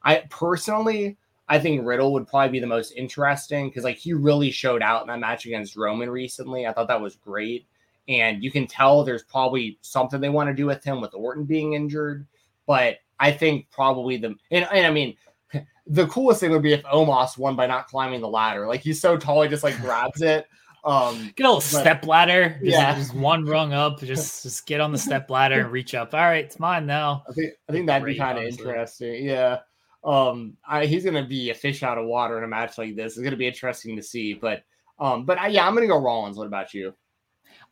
[0.02, 1.18] I personally,
[1.48, 5.02] I think Riddle would probably be the most interesting because like he really showed out
[5.02, 6.66] in that match against Roman recently.
[6.66, 7.66] I thought that was great.
[8.08, 11.44] And you can tell there's probably something they want to do with him with Orton
[11.44, 12.26] being injured.
[12.66, 15.16] But I think probably the and, and I mean
[15.88, 18.66] the coolest thing would be if Omos won by not climbing the ladder.
[18.66, 20.46] Like he's so tall, he just like grabs it.
[20.84, 22.50] Um, Get a little But- step ladder.
[22.62, 22.94] Just, Yeah.
[22.94, 24.00] just one rung up.
[24.00, 26.14] Just just get on the step ladder and reach up.
[26.14, 27.24] All right, it's mine now.
[27.28, 29.24] I think I think that'd be kind of interesting.
[29.24, 29.58] Yeah.
[30.04, 33.16] Um, I, he's gonna be a fish out of water in a match like this.
[33.16, 34.34] It's gonna be interesting to see.
[34.34, 34.62] But
[35.00, 36.36] um, but I, yeah, I'm gonna go Rollins.
[36.38, 36.94] What about you?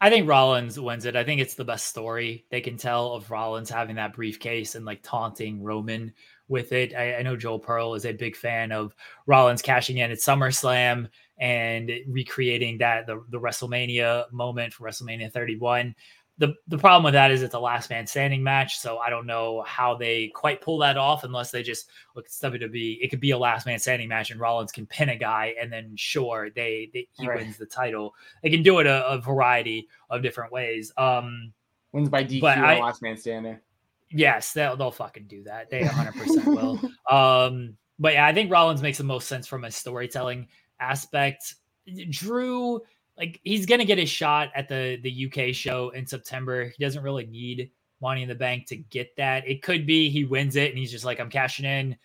[0.01, 1.17] I think Rollins wins it.
[1.17, 4.85] I think it's the best story they can tell of Rollins having that briefcase and
[4.85, 6.13] like taunting Roman
[6.49, 6.95] with it.
[6.95, 8.95] I, I know Joel Pearl is a big fan of
[9.27, 11.09] Rollins cashing in at SummerSlam
[11.39, 15.95] and recreating that the, the WrestleMania moment for WrestleMania 31.
[16.39, 19.27] The the problem with that is it's a last man standing match, so I don't
[19.27, 22.99] know how they quite pull that off unless they just look it's WWE.
[23.01, 25.73] It could be a last man standing match, and Rollins can pin a guy, and
[25.73, 27.39] then sure they, they he Right.
[27.39, 28.15] wins the title.
[28.43, 30.93] They can do it a, a variety of different ways.
[30.99, 31.55] Um,
[31.93, 33.59] Wins by DQ But I- last man standing.
[34.11, 35.71] Yes, they'll they'll fucking do that.
[35.71, 36.81] They 100 percent will.
[37.11, 40.49] Um, but yeah, I think Rollins makes the most sense from a storytelling
[40.81, 41.55] aspect.
[42.11, 42.81] Drew,
[43.17, 46.65] like he's gonna get his shot at the the UK show in September.
[46.77, 47.71] He doesn't really need
[48.01, 49.49] Money in the Bank to get that.
[49.49, 51.97] It could be he wins it and he's just like, I'm cashing in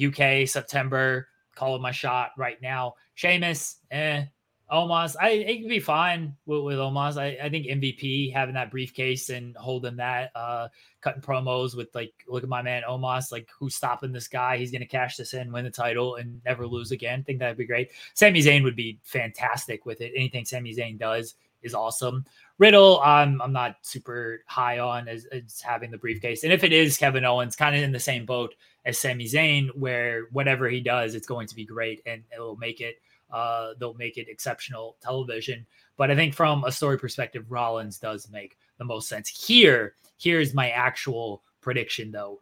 [0.00, 2.94] UK September, calling my shot right now.
[3.14, 4.24] Sheamus, eh,
[4.70, 7.16] Omos, I it could be fine with, with Omos.
[7.16, 10.68] I, I think MVP having that briefcase and holding that, uh,
[11.00, 14.56] cutting promos with like, look at my man Omos, like who's stopping this guy?
[14.56, 17.22] He's gonna cash this in, win the title, and never lose again.
[17.22, 17.92] Think that'd be great.
[18.14, 20.12] Sami Zayn would be fantastic with it.
[20.16, 22.24] Anything Sami Zayn does is awesome.
[22.58, 26.72] Riddle, I'm I'm not super high on as, as having the briefcase, and if it
[26.72, 30.80] is Kevin Owens, kind of in the same boat as Sami Zayn, where whatever he
[30.80, 32.96] does, it's going to be great and it'll make it
[33.30, 35.66] uh, they'll make it exceptional television.
[35.96, 39.28] But I think from a story perspective, Rollins does make the most sense.
[39.28, 42.40] Here, here's my actual prediction though.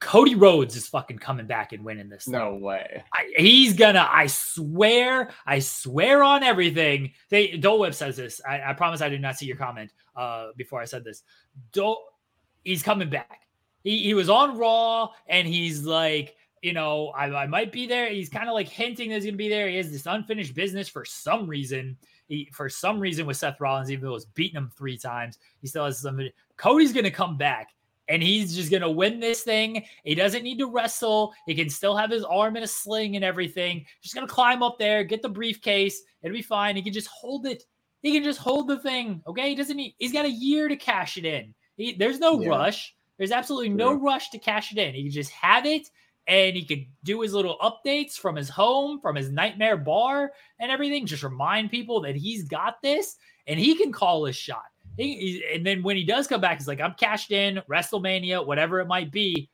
[0.00, 2.28] Cody Rhodes is fucking coming back and winning this.
[2.28, 2.60] No thing.
[2.60, 3.02] way.
[3.12, 4.08] I, he's gonna.
[4.08, 5.30] I swear.
[5.44, 7.12] I swear on everything.
[7.30, 8.40] They Dole Whip says this.
[8.48, 11.24] I, I, promise I did not see your comment uh, before I said this.
[11.72, 12.00] Dole,
[12.62, 13.48] he's coming back.
[13.82, 18.08] He, he was on Raw and he's like, you know, I, I might be there.
[18.08, 19.68] He's kind of like hinting that he's going to be there.
[19.68, 21.96] He has this unfinished business for some reason.
[22.28, 25.68] He, for some reason, with Seth Rollins, even though he's beating him three times, he
[25.68, 26.20] still has some.
[26.56, 27.68] Cody's going to come back
[28.08, 29.84] and he's just going to win this thing.
[30.04, 31.34] He doesn't need to wrestle.
[31.46, 33.84] He can still have his arm in a sling and everything.
[34.02, 36.02] Just going to climb up there, get the briefcase.
[36.22, 36.76] It'll be fine.
[36.76, 37.64] He can just hold it.
[38.02, 39.22] He can just hold the thing.
[39.26, 39.50] Okay.
[39.50, 41.54] He doesn't need, he's got a year to cash it in.
[41.76, 42.48] He, there's no yeah.
[42.48, 42.94] rush.
[43.18, 44.94] There's absolutely no rush to cash it in.
[44.94, 45.90] He can just have it
[46.28, 50.70] and he could do his little updates from his home, from his nightmare bar and
[50.70, 51.06] everything.
[51.06, 54.66] Just remind people that he's got this and he can call his shot.
[54.98, 58.80] He, and then when he does come back, he's like, I'm cashed in, WrestleMania, whatever
[58.80, 59.48] it might be.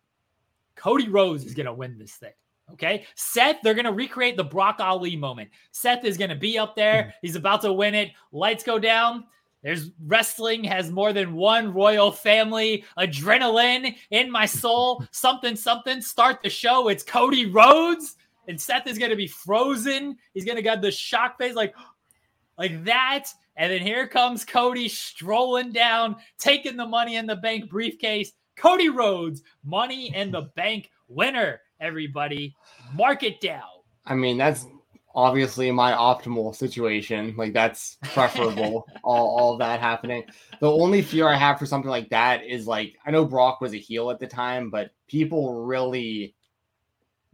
[0.74, 2.32] Cody Rhodes is going to win this thing.
[2.72, 3.06] Okay.
[3.14, 5.50] Seth, they're going to recreate the Brock Ali moment.
[5.70, 7.04] Seth is going to be up there.
[7.04, 7.10] Hmm.
[7.22, 8.10] He's about to win it.
[8.32, 9.24] Lights go down.
[9.64, 12.84] There's wrestling has more than one royal family.
[12.98, 15.04] Adrenaline in my soul.
[15.10, 16.02] something, something.
[16.02, 16.88] Start the show.
[16.88, 18.16] It's Cody Rhodes,
[18.46, 20.18] and Seth is gonna be frozen.
[20.34, 21.74] He's gonna get the shock face, like,
[22.58, 23.24] like that.
[23.56, 28.32] And then here comes Cody strolling down, taking the money in the bank briefcase.
[28.56, 31.60] Cody Rhodes, money in the bank winner.
[31.80, 32.54] Everybody,
[32.94, 33.62] mark it down.
[34.04, 34.66] I mean, that's
[35.14, 37.34] obviously my optimal situation.
[37.36, 40.24] Like that's preferable, all, all that happening.
[40.60, 43.74] The only fear I have for something like that is like I know Brock was
[43.74, 46.34] a heel at the time, but people really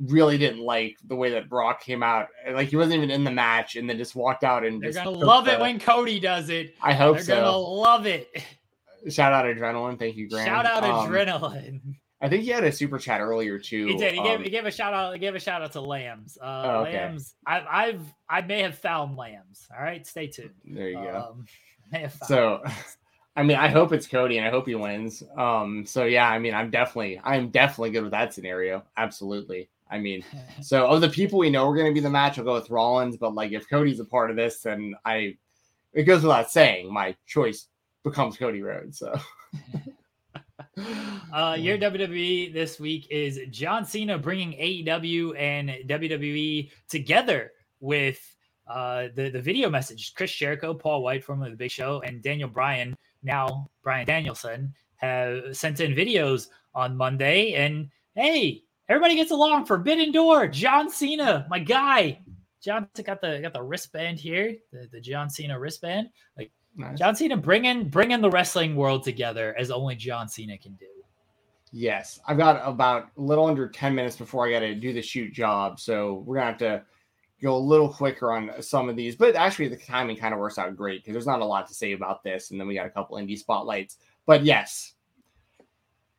[0.07, 2.29] really didn't like the way that Brock came out.
[2.51, 5.11] Like he wasn't even in the match and then just walked out and they're gonna
[5.11, 6.75] love it when Cody does it.
[6.83, 7.35] I hope they're so.
[7.37, 8.29] gonna love it.
[9.09, 9.99] Shout out adrenaline.
[9.99, 10.47] Thank you, Grant.
[10.47, 11.81] Shout out um, adrenaline.
[12.23, 13.87] I think he had a super chat earlier too.
[13.87, 14.13] He did.
[14.13, 15.15] He, um, gave, he gave a shout out.
[15.15, 16.37] He gave a shout out to Lambs.
[16.41, 16.99] Uh, oh, okay.
[16.99, 17.35] Lambs.
[17.47, 19.67] I've, I've, I may have found Lambs.
[19.75, 20.51] All right, stay tuned.
[20.65, 21.31] There you go.
[21.31, 21.47] Um,
[21.93, 22.63] may have so,
[23.37, 25.23] I mean, I hope it's Cody, and I hope he wins.
[25.37, 28.85] Um, so yeah, I mean, I'm definitely, I'm definitely good with that scenario.
[28.99, 29.71] Absolutely.
[29.91, 30.23] I mean,
[30.61, 32.69] so of the people we know we're going to be the match, I'll go with
[32.69, 33.17] Rollins.
[33.17, 35.39] But like, if Cody's a part of this, then I,
[35.95, 37.67] it goes without saying, my choice
[38.05, 38.99] becomes Cody Rhodes.
[38.99, 39.19] So.
[41.33, 48.21] Uh, your WWE this week is John Cena bringing AEW and WWE together with
[48.67, 50.13] uh, the the video message.
[50.15, 55.57] Chris Jericho, Paul White, formerly the Big Show, and Daniel Bryan, now Bryan Danielson, have
[55.57, 57.55] sent in videos on Monday.
[57.55, 59.67] And hey, everybody gets along.
[59.67, 62.19] Forbidden Door, John Cena, my guy.
[62.61, 66.09] John got the got the wristband here, the, the John Cena wristband.
[66.37, 66.99] Like Nice.
[66.99, 70.87] John Cena bringing bringing the wrestling world together as only John Cena can do.
[71.73, 75.03] Yes, I've got about a little under ten minutes before I got to do the
[75.03, 76.83] shoot job, so we're gonna have to
[77.41, 79.17] go a little quicker on some of these.
[79.17, 81.75] But actually, the timing kind of works out great because there's not a lot to
[81.75, 83.99] say about this, and then we got a couple indie spotlights.
[84.27, 84.95] But yes,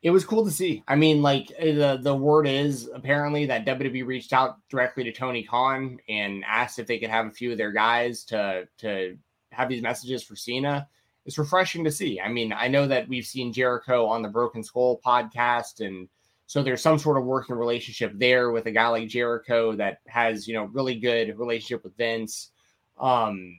[0.02, 0.82] it was cool to see.
[0.88, 5.12] I mean, like eh, the the word is apparently that WWE reached out directly to
[5.12, 9.16] Tony Khan and asked if they could have a few of their guys to to
[9.52, 10.88] have these messages for Cena.
[11.24, 12.20] It's refreshing to see.
[12.20, 16.08] I mean, I know that we've seen Jericho on the Broken Skull podcast, and
[16.46, 20.48] so there's some sort of working relationship there with a guy like Jericho that has,
[20.48, 22.50] you know, really good relationship with Vince.
[22.98, 23.58] Um,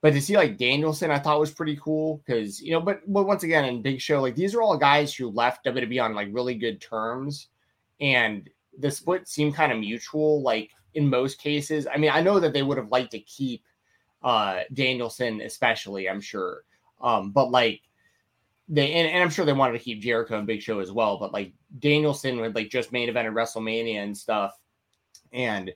[0.00, 3.26] but to see like Danielson, I thought was pretty cool because you know, but but
[3.26, 6.28] once again in Big Show, like these are all guys who left WWE on like
[6.32, 7.48] really good terms,
[8.00, 10.40] and the split seemed kind of mutual.
[10.42, 13.62] Like in most cases, I mean, I know that they would have liked to keep
[14.22, 16.64] uh Danielson, especially, I'm sure.
[17.00, 17.80] Um, but like
[18.68, 21.18] they and, and I'm sure they wanted to keep Jericho and Big Show as well,
[21.18, 24.58] but like Danielson would like just main evented WrestleMania and stuff,
[25.32, 25.72] and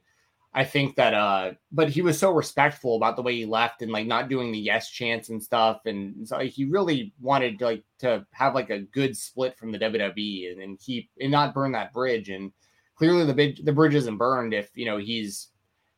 [0.56, 3.90] I think that uh but he was so respectful about the way he left and
[3.90, 5.80] like not doing the yes chants and stuff.
[5.86, 9.78] And so like, he really wanted like to have like a good split from the
[9.78, 12.28] WWE and, and keep and not burn that bridge.
[12.28, 12.52] And
[12.94, 15.48] clearly the big the bridge isn't burned if you know he's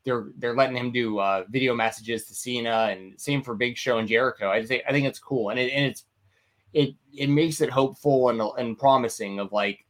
[0.06, 3.98] they're they're letting him do uh video messages to Cena and same for Big Show
[3.98, 4.48] and Jericho.
[4.48, 6.04] I think I think it's cool and it and it's
[6.72, 9.84] it it makes it hopeful and and promising of like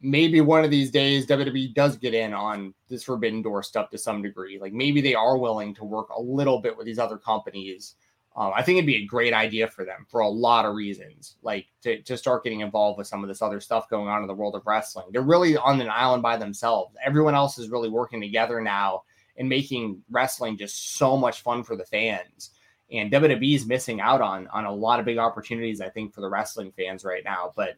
[0.00, 3.98] maybe one of these days WWE does get in on this Forbidden Door stuff to
[3.98, 4.58] some degree.
[4.60, 7.96] Like maybe they are willing to work a little bit with these other companies.
[8.36, 11.36] Um, I think it'd be a great idea for them for a lot of reasons,
[11.42, 14.28] like to, to start getting involved with some of this other stuff going on in
[14.28, 15.06] the world of wrestling.
[15.10, 16.94] They're really on an island by themselves.
[17.04, 19.02] Everyone else is really working together now
[19.38, 22.50] and making wrestling just so much fun for the fans.
[22.90, 26.20] And WWE is missing out on on a lot of big opportunities, I think, for
[26.20, 27.52] the wrestling fans right now.
[27.54, 27.76] But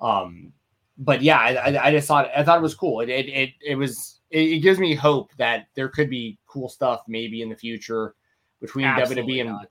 [0.00, 0.52] um,
[0.98, 3.00] but yeah, I, I, just thought I thought it was cool.
[3.00, 6.68] It it it, it was it, it, gives me hope that there could be cool
[6.68, 8.14] stuff maybe in the future
[8.60, 9.50] between Absolutely WWE and.
[9.50, 9.68] Not.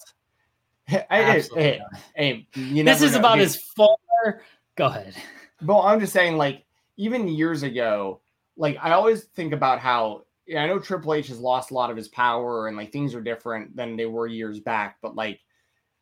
[1.09, 1.81] hey, hey,
[2.15, 2.47] hey,
[2.83, 3.19] this is know.
[3.19, 3.95] about as far.
[4.75, 5.15] Go ahead.
[5.63, 6.65] Well, I'm just saying, like
[6.97, 8.19] even years ago,
[8.57, 11.89] like I always think about how yeah, I know Triple H has lost a lot
[11.89, 15.39] of his power and like things are different than they were years back, but like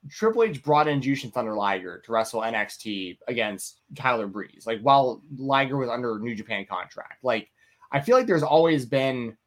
[0.10, 5.22] Triple H brought in Jushin Thunder Liger to wrestle NXT against Tyler Breeze, like while
[5.38, 7.24] Liger was under New Japan contract.
[7.24, 7.52] Like,
[7.92, 9.38] I feel like there's always been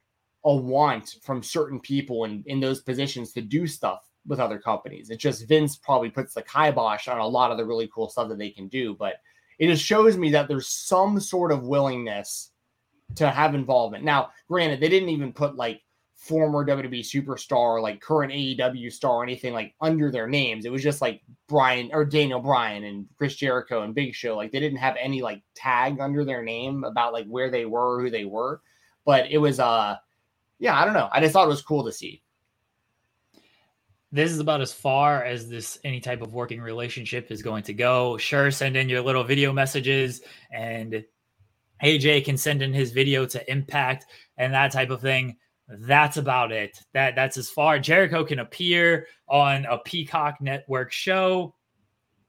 [0.44, 5.10] a want from certain people in, in those positions to do stuff with other companies.
[5.10, 8.28] It's just Vince probably puts the kibosh on a lot of the really cool stuff
[8.28, 8.94] that they can do.
[8.94, 9.14] But
[9.58, 12.51] it just shows me that there's some sort of willingness
[13.16, 14.05] to have involvement.
[14.05, 15.82] Now, granted, they didn't even put like
[16.22, 20.64] former WWE superstar, like current AEW star, or anything like under their names.
[20.64, 24.36] It was just like Bryan or Daniel Bryan and Chris Jericho and Big Show.
[24.36, 28.01] Like they didn't have any like tag under their name about like where they were,
[28.01, 28.60] who they were.
[29.05, 29.97] But it was uh
[30.60, 31.09] yeah, I don't know.
[31.10, 32.22] I just thought it was cool to see.
[34.12, 37.74] This is about as far as this any type of working relationship is going to
[37.74, 38.16] go.
[38.16, 40.20] Sure, send in your little video messages
[40.52, 41.02] and
[41.82, 44.06] AJ can send in his video to Impact
[44.36, 45.36] and that type of thing
[45.68, 46.78] that's about it.
[46.92, 47.78] That that's as far.
[47.78, 51.54] Jericho can appear on a Peacock network show.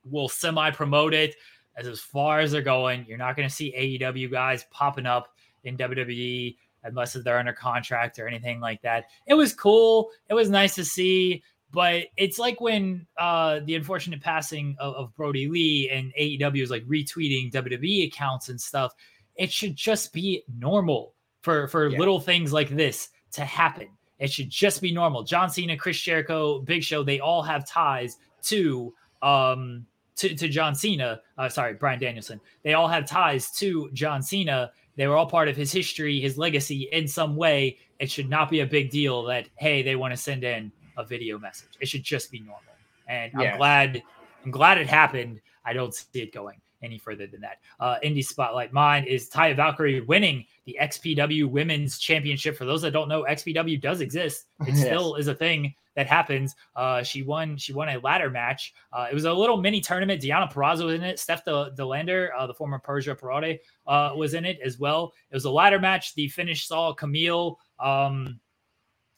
[0.05, 1.35] We'll semi promote it
[1.75, 3.05] as as far as they're going.
[3.07, 8.19] You're not going to see AEW guys popping up in WWE unless they're under contract
[8.19, 9.05] or anything like that.
[9.25, 10.09] It was cool.
[10.29, 15.15] It was nice to see, but it's like when uh, the unfortunate passing of, of
[15.15, 18.93] Brodie Lee and AEW is like retweeting WWE accounts and stuff.
[19.35, 21.99] It should just be normal for for yeah.
[21.99, 23.87] little things like this to happen.
[24.19, 25.23] It should just be normal.
[25.23, 29.85] John Cena, Chris Jericho, Big Show, they all have ties to um
[30.15, 31.21] to, to John Cena.
[31.37, 32.39] Uh, sorry, Bryan Danielson.
[32.63, 34.71] They all have ties to John Cena.
[34.95, 37.77] They were all part of his history, his legacy in some way.
[37.99, 41.03] It should not be a big deal that hey, they want to send in a
[41.03, 41.69] video message.
[41.79, 42.61] It should just be normal.
[43.07, 44.03] And I'm glad
[44.45, 45.41] I'm glad it happened.
[45.65, 47.57] I don't see it going any further than that.
[47.79, 48.73] Uh, Indie Spotlight.
[48.73, 52.57] Mine is Taya Valkyrie winning the XPW Women's Championship.
[52.57, 54.45] For those that don't know, XPW does exist.
[54.61, 54.85] It yes.
[54.85, 56.55] still is a thing that happens.
[56.75, 57.57] Uh, she won.
[57.57, 58.73] She won a ladder match.
[58.91, 60.21] Uh, it was a little mini tournament.
[60.21, 61.19] Deonna Purrazzo was in it.
[61.19, 65.13] Steph De, Delander, uh, the former Persia Pirotta, uh, was in it as well.
[65.31, 66.15] It was a ladder match.
[66.15, 67.55] The finish saw Kamille.
[67.79, 68.39] Um,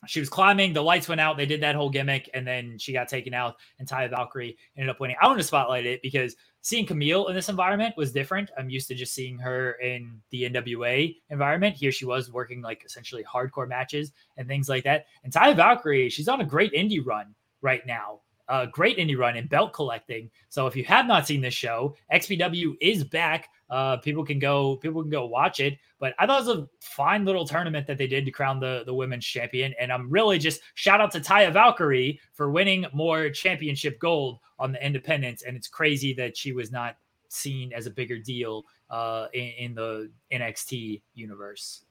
[0.07, 2.93] she was climbing, the lights went out, they did that whole gimmick, and then she
[2.93, 5.15] got taken out, and Ty Valkyrie ended up winning.
[5.21, 8.49] I want to spotlight it because seeing Kamille in this environment was different.
[8.57, 11.75] I'm used to just seeing her in the NWA environment.
[11.75, 15.05] Here she was working like essentially hardcore matches and things like that.
[15.23, 18.21] And Ty Valkyrie, she's on a great indie run right now.
[18.47, 20.29] A great indie run in belt collecting.
[20.49, 23.49] So if you have not seen this show, XPW is back.
[23.69, 25.77] Uh, people can go, people can go watch it.
[25.99, 28.83] But I thought it was a fine little tournament that they did to crown the
[28.85, 29.73] the women's champion.
[29.79, 34.71] And I'm really just shout out to Taya Valkyrie for winning more championship gold on
[34.71, 35.43] the independents.
[35.43, 36.97] And it's crazy that she was not
[37.29, 41.83] seen as a bigger deal uh, in, in the NXT universe.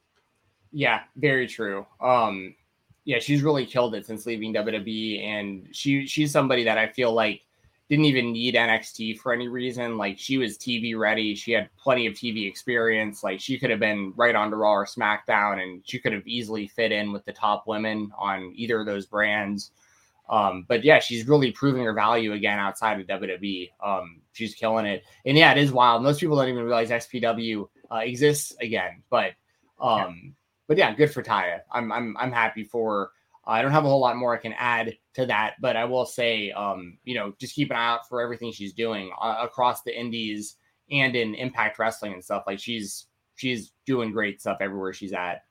[0.72, 1.86] Yeah, very true.
[2.00, 2.54] Um,
[3.04, 7.12] yeah, she's really killed it since leaving WWE, and she she's somebody that I feel
[7.12, 7.42] like
[7.88, 9.98] didn't even need NXT for any reason.
[9.98, 13.22] Like she was TV ready, she had plenty of TV experience.
[13.22, 16.26] Like she could have been right on to Raw or SmackDown, and she could have
[16.26, 19.72] easily fit in with the top women on either of those brands.
[20.30, 23.70] Um, but yeah, she's really proving her value again outside of WWE.
[23.84, 26.02] Um, she's killing it, and yeah, it is wild.
[26.02, 29.32] Most people don't even realize XPW uh, exists again, but
[29.78, 30.30] um, yeah.
[30.68, 31.60] but yeah, good for Taya.
[31.70, 32.98] I'm I'm I'm happy for.
[32.98, 33.10] Her.
[33.46, 36.06] I don't have a whole lot more I can add to that, but I will
[36.06, 39.82] say, um, you know, just keep an eye out for everything she's doing uh, across
[39.82, 40.56] the indies
[40.90, 42.44] and in Impact Wrestling and stuff.
[42.46, 43.06] Like she's
[43.36, 45.42] she's doing great stuff everywhere she's at.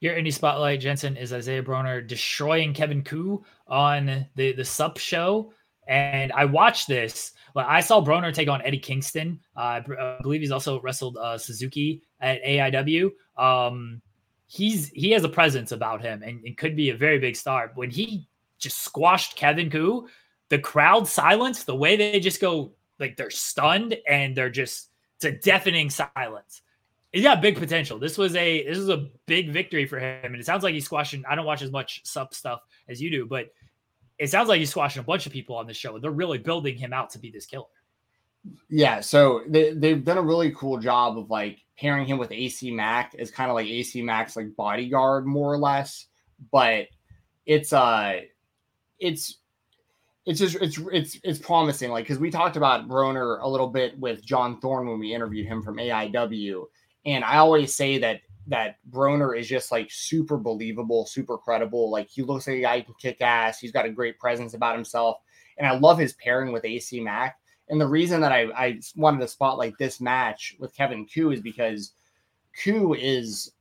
[0.00, 5.52] Your indie spotlight, Jensen, is Isaiah Broner destroying Kevin Ku on the the Sup show,
[5.88, 7.32] and I watched this.
[7.54, 9.40] But I saw Broner take on Eddie Kingston.
[9.56, 13.10] Uh, I believe he's also wrestled uh, Suzuki at AIW.
[13.38, 14.02] Um,
[14.46, 17.72] he's he has a presence about him and, and could be a very big star.
[17.74, 18.28] When he
[18.58, 20.08] just squashed Kevin Ku,
[20.48, 25.24] the crowd silence, the way they just go like they're stunned and they're just it's
[25.24, 26.62] a deafening silence.
[27.12, 27.98] He's got big potential.
[27.98, 30.84] This was a this is a big victory for him, and it sounds like he's
[30.84, 31.24] squashing.
[31.28, 33.52] I don't watch as much sub stuff as you do, but
[34.18, 35.94] it sounds like he's squashing a bunch of people on the show.
[35.94, 37.64] and They're really building him out to be this killer.
[38.68, 42.70] Yeah, so they, they've done a really cool job of like pairing him with AC
[42.70, 46.06] Mack as kind of like AC Mack's like bodyguard, more or less.
[46.52, 46.86] But
[47.46, 48.20] it's uh
[48.98, 49.38] it's
[50.26, 51.90] it's just it's it's it's promising.
[51.90, 55.46] Like because we talked about Broner a little bit with John Thorne when we interviewed
[55.46, 56.64] him from AIW,
[57.04, 61.90] and I always say that that Broner is just like super believable, super credible.
[61.90, 63.60] Like he looks like a guy who can kick ass.
[63.60, 65.18] He's got a great presence about himself,
[65.58, 67.38] and I love his pairing with AC Mack.
[67.68, 71.40] And the reason that I, I wanted to spotlight this match with Kevin Ku is
[71.40, 71.92] because
[72.62, 73.52] Ku is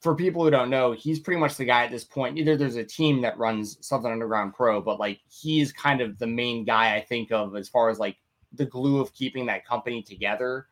[0.00, 2.36] for people who don't know, he's pretty much the guy at this point.
[2.36, 6.26] Either there's a team that runs Southern Underground Pro, but like he's kind of the
[6.26, 8.16] main guy I think of as far as like
[8.52, 10.66] the glue of keeping that company together.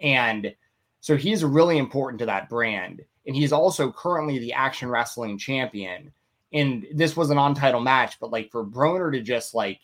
[0.00, 0.54] And
[1.00, 3.02] so he's really important to that brand.
[3.26, 6.12] And he's also currently the action wrestling champion.
[6.52, 9.80] And this was an on title match, but like for Broner to just like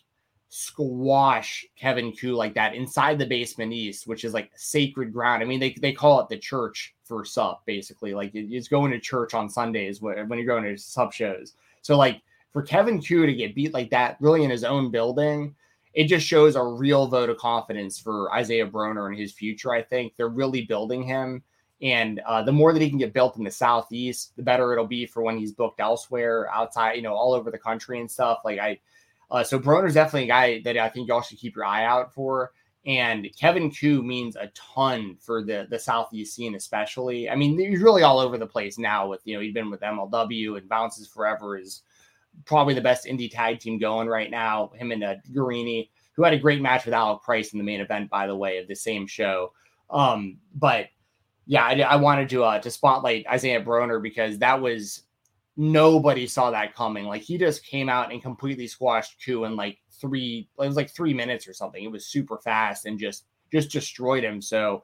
[0.49, 5.43] squash Kevin Ku like that inside the basement east, which is like sacred ground.
[5.43, 8.13] I mean, they, they call it the church for sup, basically.
[8.13, 11.53] Like it's going to church on Sundays when, when you're going to sub shows.
[11.81, 12.21] So like
[12.51, 15.55] for Kevin Ku to get beat like that, really in his own building,
[15.93, 19.71] it just shows a real vote of confidence for Isaiah Broner and his future.
[19.71, 21.43] I think they're really building him.
[21.81, 24.85] And uh, the more that he can get built in the Southeast, the better it'll
[24.85, 28.39] be for when he's booked elsewhere, outside, you know, all over the country and stuff.
[28.43, 28.79] Like I,
[29.31, 32.13] uh, so Broner's definitely a guy that I think y'all should keep your eye out
[32.13, 32.51] for.
[32.85, 37.29] And Kevin Ku means a ton for the the Southeast scene, especially.
[37.29, 39.07] I mean, he's really all over the place now.
[39.07, 41.83] With you know, he's been with MLW and Violence Is Forever is
[42.45, 44.71] probably the best indie tag team going right now.
[44.75, 47.81] Him and uh, Garrini, who had a great match with Alec Price in the main
[47.81, 49.51] event, by the way, of the same show.
[49.89, 50.87] Um, but
[51.45, 55.03] yeah, I, I wanted to uh, to spotlight Isaiah Broner because that was
[55.59, 57.03] nobody saw that coming.
[57.03, 60.89] Like he just came out and completely squashed Ku in like three, it was like
[60.89, 61.83] three minutes or something.
[61.83, 64.41] It was super fast and just just destroyed him.
[64.41, 64.83] So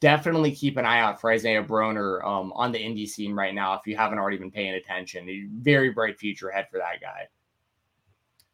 [0.00, 3.74] definitely keep an eye out for Isaiah Broner um, on the indie scene right now
[3.74, 5.48] if you haven't already been paying attention.
[5.60, 7.28] Very bright future ahead for that guy.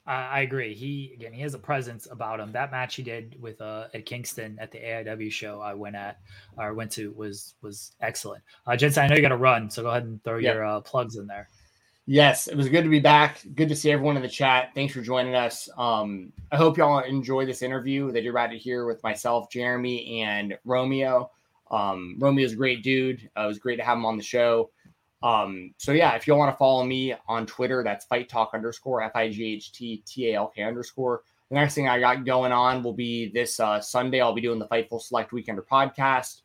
[0.05, 0.75] I agree.
[0.75, 2.53] He again, he has a presence about him.
[2.53, 6.19] That match he did with uh at Kingston at the AIW show I went at
[6.59, 8.43] or went to was was excellent.
[8.67, 10.81] Uh Jensen, I know you got to run, so go ahead and throw your uh,
[10.81, 11.49] plugs in there.
[12.07, 13.43] Yes, it was good to be back.
[13.55, 14.71] Good to see everyone in the chat.
[14.75, 15.69] Thanks for joining us.
[15.79, 20.21] Um, I hope y'all enjoy this interview that you're about to hear with myself, Jeremy,
[20.21, 21.31] and Romeo.
[21.71, 23.31] Um, Romeo's a great dude.
[23.37, 24.71] Uh, it was great to have him on the show.
[25.23, 29.03] Um, so yeah, if you want to follow me on Twitter, that's fight talk underscore
[29.03, 31.23] F I G H T T A L K underscore.
[31.51, 34.21] The next thing I got going on will be this uh, Sunday.
[34.21, 36.43] I'll be doing the Fightful Select Weekender podcast.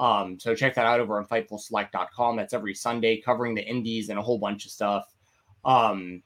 [0.00, 2.36] Um, so check that out over on FightfulSelect.com.
[2.36, 5.12] That's every Sunday covering the indies and a whole bunch of stuff.
[5.62, 6.22] Um,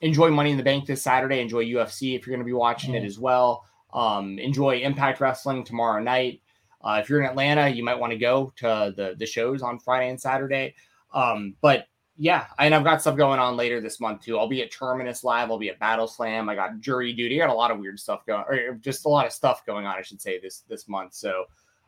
[0.00, 1.40] enjoy Money in the Bank this Saturday.
[1.40, 3.64] Enjoy UFC if you're going to be watching it as well.
[3.94, 6.42] Um, enjoy Impact Wrestling tomorrow night.
[6.82, 9.78] Uh, if you're in Atlanta, you might want to go to the the shows on
[9.78, 10.74] Friday and Saturday.
[11.14, 11.86] Um, but
[12.16, 14.36] yeah, and I've got stuff going on later this month too.
[14.36, 15.50] I'll be at Terminus Live.
[15.50, 16.48] I'll be at Battle Slam.
[16.48, 17.40] I got Jury Duty.
[17.40, 19.86] I got a lot of weird stuff going, or just a lot of stuff going
[19.86, 21.14] on, I should say this this month.
[21.14, 21.44] So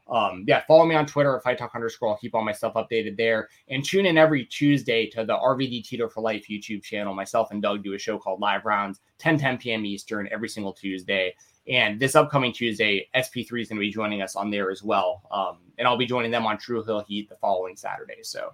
[0.07, 2.11] um, yeah, follow me on Twitter if I talk underscore.
[2.11, 3.49] I'll keep all my stuff updated there.
[3.69, 7.15] And tune in every Tuesday to the RVD Tito for Life YouTube channel.
[7.15, 9.87] Myself and Doug do a show called Live Rounds, 10 10 p.m.
[9.87, 11.35] Eastern every single Tuesday.
[11.67, 15.23] And this upcoming Tuesday, SP3 is going to be joining us on there as well.
[15.31, 18.19] Um, and I'll be joining them on True Heel Heat the following Saturday.
[18.23, 18.53] So,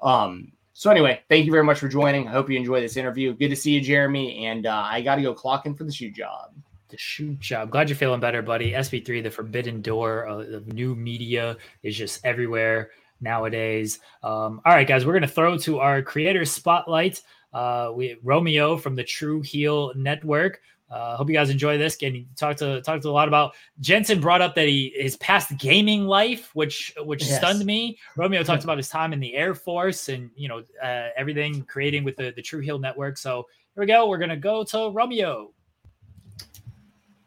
[0.00, 2.28] um, so anyway, thank you very much for joining.
[2.28, 3.34] I hope you enjoy this interview.
[3.34, 4.46] Good to see you, Jeremy.
[4.46, 6.54] And uh, I got to go clocking for the shoot job
[6.92, 7.70] the shoot job.
[7.70, 8.70] Glad you're feeling better, buddy.
[8.72, 12.90] SP3, the forbidden door of new media, is just everywhere
[13.20, 13.98] nowadays.
[14.22, 17.22] Um, all right, guys, we're gonna throw to our creator spotlight.
[17.52, 20.60] Uh, we Romeo from the True Heel Network.
[20.90, 21.96] uh, hope you guys enjoy this.
[21.96, 23.54] Getting talked to talked to a lot about.
[23.80, 27.38] Jensen brought up that he his past gaming life, which which Yes.
[27.38, 27.98] stunned me.
[28.16, 32.04] Romeo talked about his time in the Air Force and you know uh, everything creating
[32.04, 33.16] with the the True Heel Network.
[33.16, 34.06] So here we go.
[34.08, 35.52] We're gonna go to Romeo.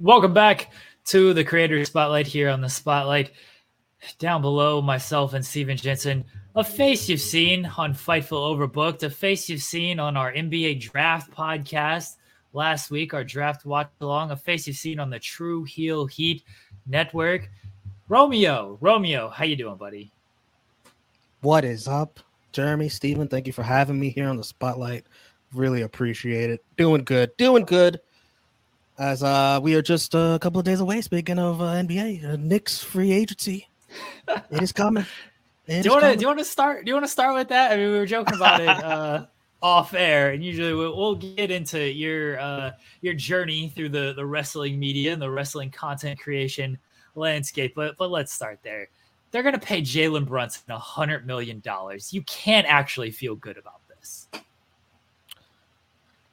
[0.01, 0.73] Welcome back
[1.05, 3.31] to the Creator Spotlight here on the Spotlight.
[4.19, 9.47] Down below, myself and Steven Jensen, a face you've seen on Fightful Overbooked, a face
[9.47, 12.17] you've seen on our NBA Draft podcast
[12.51, 16.43] last week, our draft watch along, a face you've seen on the True Heel Heat
[16.85, 17.49] Network.
[18.09, 20.11] Romeo, Romeo, how you doing, buddy?
[21.39, 22.19] What is up,
[22.51, 23.29] Jeremy, Steven?
[23.29, 25.05] Thank you for having me here on the spotlight.
[25.53, 26.65] Really appreciate it.
[26.75, 28.01] Doing good, doing good.
[28.97, 31.01] As uh, we are just a couple of days away.
[31.01, 33.67] Speaking of uh, NBA, uh, Knicks free agency,
[34.49, 35.05] it is coming.
[35.67, 37.33] It do you want to do you want to start do you want to start
[37.33, 37.73] with that?
[37.73, 39.25] I mean, we were joking about it uh,
[39.61, 44.25] off air, and usually we'll, we'll get into your uh, your journey through the the
[44.25, 46.77] wrestling media and the wrestling content creation
[47.15, 47.73] landscape.
[47.75, 48.87] But but let's start there.
[49.31, 52.13] They're gonna pay Jalen Brunson a hundred million dollars.
[52.13, 54.29] You can't actually feel good about this.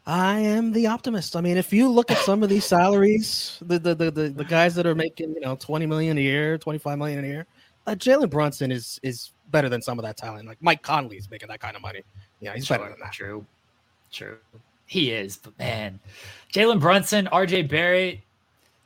[0.06, 1.36] I am the optimist.
[1.36, 4.44] I mean, if you look at some of these salaries, the the the, the, the
[4.44, 7.46] guys that are making you know twenty million a year, twenty five million a year,
[7.86, 10.48] uh, Jalen Brunson is is better than some of that talent.
[10.48, 12.02] Like Mike Conley's making that kind of money.
[12.40, 13.12] Yeah, he's better than that.
[13.12, 13.46] True,
[14.10, 14.38] true.
[14.86, 16.00] He is, but man,
[16.52, 17.62] Jalen Brunson, R.J.
[17.62, 18.18] Barrett,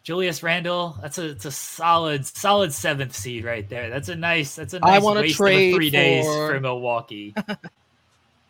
[0.02, 0.98] Julius Randle.
[1.01, 3.88] That's a it's a solid solid seventh seed right there.
[3.88, 6.60] That's a nice that's a I nice wanna waste trade of three days for- for
[6.60, 7.34] Milwaukee.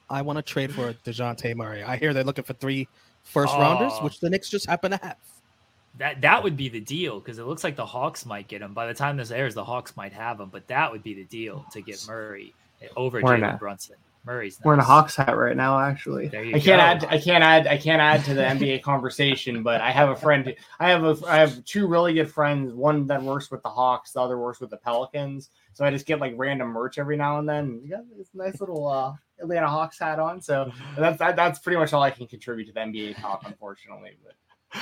[0.08, 1.82] I want to trade for Dejounte Murray.
[1.82, 2.88] I hear they're looking for three
[3.24, 3.60] first oh.
[3.60, 4.04] rounders, Oh.
[4.04, 5.16] which the Knicks just happen to have.
[5.98, 8.74] that that would be the deal because it looks like the Hawks might get him.
[8.74, 11.24] By the time this airs, the Hawks might have him, but that would be the
[11.24, 12.54] deal to get Murray
[12.96, 13.96] over We're Jalen Brunson.
[14.26, 14.84] Murray's We're in a.
[14.84, 16.26] Hawks hat right now, actually.
[16.26, 17.04] There you I can't add.
[17.08, 17.68] I can't add.
[17.68, 19.62] I can't add to the NBA conversation.
[19.62, 20.52] But I have a friend.
[20.80, 21.16] I have a.
[21.26, 22.74] I have two really good friends.
[22.74, 24.12] One that works with the Hawks.
[24.12, 25.50] The other works with the Pelicans.
[25.76, 27.82] So I just get like random merch every now and then.
[27.84, 30.40] You got this nice little uh, Atlanta Hawks hat on.
[30.40, 34.16] So that's that, that's pretty much all I can contribute to the NBA talk, unfortunately.
[34.24, 34.80] But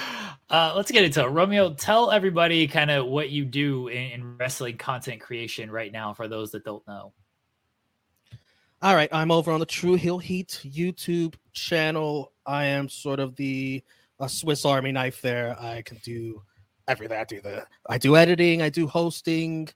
[0.50, 1.28] Uh, let's get into it.
[1.28, 1.74] Romeo.
[1.74, 6.28] Tell everybody kind of what you do in, in wrestling content creation right now for
[6.28, 7.12] those that don't know.
[8.80, 12.30] All right, I'm over on the True Heel Heat YouTube channel.
[12.46, 13.82] I am sort of the
[14.20, 15.58] a Swiss Army knife there.
[15.58, 16.40] I can do
[16.86, 17.18] everything.
[17.18, 19.68] I do the I do editing, I do hosting,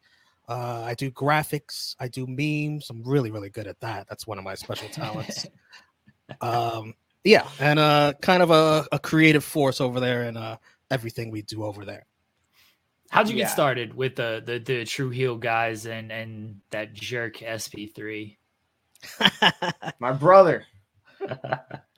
[0.49, 2.91] uh, I do graphics, I do memes.
[2.91, 4.09] I'm really really good at that.
[4.09, 5.47] That's one of my special talents.
[6.41, 6.95] um,
[7.25, 10.57] yeah, and uh, kind of a, a creative force over there, and uh,
[10.91, 12.07] everything we do over there.
[13.11, 13.45] How'd you Yeah.
[13.45, 18.37] get started with the, the the True Heel guys and and that jerk SP3?
[19.99, 20.65] my brother.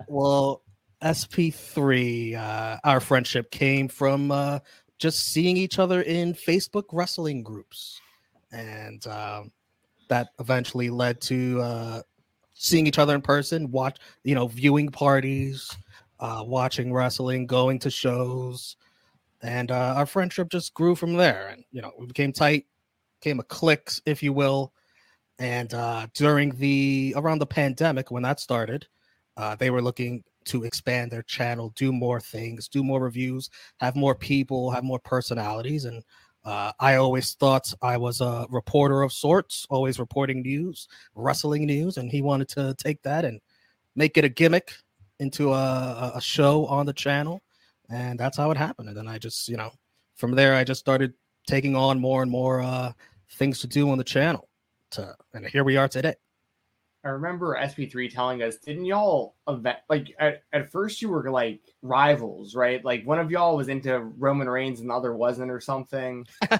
[0.08, 0.62] Well,
[1.04, 4.58] SP3, uh, our friendship came from uh,
[4.98, 8.00] just seeing each other in Facebook wrestling groups.
[8.52, 9.52] And um,
[10.08, 12.02] that eventually led to uh,
[12.54, 15.74] seeing each other in person, watch, you know, viewing parties,
[16.18, 18.76] uh, watching wrestling, going to shows.
[19.42, 21.48] And uh, our friendship just grew from there.
[21.48, 22.66] And, you know, we became tight,
[23.20, 24.72] became a clique, if you will.
[25.38, 28.86] And uh, during the, around the pandemic, when that started,
[29.38, 33.48] uh, they were looking to expand their channel, do more things, do more reviews,
[33.78, 35.86] have more people, have more personalities.
[35.86, 36.02] And
[36.44, 41.96] uh, I always thought I was a reporter of sorts, always reporting news, wrestling news.
[41.98, 43.40] And he wanted to take that and
[43.94, 44.72] make it a gimmick
[45.18, 47.42] into a, a- show on the channel.
[47.90, 48.88] And that's how it happened.
[48.88, 49.70] And then I just, you know,
[50.16, 51.12] from there, I just started
[51.46, 52.92] taking on more and more uh,
[53.32, 54.48] things to do on the channel.
[54.92, 56.14] To, and here we are today.
[57.04, 61.60] I remember SP3 telling us, didn't y'all event like at, at first you were like
[61.82, 62.84] rivals, right?
[62.84, 66.26] Like one of y'all was into Roman Reigns and the other wasn't or something.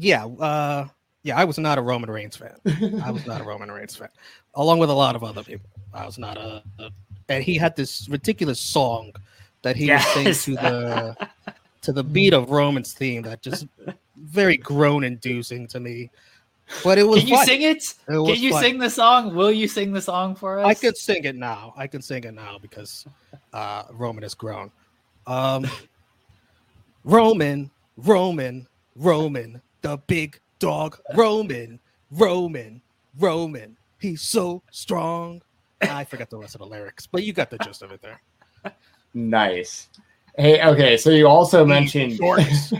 [0.00, 0.86] Yeah, uh,
[1.24, 2.54] yeah, I was not a Roman Reigns fan.
[3.02, 4.08] I was not a Roman Reigns fan,
[4.54, 5.68] along with a lot of other people.
[5.92, 6.90] I was not a, a-
[7.28, 9.12] and he had this ridiculous song
[9.62, 10.14] that he Yes.
[10.14, 11.28] would sing to the
[11.82, 13.66] to the beat of Roman's theme that just
[14.16, 16.10] very groan inducing to me.
[16.84, 17.46] But it was Can you fun.
[17.46, 17.76] sing it?
[17.76, 18.62] It Can you fun.
[18.62, 19.34] sing the song?
[19.34, 20.66] Will you sing the song for us?
[20.66, 21.72] I could sing it now.
[21.76, 23.06] I can sing it now because
[23.52, 24.70] uh, Roman has grown.
[25.26, 25.66] Um,
[27.04, 28.66] Roman, Roman,
[28.96, 30.98] Roman, the big dog.
[31.14, 31.80] Roman,
[32.10, 32.82] Roman,
[33.18, 33.76] Roman.
[33.98, 35.42] He's so strong.
[35.80, 38.20] I forgot the rest of the lyrics, but you got the gist of it there.
[39.14, 39.88] Nice.
[40.38, 42.72] Hey, okay, so you also mentioned shorts.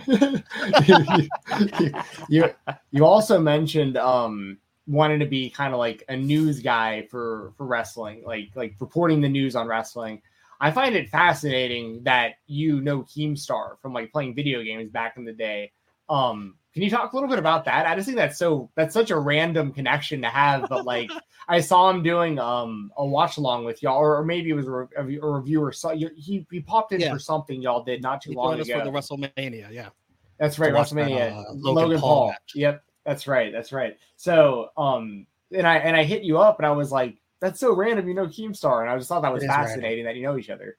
[0.87, 1.29] you,
[2.29, 2.55] you
[2.93, 7.67] you also mentioned um wanting to be kind of like a news guy for for
[7.67, 10.23] wrestling, like like reporting the news on wrestling.
[10.61, 15.25] I find it fascinating that you know Keemstar from like playing video games back in
[15.25, 15.73] the day.
[16.09, 17.87] Um, can you talk a little bit about that?
[17.87, 21.11] I just think that's so that's such a random connection to have, but like
[21.49, 24.69] I saw him doing um a watch along with y'all, or, or maybe it was
[24.69, 25.73] a, re- a re- a reviewer.
[25.73, 27.13] So he he popped in Yeah.
[27.13, 28.79] for something y'all did not too He long ago.
[28.79, 29.73] for the WrestleMania.
[29.73, 29.89] Yeah.
[30.39, 31.33] That's right, watch that, WrestleMania.
[31.33, 32.27] uh, Logan, Logan Paul.
[32.29, 32.35] Paul.
[32.55, 33.53] Yep, that's right.
[33.53, 33.97] That's right.
[34.15, 37.75] So, um, and I and I hit you up, and I was like, "That's so
[37.75, 39.67] random." You know, Keemstar, and I just thought that was is random.
[39.67, 40.77] fascinating that you know each other.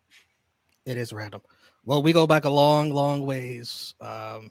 [0.85, 1.41] It is random.
[1.84, 3.95] Well, we go back a long, long ways.
[3.99, 4.49] Um,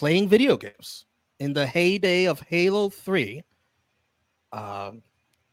[0.00, 1.04] playing video games
[1.40, 3.42] in the heyday of Halo 3.
[4.50, 5.02] Um,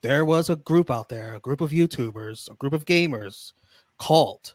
[0.02, 3.52] there was a group out there, a group of YouTubers, a group of gamers
[4.00, 4.54] called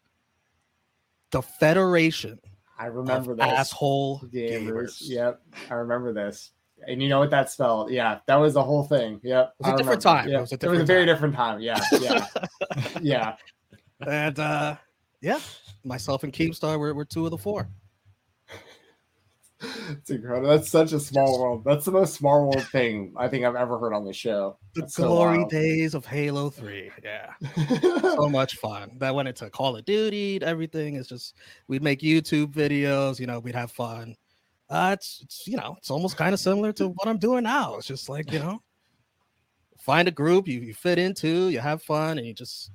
[1.31, 2.41] the Federation
[2.79, 3.45] I remember this.
[3.45, 4.63] Asshole gamers.
[4.63, 4.97] Gamers.
[5.03, 6.53] Yep, I remember this.
[6.89, 7.91] And you know what that spelled?
[7.91, 9.21] Yeah, that was the whole thing.
[9.23, 10.27] Yep, was a different time.
[10.27, 11.61] It was a it was a different very different time.
[11.61, 12.27] Yeah, yeah,
[13.03, 13.37] yeah.
[14.07, 14.77] And uh,
[15.21, 15.39] yeah,
[15.85, 17.69] myself and Keemstar were, were two of the four.
[19.91, 20.49] It's incredible.
[20.49, 21.63] That's such a small world.
[21.65, 24.59] That's the most small world thing I think I've ever heard on the show.
[24.75, 25.51] The That's glory wild.
[25.51, 26.91] days of Halo 3.
[27.03, 27.33] Yeah.
[28.01, 28.97] so much fun.
[28.99, 30.97] That went into Call of Duty, everything.
[30.97, 31.37] It's just
[31.69, 34.17] we'd make YouTube videos, you know, we'd have fun.
[34.69, 37.77] Uh, it's, it's you know, it's almost kind of similar to what I'm doing now.
[37.77, 38.63] It's just like, you know,
[39.79, 42.71] find a group you, you fit into, you have fun, and you just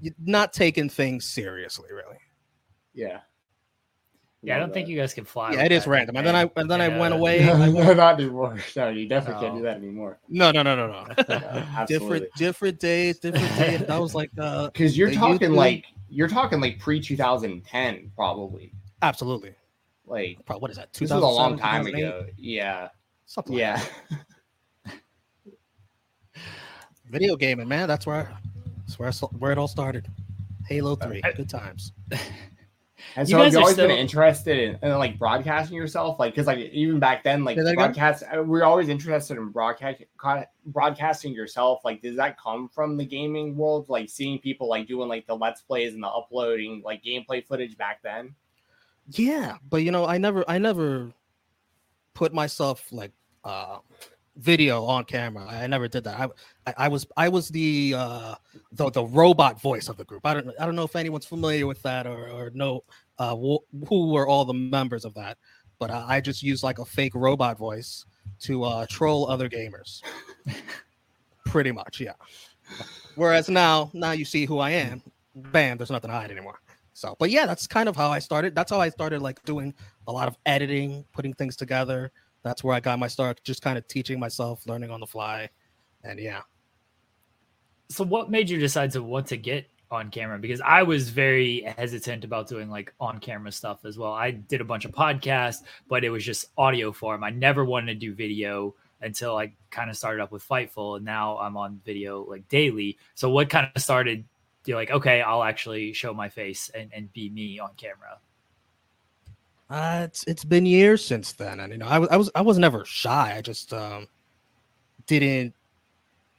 [0.00, 2.16] you're not taking things seriously, really.
[2.94, 3.20] yeah.
[4.42, 5.52] Yeah, I don't think you guys can fly.
[5.52, 6.16] Yeah, it is random.
[6.16, 7.44] And then I and then I went uh, away.
[7.50, 8.56] I No, not anymore.
[8.76, 10.18] No, you definitely can't do that anymore.
[10.28, 11.84] no, no, no, no, no.
[11.86, 13.80] Different different days, different days.
[13.86, 18.72] That was like uh Because you're talking like you're talking like pre 2010, probably.
[19.02, 19.54] absolutely.
[20.06, 20.92] Like Probably, what is that?
[20.94, 22.26] this was a long time ago.
[22.36, 22.88] Yeah,
[23.26, 23.84] Something like yeah.
[24.86, 24.94] that.
[27.10, 27.86] video gaming, man.
[27.88, 28.32] That's where
[28.86, 30.08] that's where where it all started.
[30.66, 31.92] Halo Three, good times.
[33.16, 36.18] And so have guys you are always been interested in, in like broadcasting yourself?
[36.18, 40.02] Like, because like even back then, like broadcast, uh, we are always interested in broadcast
[40.66, 41.80] broadcasting yourself.
[41.84, 43.88] Like, does that come from the gaming world?
[43.88, 47.76] Like seeing people like doing like the let's plays and the uploading like gameplay footage
[47.76, 48.34] back then.
[49.10, 51.12] Yeah, but you know, I never I never
[52.14, 53.12] put myself like
[53.44, 53.78] uh
[54.40, 55.46] video on camera.
[55.46, 56.18] I never did that.
[56.18, 56.28] I
[56.66, 58.34] I, I was I was the uh
[58.72, 60.24] the the robot voice of the group.
[60.24, 62.84] I don't I don't know if anyone's familiar with that or or know
[63.18, 65.38] uh wh- who were all the members of that,
[65.78, 68.06] but I, I just used like a fake robot voice
[68.40, 70.02] to uh troll other gamers.
[71.46, 72.14] Pretty much, yeah.
[73.16, 75.02] Whereas now now you see who I am,
[75.34, 76.60] bam, there's nothing to hide anymore.
[76.92, 78.54] So, but yeah, that's kind of how I started.
[78.54, 79.72] That's how I started like doing
[80.06, 82.12] a lot of editing, putting things together.
[82.42, 85.50] That's where I got my start, just kind of teaching myself, learning on the fly.
[86.04, 86.42] And yeah,
[87.88, 90.38] So, what made you decide to want to get on camera?
[90.38, 94.12] Because I was very hesitant about doing like on camera stuff as well.
[94.12, 95.58] I did a bunch of podcasts,
[95.88, 97.24] but it was just audio form.
[97.24, 101.04] I never wanted to do video until I kind of started up with Fightful, and
[101.04, 102.98] now I'm on video like daily.
[103.14, 104.24] So, what kind of started?
[104.66, 108.18] You're like, okay, I'll actually show my face and, and be me on camera.
[109.70, 112.40] Uh, it's it's been years since then, and you know, I was I was I
[112.42, 113.34] was never shy.
[113.36, 114.08] I just um
[115.06, 115.54] didn't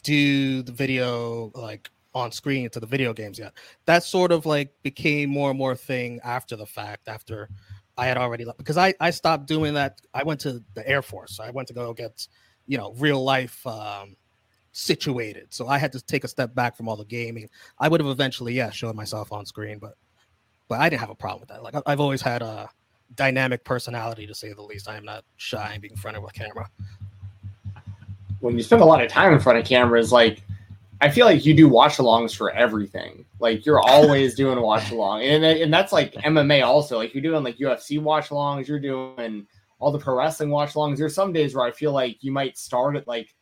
[0.04, 3.54] do the video like on screen to the video games yet.
[3.86, 7.08] That sort of like became more and more thing after the fact.
[7.08, 7.50] After
[7.98, 10.02] I had already left, because I I stopped doing that.
[10.14, 11.40] I went to the Air Force.
[11.40, 12.28] I went to go get
[12.68, 14.18] you know real life um
[14.74, 15.48] situated.
[15.54, 17.50] So I had to take a step back from all the gaming.
[17.80, 19.94] I would have eventually yeah showed myself on screen, but
[20.68, 21.64] but I didn't have a problem with that.
[21.64, 22.70] Like I've always had a
[23.16, 24.90] dynamic personality to say the least.
[24.90, 26.70] I am not shy being in being fronted with camera.
[28.40, 30.42] When you spend a lot of time in front of cameras, like
[31.02, 33.26] I feel like you do watch alongs for everything.
[33.40, 36.98] Like you're always doing a watch along, and and that's like MMA also.
[36.98, 39.48] Like you're doing like UFC watch alongs, you're doing
[39.80, 40.98] all the pro wrestling watch alongs.
[40.98, 43.34] There's some days where I feel like you might start at like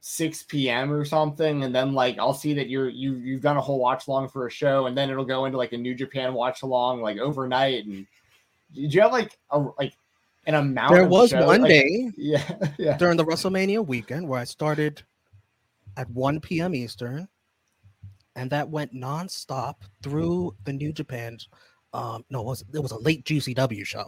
[0.00, 0.92] 6 p.m.
[0.92, 4.06] or something, and then like I'll see that you're you you've done a whole watch
[4.06, 7.00] along for a show, and then it'll go into like a New Japan watch along
[7.00, 7.86] like overnight.
[7.86, 8.06] And
[8.76, 9.94] did you have like a like
[10.46, 10.92] an amount?
[10.94, 12.96] There was show- one like- day yeah, yeah.
[12.96, 15.02] during the WrestleMania weekend where I started
[15.96, 16.74] at 1 p.m.
[16.74, 17.26] Eastern,
[18.36, 21.38] and that went nonstop through the New Japan.
[21.94, 24.04] Um, no, it was it was a late GCW show.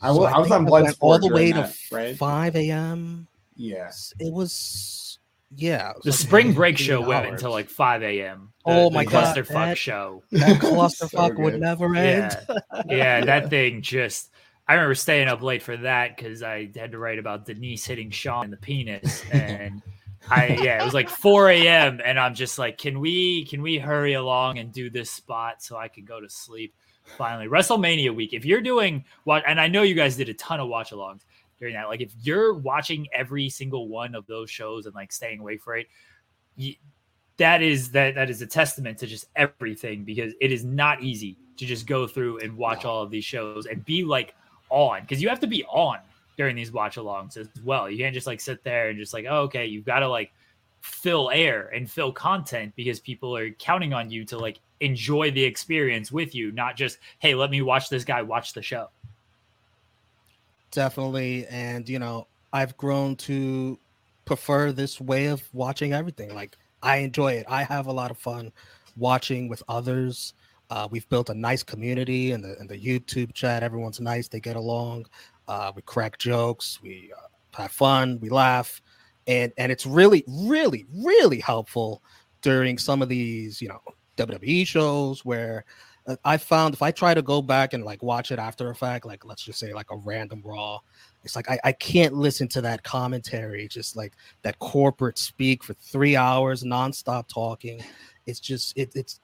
[0.00, 2.16] I wa- I was on that went all the way during to that, right?
[2.16, 3.26] 5 a.m.
[3.56, 3.90] Yeah.
[4.20, 5.17] It was
[5.54, 5.92] yeah.
[6.04, 8.52] The like spring break 18 show went until like 5 a.m.
[8.64, 10.22] The- Oh the my God, clusterfuck that- show.
[10.32, 12.36] that So clusterfuck would never end.
[12.48, 14.30] Yeah, yeah, that thing just.
[14.66, 18.10] I remember staying up late for that because I had to write about Denise hitting
[18.10, 19.80] Sean in the penis, and
[20.30, 22.02] I yeah, it was like 4 a.m.
[22.04, 25.78] and I'm just like, can we can we hurry along and do this spot so
[25.78, 26.74] I can go to sleep?
[27.16, 28.34] Finally, WrestleMania week.
[28.34, 31.22] If you're doing what, and I know you guys did a ton of watch alongs
[31.58, 31.88] during that.
[31.88, 35.76] Like if you're watching every single one of those shows and like staying awake for
[35.76, 35.86] it,
[36.56, 36.74] you,
[37.38, 41.38] that is that that is a testament to just everything because it is not easy
[41.56, 44.34] to just go through and watch all of these shows and be like
[44.70, 45.98] on because you have to be on
[46.36, 47.90] during these watch alongs as well.
[47.90, 50.32] You can't just like sit there and just like, oh, okay, you've got to like
[50.80, 55.42] fill air and fill content because people are counting on you to like enjoy the
[55.42, 58.88] experience with you, not just, hey, let me watch this guy watch the show.
[60.70, 61.46] Definitely.
[61.46, 63.78] And, you know, I've grown to
[64.24, 66.34] prefer this way of watching everything.
[66.34, 67.46] Like, I enjoy it.
[67.48, 68.52] I have a lot of fun
[68.96, 70.34] watching with others.
[70.70, 73.62] Uh, we've built a nice community in the in the YouTube chat.
[73.62, 74.28] Everyone's nice.
[74.28, 75.06] They get along.
[75.48, 77.26] Uh, we crack jokes, we uh,
[77.62, 78.82] have fun, we laugh,
[79.26, 82.02] and and it's really, really, really helpful
[82.42, 83.80] during some of these, you know,
[84.18, 85.64] WWE shows where
[86.24, 89.04] I found if I try to go back and like watch it after a fact,
[89.04, 90.80] like let's just say like a random Raw,
[91.24, 95.74] it's like I, I can't listen to that commentary, just like that corporate speak for
[95.74, 97.82] three hours nonstop talking.
[98.26, 99.20] It's just it, it's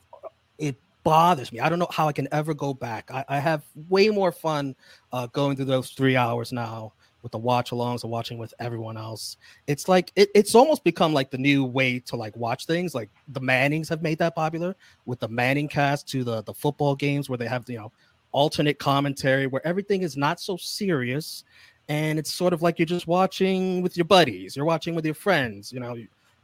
[0.59, 1.61] it bothers me.
[1.61, 3.11] I don't know how I can ever go back.
[3.11, 4.75] I, I have way more fun
[5.13, 6.93] uh, going through those three hours now
[7.25, 9.39] with the watch alongs and watching with everyone else.
[9.67, 12.95] It's like it, it's almost become like the new way to like watch things.
[12.95, 14.77] Like the Mannings have made that popular
[15.07, 17.91] with the Manning cast to the the football games where they have you know
[18.31, 21.45] alternate commentary where everything is not so serious
[21.89, 24.55] and it's sort of like you're just watching with your buddies.
[24.55, 25.73] You're watching with your friends.
[25.73, 25.97] You know,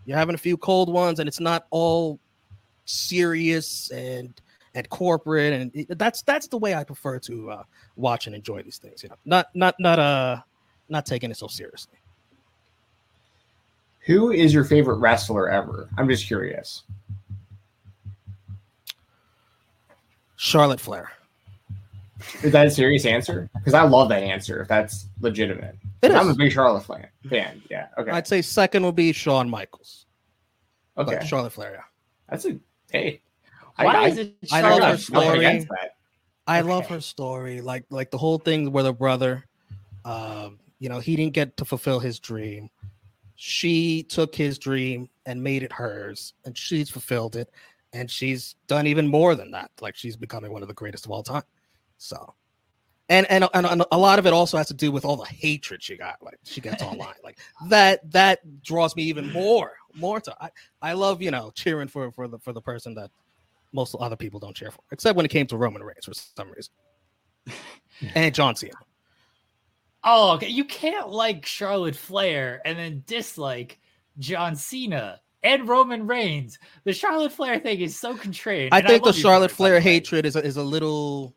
[0.07, 2.19] you're having a few cold ones and it's not all
[2.86, 4.40] serious and
[4.74, 7.62] and corporate and that's that's the way i prefer to uh,
[7.97, 10.40] watch and enjoy these things you know not not not uh
[10.91, 11.95] not taking it so seriously
[14.01, 16.83] who is your favorite wrestler ever i'm just curious
[20.37, 21.12] charlotte flair
[22.43, 26.17] is that a serious answer because i love that answer if that's legitimate it is.
[26.17, 30.07] i'm a big charlotte Flair fan yeah okay i'd say second will be shawn michaels
[30.99, 31.83] okay but charlotte flair yeah
[32.29, 32.59] that's a
[32.91, 33.21] hey
[33.85, 34.35] why I, is it?
[34.53, 35.62] I love her Charlotte?
[35.62, 35.67] story.
[36.47, 37.61] I love her story.
[37.61, 39.47] Like like the whole thing with her brother.
[40.05, 42.70] Um, you know, he didn't get to fulfill his dream.
[43.36, 47.51] She took his dream and made it hers, and she's fulfilled it.
[47.93, 49.70] And she's done even more than that.
[49.81, 51.43] Like she's becoming one of the greatest of all time.
[51.98, 52.35] So,
[53.09, 55.82] and and and, a lot of it also has to do with all the hatred
[55.82, 56.16] she got.
[56.23, 57.39] Like she gets online, like
[57.69, 58.11] that.
[58.12, 60.35] That draws me even more, more to.
[60.40, 60.51] I
[60.81, 63.11] I love you know cheering for for the for the person that
[63.73, 66.51] most other people don't cheer for, except when it came to Roman Reigns for some
[66.52, 66.73] reason,
[68.15, 68.74] and John Cena.
[70.02, 70.48] Oh, okay.
[70.48, 73.78] You can't like Charlotte Flair and then dislike
[74.18, 76.59] John Cena and Roman Reigns.
[76.85, 78.68] The Charlotte Flair thing is so contrarian.
[78.72, 81.35] I think I the Charlotte Flair hatred is a, is a little,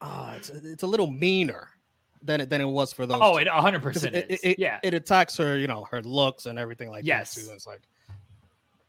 [0.00, 1.68] uh, it's, it's a little meaner
[2.22, 3.18] than it than it was for those.
[3.20, 3.42] Oh, two.
[3.42, 6.90] it 100 percent it, it, yeah, it attacks her, you know, her looks and everything
[6.90, 7.34] like yes.
[7.34, 7.52] that too.
[7.52, 7.80] It's like,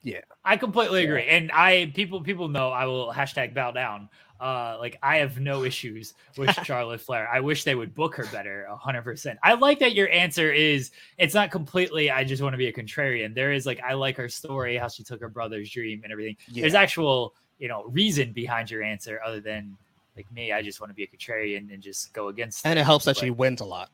[0.03, 1.25] yeah, I completely agree.
[1.25, 4.09] And I people people know I will hashtag bow down.
[4.39, 7.29] Uh, like I have no issues with Charlotte Flair.
[7.31, 9.37] I wish they would book her better, hundred percent.
[9.43, 12.09] I like that your answer is it's not completely.
[12.09, 13.35] I just want to be a contrarian.
[13.35, 16.37] There is like I like her story, how she took her brother's dream and everything.
[16.47, 16.61] Yeah.
[16.61, 19.77] There's actual you know reason behind your answer other than
[20.15, 20.51] like me.
[20.51, 22.65] I just want to be a contrarian and just go against.
[22.65, 23.91] And it helps that she wins a lot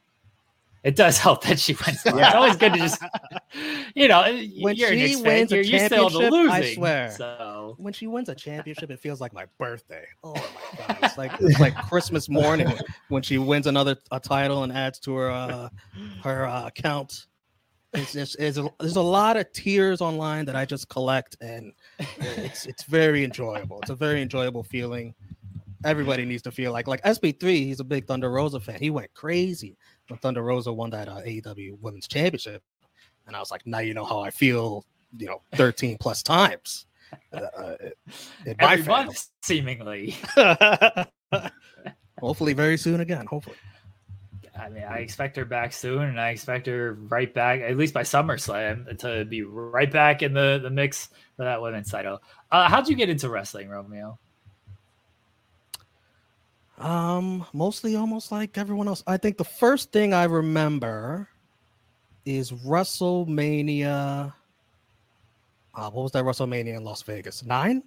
[0.84, 2.02] it does help that she wins.
[2.06, 2.28] Yeah.
[2.28, 3.02] It's always good to just,
[3.96, 4.22] you know,
[4.62, 6.52] when you're she an wins you're a championship, to losing.
[6.52, 7.12] I swear.
[7.12, 10.06] So when she wins a championship, it feels like my birthday.
[10.24, 12.72] Oh my god, it's like it's like Christmas morning
[13.10, 15.70] when she wins another a title and adds to her uh,
[16.24, 17.28] her uh, account.
[17.94, 21.74] It's just it's a, there's a lot of tears online that I just collect, and
[22.20, 23.80] it's it's very enjoyable.
[23.82, 25.16] It's a very enjoyable feeling.
[25.86, 27.44] Everybody needs to feel like like SP3.
[27.44, 28.80] He's a big Thunder Rosa fan.
[28.80, 29.78] He went crazy
[30.08, 32.64] when Thunder Rosa won that uh, AEW Women's Championship,
[33.28, 34.86] and I was like, now you know how I feel,
[35.18, 36.86] you know, 13 plus times.
[37.32, 37.76] Uh, uh
[38.60, 40.16] Every month, seemingly.
[42.20, 43.26] hopefully, very soon again.
[43.26, 43.58] Hopefully.
[44.60, 47.94] I mean, I expect her back soon, and I expect her right back, at least
[47.94, 52.22] by SummerSlam, to be right back in the, the mix for that women's title.
[52.52, 54.18] Uh, how'd you get into wrestling, Romeo?
[56.78, 59.04] Um, mostly almost like everyone else.
[59.08, 61.28] I think the first thing I remember
[62.26, 64.34] is WrestleMania.
[65.74, 67.44] Uh, what was that WrestleMania in Las Vegas?
[67.44, 67.84] Nine?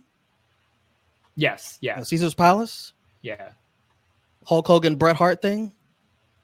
[1.37, 1.79] Yes.
[1.81, 2.01] Yeah.
[2.01, 2.93] Uh, Caesar's Palace?
[3.23, 3.51] Yeah.
[4.45, 5.73] Hulk Hogan Bret Hart thing?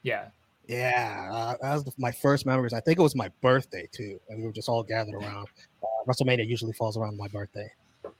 [0.03, 0.29] Yeah.
[0.67, 2.73] Yeah, uh, that was my first memories.
[2.73, 5.47] I think it was my birthday too, and we were just all gathered around.
[5.81, 7.71] Uh, WrestleMania usually falls around my birthday,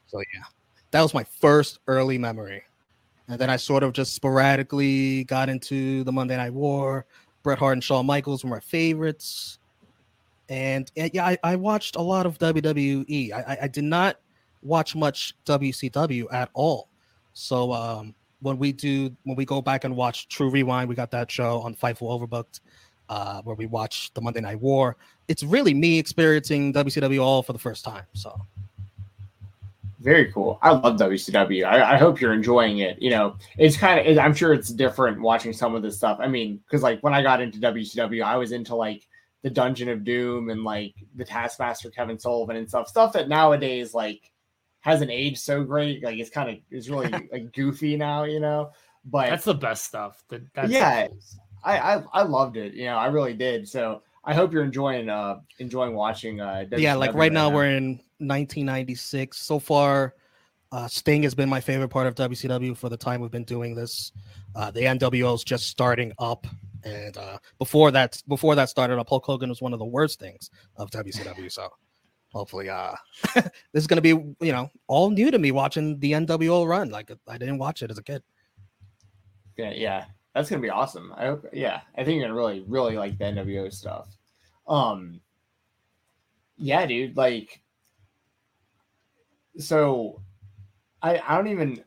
[0.07, 0.43] so yeah,
[0.91, 2.63] that was my first early memory.
[3.27, 7.05] And then I sort of just sporadically got into the Monday Night War.
[7.43, 9.59] Bret Hart and Shawn Michaels were my favorites,
[10.49, 13.31] and, and yeah, I, I, watched a lot of WWE.
[13.31, 14.17] I, I, I did not
[14.63, 16.89] watch much WCW at all.
[17.33, 21.11] So um, when we do when we go back and watch True Rewind, we got
[21.11, 22.59] that show on Fightful Overbooked,
[23.09, 24.97] uh, where we watch the Monday Night War.
[25.27, 28.03] It's really me experiencing WCW all for the first time.
[28.13, 28.39] So
[29.99, 30.59] very cool.
[30.61, 31.65] I love WCW.
[31.65, 33.01] I, I, hope you're enjoying it.
[33.01, 36.19] You know, it's kind of, I'm sure it's different watching some of this stuff.
[36.21, 39.07] I mean, because like when I got into WCW, I was into like
[39.41, 43.93] the Dungeon of Doom and like the Taskmaster Kevin Sullivan and stuff, stuff that nowadays
[43.93, 44.31] like
[44.81, 46.03] hasn't aged so great.
[46.03, 48.71] Like it's kind of it's really like goofy now, you know.
[49.03, 50.23] But that's the best stuff.
[50.53, 51.07] That's yeah,
[51.63, 52.73] I, I I loved it.
[52.73, 53.67] You know, I really did.
[53.67, 57.49] So I hope you're enjoying uh enjoying watching uh WCW yeah like right, right now,
[57.49, 60.15] now, we're in 1996 so far
[60.71, 63.73] uh Sting has been my favorite part of WCW for the time we've been doing
[63.75, 64.11] this.
[64.55, 66.45] Uh the NWO is just starting up
[66.83, 70.19] and uh before that before that started up Hulk Hogan was one of the worst
[70.19, 71.69] things of WCW so
[72.33, 72.93] hopefully uh
[73.35, 74.09] this is going to be
[74.45, 76.89] you know all new to me watching the nwo run.
[76.89, 78.21] Like i didn't watch it as a kid.
[79.57, 80.05] Yeah yeah.
[80.33, 81.13] That's going to be awesome.
[81.15, 84.07] I hope yeah i think you're to really really like the nwo stuff.
[84.67, 85.21] Um
[86.57, 87.61] yeah dude like
[89.57, 90.21] so
[91.01, 91.83] i i don't even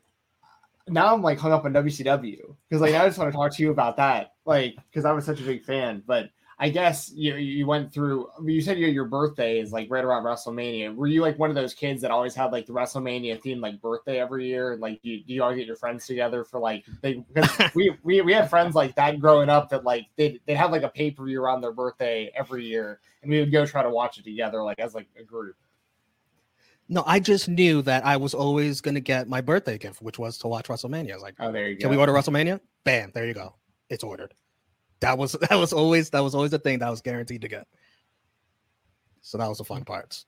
[0.87, 3.63] now i'm like hung up on wcw because like i just want to talk to
[3.63, 6.29] you about that like because i was such a big fan but
[6.61, 8.29] I guess you you went through.
[8.45, 10.95] You said your your birthday is like right around WrestleMania.
[10.95, 13.81] Were you like one of those kids that always had like the WrestleMania themed like
[13.81, 14.73] birthday every year?
[14.73, 17.25] And like, you, do you always get your friends together for like they?
[17.33, 20.69] Because we we we had friends like that growing up that like they they have
[20.69, 23.81] like a pay per view around their birthday every year, and we would go try
[23.81, 25.55] to watch it together like as like a group.
[26.91, 30.19] No, I just knew that I was always going to get my birthday gift, which
[30.19, 31.11] was to watch WrestleMania.
[31.11, 31.81] I was like, oh, there you go.
[31.81, 32.59] Can we order WrestleMania?
[32.83, 33.55] Bam, there you go.
[33.89, 34.33] It's ordered
[35.01, 37.67] that was that was always that was always the thing that was guaranteed to get.
[39.21, 40.25] So that was the fun parts.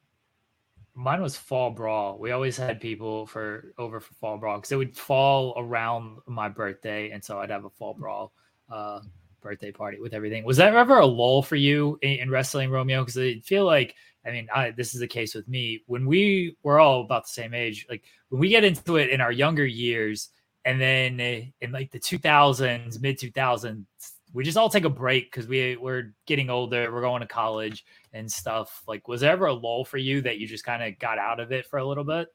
[0.95, 2.19] Mine was fall brawl.
[2.19, 6.49] We always had people for over for fall brawl because it would fall around my
[6.49, 8.33] birthday, and so I'd have a fall brawl
[8.71, 8.99] uh,
[9.41, 10.43] birthday party with everything.
[10.43, 13.03] Was that ever a lull for you in, in wrestling, Romeo?
[13.03, 13.95] Because I feel like
[14.25, 15.83] I mean, I, this is the case with me.
[15.87, 19.21] When we were all about the same age, like when we get into it in
[19.21, 20.29] our younger years,
[20.65, 23.85] and then in like the 2000s, mid 2000s,
[24.33, 27.85] we just all take a break because we we're getting older, we're going to college
[28.13, 28.83] and stuff.
[28.87, 31.39] Like, was there ever a lull for you that you just kind of got out
[31.39, 32.29] of it for a little bit?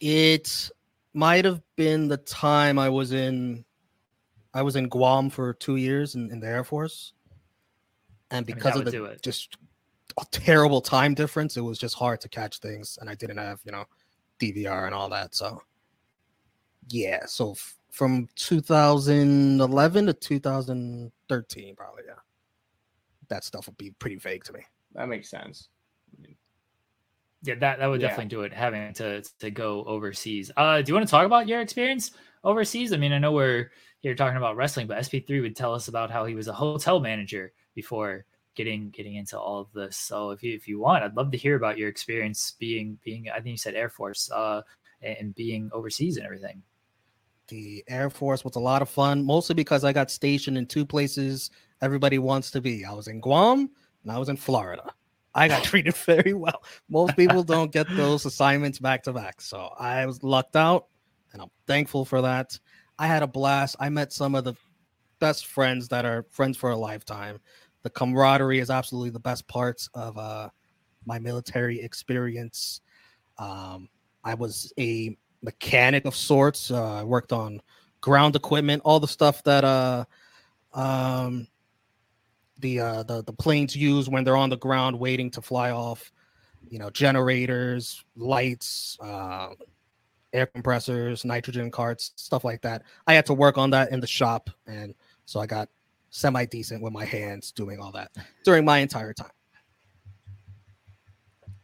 [0.00, 0.70] It
[1.12, 3.64] might have been the time I was in
[4.54, 7.12] I was in Guam for two years in, in the Air Force.
[8.30, 9.56] And because I mean, of the just
[10.20, 12.98] a terrible time difference, it was just hard to catch things.
[13.00, 13.84] And I didn't have, you know,
[14.38, 15.34] DVR and all that.
[15.34, 15.62] So
[16.88, 17.54] yeah, so
[17.90, 22.02] from 2011 to 2013, probably.
[22.06, 22.14] Yeah,
[23.28, 24.60] that stuff would be pretty vague to me.
[24.94, 25.68] That makes sense.
[27.42, 28.08] Yeah, that, that would yeah.
[28.08, 28.52] definitely do it.
[28.52, 30.50] Having to to go overseas.
[30.56, 32.12] Uh, do you want to talk about your experience
[32.44, 32.92] overseas?
[32.92, 36.10] I mean, I know we're here talking about wrestling, but SP3 would tell us about
[36.10, 37.52] how he was a hotel manager
[37.82, 38.24] before
[38.54, 39.96] getting getting into all of this.
[39.96, 43.28] So if you if you want, I'd love to hear about your experience being being.
[43.30, 44.62] I think you said Air Force, uh,
[45.00, 46.62] and being overseas and everything
[47.48, 50.86] the Air Force was a lot of fun, mostly because I got stationed in two
[50.86, 51.50] places
[51.80, 52.84] everybody wants to be.
[52.84, 53.70] I was in Guam
[54.02, 54.92] and I was in Florida.
[55.34, 56.62] I got treated very well.
[56.88, 59.40] Most people don't get those assignments back to back.
[59.40, 60.86] So I was lucked out
[61.32, 62.58] and I'm thankful for that.
[62.98, 63.76] I had a blast.
[63.80, 64.54] I met some of the
[65.20, 67.40] best friends that are friends for a lifetime.
[67.82, 70.48] The camaraderie is absolutely the best parts of uh,
[71.06, 72.80] my military experience.
[73.38, 73.88] Um,
[74.24, 76.70] I was a mechanic of sorts.
[76.70, 77.60] Uh, I worked on
[78.00, 80.04] ground equipment, all the stuff that uh,
[80.74, 81.46] um,
[82.58, 86.12] the uh, the the planes use when they're on the ground waiting to fly off.
[86.68, 89.50] You know, generators, lights, uh,
[90.32, 92.82] air compressors, nitrogen carts, stuff like that.
[93.06, 94.94] I had to work on that in the shop, and
[95.24, 95.68] so I got
[96.10, 98.10] semi decent with my hands doing all that
[98.44, 99.30] during my entire time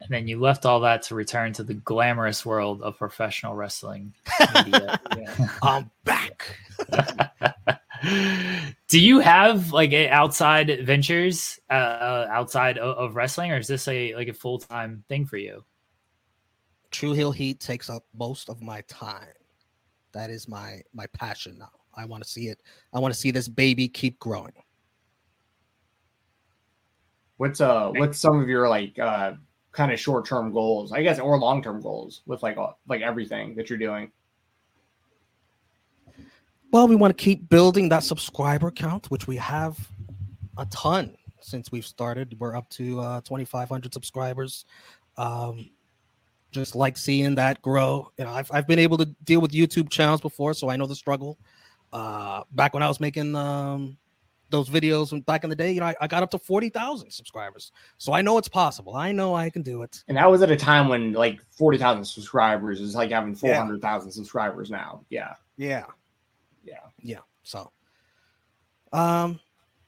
[0.00, 4.12] and then you left all that to return to the glamorous world of professional wrestling
[5.62, 6.56] I'm back.
[8.88, 13.88] Do you have like outside ventures uh, uh, outside of, of, wrestling, or is this
[13.88, 15.64] a like a full time thing for you?
[16.90, 19.32] True Heel Heat takes up most of my time.
[20.12, 21.70] That is my my passion now.
[21.96, 22.60] I want to see it.
[22.92, 24.52] I want to see this baby keep growing.
[27.36, 29.32] What's uh what's some of your like uh
[29.72, 33.02] kind of short term goals, I guess, or long term goals with like all, like
[33.02, 34.10] everything that you're doing?
[36.70, 39.76] Well, we want to keep building that subscriber count, which we have
[40.58, 42.36] a ton since we've started.
[42.40, 44.64] We're up to uh, 2,500 subscribers.
[45.16, 45.70] Um,
[46.54, 48.10] just like seeing that grow.
[48.16, 50.86] You know, I've, I've been able to deal with YouTube channels before, so I know
[50.86, 51.38] the struggle.
[51.94, 53.96] Uh, back when I was making um,
[54.50, 57.70] those videos back in the day, you know, I, I got up to 40,000 subscribers.
[57.98, 58.96] So I know it's possible.
[58.96, 60.02] I know I can do it.
[60.08, 64.12] And that was at a time when like 40,000 subscribers is like having 400,000 yeah.
[64.12, 65.04] subscribers now.
[65.08, 65.34] Yeah.
[65.56, 65.84] Yeah.
[66.64, 66.80] Yeah.
[67.00, 67.20] Yeah.
[67.44, 67.70] So,
[68.92, 69.38] um,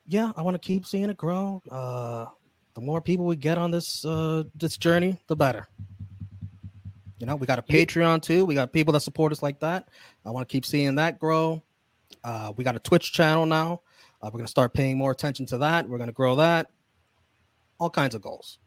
[0.06, 1.60] yeah, I want to keep seeing it grow.
[1.68, 2.26] Uh,
[2.74, 5.66] the more people we get on this uh this journey, the better.
[7.18, 8.44] You know, we got a Patreon too.
[8.44, 9.88] We got people that support us like that.
[10.24, 11.62] I want to keep seeing that grow.
[12.24, 13.80] Uh, we got a Twitch channel now.
[14.20, 15.88] Uh, we're going to start paying more attention to that.
[15.88, 16.70] We're going to grow that.
[17.78, 18.58] All kinds of goals.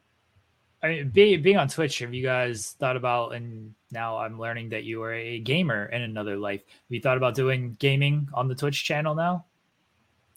[0.82, 4.70] I mean, being, being on Twitch, have you guys thought about, and now I'm learning
[4.70, 6.62] that you are a gamer in another life.
[6.62, 9.46] Have you thought about doing gaming on the Twitch channel now?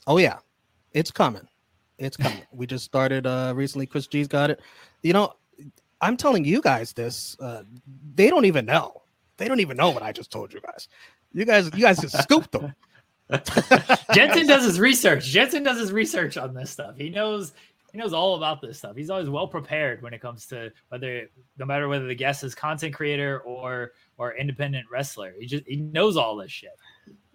[0.06, 0.38] Oh, yeah.
[0.92, 1.46] It's coming.
[1.98, 2.42] It's coming.
[2.52, 3.86] we just started uh recently.
[3.86, 4.60] Chris G's got it.
[5.02, 5.34] You know,
[6.00, 7.36] I'm telling you guys this.
[7.40, 7.62] Uh,
[8.14, 9.02] they don't even know.
[9.36, 10.88] They don't even know what I just told you guys.
[11.32, 12.74] You guys, you guys just scooped them.
[14.14, 15.24] Jensen does his research.
[15.24, 16.96] Jensen does his research on this stuff.
[16.96, 17.52] He knows
[17.92, 18.96] he knows all about this stuff.
[18.96, 21.28] He's always well prepared when it comes to whether
[21.58, 25.34] no matter whether the guest is content creator or or independent wrestler.
[25.38, 26.72] He just he knows all this shit.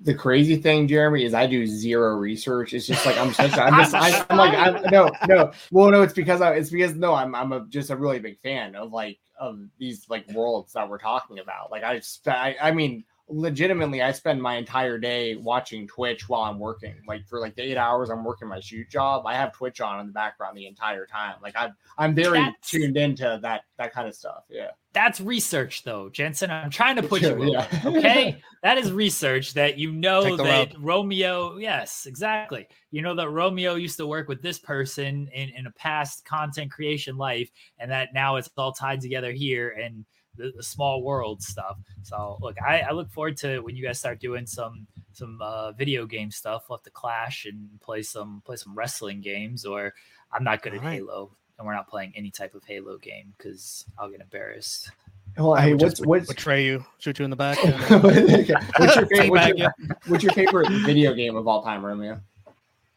[0.01, 2.73] The crazy thing, Jeremy, is I do zero research.
[2.73, 3.57] It's just like I'm such.
[3.57, 3.95] I'm just.
[3.95, 5.51] I, am like I'm, no, no.
[5.72, 8.39] Well, no, it's because I, it's because no, I'm I'm a, just a really big
[8.41, 11.72] fan of like of these like worlds that we're talking about.
[11.72, 16.60] Like I, I, I mean, legitimately I spend my entire day watching Twitch while I'm
[16.60, 16.95] working.
[17.08, 19.99] Like for like the eight hours I'm working my shoot job, I have Twitch on
[19.99, 21.36] in the background the entire time.
[21.41, 24.44] Like I'm I'm very That's, tuned into that that kind of stuff.
[24.49, 24.72] Yeah.
[24.94, 26.49] That's research though, Jensen.
[26.49, 27.68] I'm trying to put you yeah.
[27.86, 28.41] okay.
[28.64, 30.76] that is research that you know that road.
[30.80, 32.68] Romeo, yes, exactly.
[32.91, 36.72] You know that Romeo used to work with this person in, in a past content
[36.72, 39.70] creation life, and that now it's all tied together here.
[39.70, 40.06] And
[40.38, 41.77] the, the small world stuff.
[42.03, 45.72] So look, I, I, look forward to when you guys start doing some some uh,
[45.72, 46.65] video game stuff.
[46.69, 49.65] We'll have to clash and play some play some wrestling games.
[49.65, 49.93] Or
[50.31, 50.93] I'm not good All at right.
[50.95, 54.91] Halo, and we're not playing any type of Halo game because I'll get embarrassed.
[55.38, 57.57] Well, hey, what's what's betray you, shoot you in the back?
[58.03, 59.73] what's, your favorite, what's, your,
[60.07, 62.19] what's your favorite video game of all time, Romeo?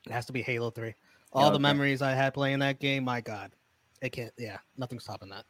[0.07, 0.95] It has to be Halo Three.
[1.33, 1.53] All okay.
[1.53, 3.53] the memories I had playing that game, my God,
[4.01, 4.33] it can't.
[4.39, 5.45] Yeah, nothing's stopping that.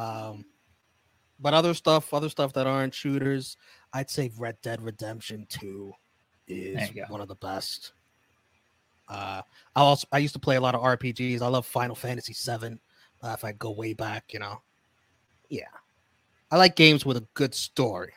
[0.00, 0.44] Um,
[1.42, 3.56] but other stuff, other stuff that aren't shooters,
[3.92, 5.92] I'd say Red Dead Redemption 2
[6.46, 7.92] is one of the best.
[9.08, 9.42] Uh,
[9.76, 11.42] I also I used to play a lot of RPGs.
[11.42, 12.78] I love Final Fantasy 7.
[13.22, 14.62] Uh, if I go way back, you know.
[15.48, 15.66] Yeah.
[16.50, 18.12] I like games with a good story.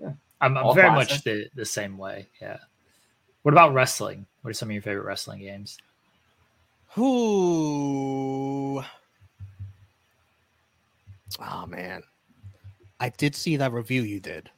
[0.00, 0.12] Yeah.
[0.40, 2.28] I'm, I'm very much the, the same way.
[2.40, 2.58] Yeah.
[3.42, 4.26] What about wrestling?
[4.42, 5.78] What are some of your favorite wrestling games?
[6.98, 8.82] Ooh.
[11.40, 12.02] Oh man,
[13.00, 14.50] I did see that review you did.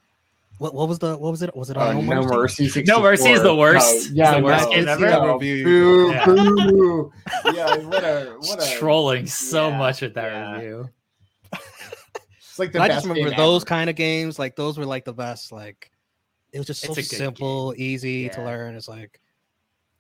[0.59, 1.55] What, what was the what was it?
[1.55, 2.69] Was it on uh, No Mercy?
[2.69, 2.97] 64.
[2.97, 4.11] No Mercy is the worst.
[4.11, 5.39] No, yeah, the worst game ever.
[5.39, 6.25] Boo, yeah.
[6.25, 7.13] boo.
[7.55, 10.55] yeah, what a what a trolling so much with that yeah.
[10.55, 10.91] review.
[11.53, 13.69] it's like the I just remember those ever.
[13.69, 14.39] kind of games.
[14.39, 15.53] Like those were like the best.
[15.53, 15.93] Like
[16.53, 17.81] it was just so simple, game.
[17.81, 18.75] easy to learn.
[18.75, 19.21] It's like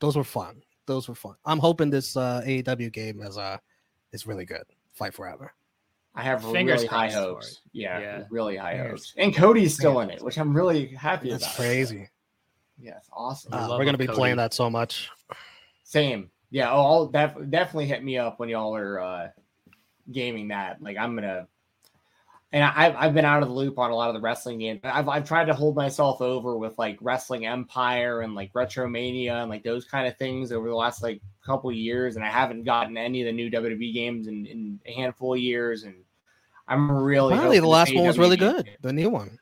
[0.00, 0.62] those were fun.
[0.86, 1.34] Those were fun.
[1.44, 3.58] I'm hoping this uh, AEW game is uh
[4.10, 4.64] is really good.
[4.92, 5.52] Fight forever.
[6.18, 7.60] I have Fingers really high hopes.
[7.72, 8.90] Yeah, yeah, really high Fingers.
[8.90, 9.14] hopes.
[9.16, 11.54] And Cody's still in it, which I'm really happy That's about.
[11.56, 12.08] crazy.
[12.80, 13.52] Yeah, it's awesome.
[13.52, 14.16] Uh, we're gonna be Cody.
[14.16, 15.10] playing that so much.
[15.84, 16.30] Same.
[16.50, 16.72] Yeah.
[16.72, 19.28] Oh, I'll def- definitely hit me up when y'all are uh,
[20.10, 20.82] gaming that.
[20.82, 21.46] Like I'm gonna.
[22.50, 24.80] And I've, I've been out of the loop on a lot of the wrestling games.
[24.82, 29.50] I've, I've tried to hold myself over with like Wrestling Empire and like Retromania and
[29.50, 32.16] like those kind of things over the last like couple years.
[32.16, 35.40] And I haven't gotten any of the new WWE games in, in a handful of
[35.40, 35.82] years.
[35.82, 35.96] And
[36.68, 38.68] I'm really finally the last one was really good.
[38.82, 39.38] The new one.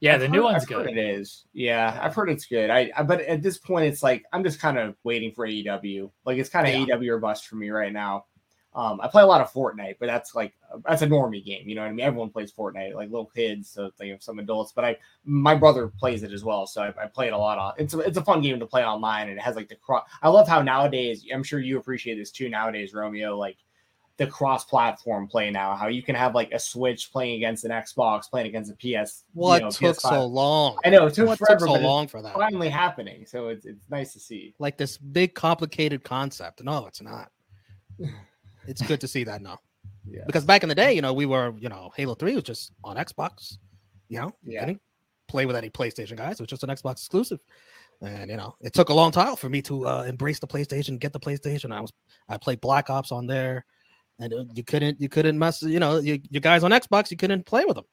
[0.00, 0.88] Yeah, I've the heard, new one's I've good.
[0.88, 1.44] It is.
[1.52, 2.70] Yeah, I've heard it's good.
[2.70, 6.10] I, I, but at this point, it's like I'm just kind of waiting for AEW.
[6.24, 6.96] Like it's kind of yeah.
[6.96, 8.24] AEW or bust for me right now.
[8.72, 10.54] Um, I play a lot of Fortnite, but that's like
[10.86, 11.68] that's a normie game.
[11.68, 12.06] You know what I mean?
[12.06, 14.72] Everyone plays Fortnite, like little kids, so they have some adults.
[14.72, 17.58] But I, my brother plays it as well, so I, I play it a lot.
[17.58, 19.74] On it's a, it's a fun game to play online, and it has like the
[19.74, 20.08] cross.
[20.22, 21.26] I love how nowadays.
[21.34, 22.48] I'm sure you appreciate this too.
[22.48, 23.58] Nowadays, Romeo, like
[24.20, 25.74] the cross-platform play now.
[25.74, 29.24] How you can have like a Switch playing against an Xbox, playing against a PS.
[29.32, 30.00] What you know, took PS5.
[30.10, 30.76] so long?
[30.84, 32.34] I know it took What took forever, so but long for that?
[32.34, 33.24] finally happening.
[33.24, 34.54] So it's it's nice to see.
[34.58, 36.62] Like this big complicated concept.
[36.62, 37.30] No, it's not.
[38.66, 39.58] It's good to see that now.
[40.08, 40.22] Yeah.
[40.26, 42.72] Because back in the day, you know, we were, you know, Halo 3 was just
[42.84, 43.56] on Xbox.
[44.10, 44.60] You know, Yeah.
[44.60, 44.80] couldn't
[45.28, 46.34] play with any PlayStation guys.
[46.34, 47.40] It was just an Xbox exclusive.
[48.02, 50.98] And you know, it took a long time for me to uh, embrace the PlayStation,
[50.98, 51.72] get the PlayStation.
[51.72, 51.92] I was
[52.28, 53.64] I played Black Ops on there,
[54.20, 55.62] and uh, you couldn't you couldn't mess.
[55.62, 57.84] You know, you, you guys on Xbox, you couldn't play with them.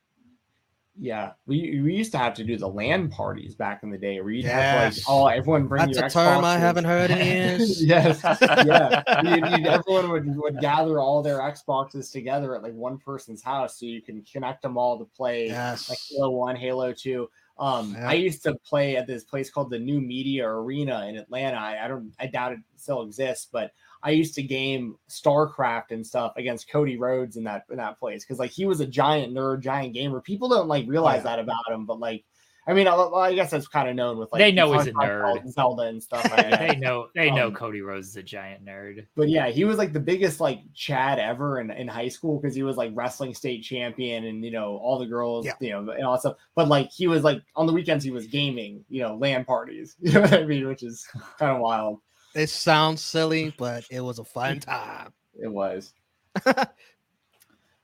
[1.00, 4.20] Yeah, we we used to have to do the land parties back in the day
[4.20, 5.06] where you'd have Yes.
[5.06, 7.84] to like, oh, everyone bring That's a term I haven't heard in years.
[7.86, 9.04] yes, yeah.
[9.24, 13.80] You'd- you'd- everyone would, would gather all their Xboxes together at like one person's house,
[13.80, 15.88] so you can connect them all to play Yes.
[15.88, 17.30] like Halo One, Halo Two.
[17.60, 18.10] Um, Yeah.
[18.10, 21.58] I used to play at this place called the New Media Arena in Atlanta.
[21.58, 23.72] I, I don't, I doubt it still exists, but
[24.04, 28.24] I used to game StarCraft and stuff against Cody Rhodes in that in that place
[28.24, 30.22] because like he was a giant nerd, giant gamer.
[30.22, 31.36] People don't like realize yeah.
[31.36, 32.24] that about him, but like.
[32.70, 34.92] I mean, I, I guess that's kind of known with like They know he's a
[34.92, 35.50] nerd.
[35.50, 36.60] Zelda and stuff like that.
[36.60, 39.08] they know they know Um, Cody Rhodes is a giant nerd.
[39.16, 42.54] But yeah, he was like the biggest like Chad ever in, in high school because
[42.54, 45.54] he was like wrestling state champion and you know all the girls, Yeah.
[45.62, 46.36] you know, and all that stuff.
[46.56, 49.96] But like he was like on the weekends he was gaming, you know, LAN parties.
[50.02, 50.68] You know what I mean?
[50.68, 51.08] Which is
[51.40, 52.00] kind of wild.
[52.38, 55.12] It sounds silly, but it was a fun time.
[55.42, 55.94] It was.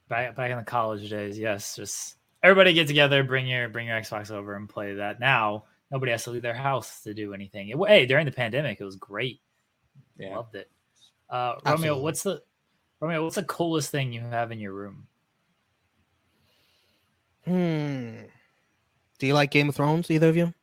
[0.10, 4.00] Back back in the college days, yes, just everybody get together, bring your bring your
[4.00, 5.20] Xbox over and play that.
[5.20, 7.70] Now nobody has to leave their house to do anything.
[7.70, 9.40] It, hey, during the pandemic, it was great.
[10.20, 10.36] Yeah.
[10.36, 10.70] Loved it.
[11.30, 12.04] Uh, Romeo, Absolutely.
[12.04, 12.44] what's the
[13.00, 13.24] Romeo?
[13.24, 15.08] What's the coolest thing you have in your room?
[17.46, 18.26] Hmm.
[19.18, 20.54] Do you like Game of Thrones, either of you?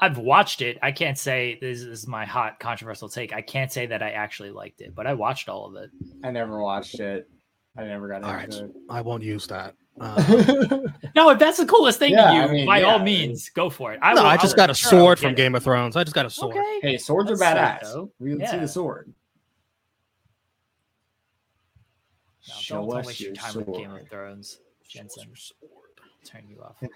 [0.00, 0.78] I've watched it.
[0.80, 3.32] I can't say this is my hot controversial take.
[3.32, 5.90] I can't say that I actually liked it, but I watched all of it.
[6.22, 7.28] I never watched it.
[7.76, 8.24] I never got it.
[8.24, 8.44] All right.
[8.44, 9.74] into I won't use that.
[10.00, 10.78] Uh.
[11.16, 13.68] No, if that's the coolest thing Yeah, to you, I mean, by all means, go
[13.68, 13.98] for it.
[14.00, 15.34] I no, will- I I just will- got a sword get from.
[15.34, 15.96] Game of Thrones.
[15.96, 16.56] I just got a sword.
[16.56, 16.78] Okay.
[16.82, 17.92] hey, swords are That's sick, badass.
[17.94, 18.12] though.
[18.20, 19.12] We can see the sword.
[22.48, 24.08] No, Show don't, don't us waste your your time with Game of.
[24.08, 25.32] Thrones, Jensen.
[26.24, 26.76] Turn you off.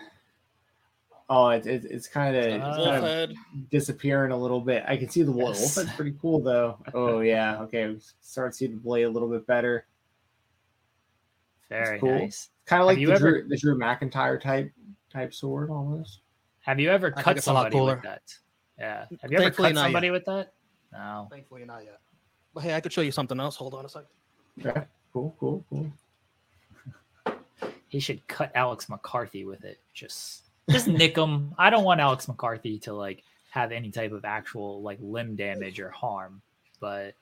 [1.35, 3.31] Oh, it, it, it's kind of kind of
[3.71, 4.85] disappearing a little bit.
[4.87, 5.57] I can see the wolf.
[5.57, 5.77] Yes.
[5.77, 6.77] That's pretty cool though.
[6.93, 7.59] Oh yeah.
[7.63, 7.97] Okay.
[8.21, 9.87] Start to see the blade a little bit better.
[11.71, 12.19] Very cool.
[12.19, 12.51] nice.
[12.67, 14.71] Kind of like you the, ever- Drew, the Drew McIntyre type
[15.11, 16.21] type sword almost.
[16.61, 18.23] Have you ever think cut it's a lot somebody with that?
[18.79, 19.07] Yeah.
[19.23, 20.13] Have you ever Thankfully cut somebody yet.
[20.13, 20.53] with that?
[20.93, 21.29] No.
[21.31, 22.01] Thankfully, not yet.
[22.53, 23.57] But hey, I could show you something else.
[23.57, 24.09] Hold on a second.
[24.61, 24.83] Okay.
[25.15, 25.35] Cool.
[25.41, 25.65] Cool.
[25.71, 25.93] Cool.
[27.89, 29.79] He should cut Alex McCarthy with it.
[29.93, 31.55] Just just nick him.
[31.59, 35.81] I don't want Alex McCarthy to like have any type of actual like limb damage
[35.81, 36.41] or harm.
[36.81, 37.15] But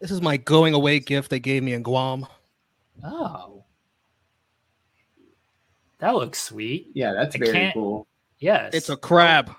[0.00, 2.26] This is my going away gift they gave me in Guam.
[3.04, 3.64] oh.
[5.98, 6.90] That looks sweet.
[6.92, 8.06] Yeah, that's I very cool.
[8.38, 8.74] Yes.
[8.74, 9.50] It's a crab.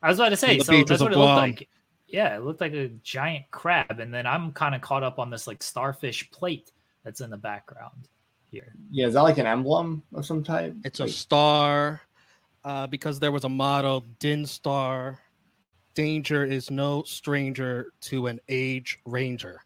[0.00, 1.36] I was about to say, so that's what of it looked Guam.
[1.36, 1.68] like.
[2.06, 5.28] Yeah, it looked like a giant crab, and then I'm kind of caught up on
[5.30, 6.70] this like starfish plate
[7.04, 8.08] that's in the background
[8.50, 8.74] here.
[8.90, 10.74] Yeah, is that like an emblem of some type?
[10.84, 12.00] It's a star
[12.64, 15.18] uh, because there was a motto Din Star
[15.94, 19.60] Danger is no stranger to an age ranger.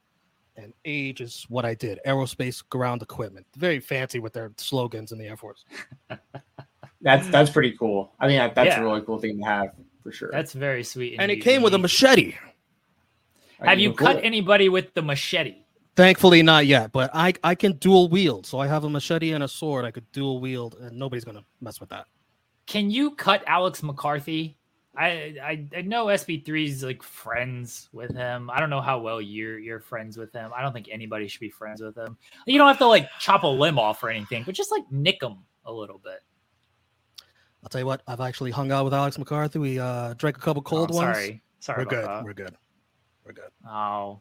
[0.57, 3.47] And age is what I did aerospace ground equipment.
[3.57, 5.65] Very fancy with their slogans in the Air Force.
[7.01, 8.13] that's that's pretty cool.
[8.21, 8.81] I mean, that's Yeah.
[8.81, 10.31] a really cool thing to have for sure.
[10.33, 11.17] That's very sweet.
[11.19, 12.35] And it came with a machete.
[13.61, 14.21] Have you cut cooler.
[14.21, 15.64] anybody with the machete?
[15.97, 18.47] Thankfully, not yet, but I, I can dual wield.
[18.47, 19.85] So I have a machete and a sword.
[19.85, 22.07] I could dual wield, and nobody's going to mess with that.
[22.67, 24.57] Can you cut Alex McCarthy?
[24.97, 28.49] I I, I know SP3's like friends with him.
[28.51, 30.51] I don't know how well you're you're friends with him.
[30.55, 32.17] I don't think anybody should be friends with him.
[32.47, 35.21] You don't have to like chop a limb off or anything, but just like nick
[35.23, 36.21] him a little bit.
[37.63, 39.59] I'll tell you what, I've actually hung out with Alex McCarthy.
[39.59, 41.17] We uh, drank a couple cold Oh, ones.
[41.17, 41.85] Sorry, sorry.
[41.85, 42.05] We're good.
[42.05, 42.25] that.
[42.25, 42.57] We're good.
[43.25, 43.51] We're good.
[43.69, 44.21] Oh,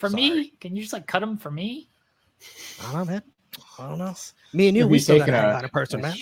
[0.00, 0.22] for Sorry.
[0.30, 1.88] me, can you just like cut them for me?
[2.80, 3.22] I don't know, man.
[3.78, 4.14] I don't know.
[4.52, 6.16] Me and you, Could we still got to taking hang a- out in person, man.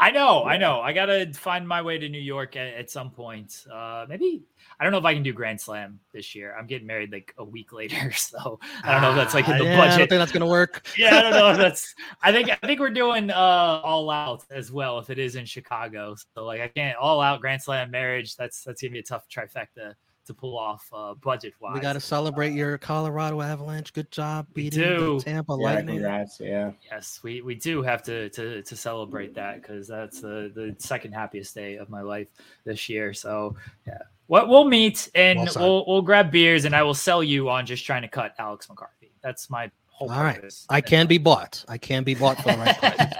[0.00, 0.80] I know, I know.
[0.80, 3.64] I gotta find my way to New York at, at some point.
[3.72, 4.44] Uh, maybe
[4.78, 6.54] I don't know if I can do Grand Slam this year.
[6.56, 9.54] I'm getting married like a week later, so I don't know if that's like in
[9.54, 10.86] Ah, the yeah, I don't think that's gonna work.
[10.98, 11.94] yeah, I don't know if that's.
[12.22, 13.34] I think I think we're doing uh
[13.82, 16.14] all out as well if it is in Chicago.
[16.34, 18.36] So like I can't all out Grand Slam marriage.
[18.36, 19.94] That's that's gonna be a tough trifecta
[20.28, 21.74] to pull off uh budget wise.
[21.74, 23.92] We got to celebrate your Colorado Avalanche.
[23.92, 25.18] Good job We beating do.
[25.18, 25.96] the Tampa Yeah, Lightning.
[25.96, 26.38] congrats.
[26.40, 26.70] Yeah.
[26.90, 31.12] Yes, we, we do have to to to celebrate that because that's the the second
[31.12, 32.28] happiest day of my life
[32.64, 33.12] this year.
[33.12, 33.56] So
[33.86, 33.98] yeah,
[34.28, 37.66] what we'll meet and Well we'll we'll grab beers and I will sell you on
[37.66, 39.12] just trying to cut Alex McCarthy.
[39.22, 40.36] That's my whole All right.
[40.36, 40.64] purpose.
[40.70, 41.64] I can be bought.
[41.66, 43.14] I can be bought for the right price.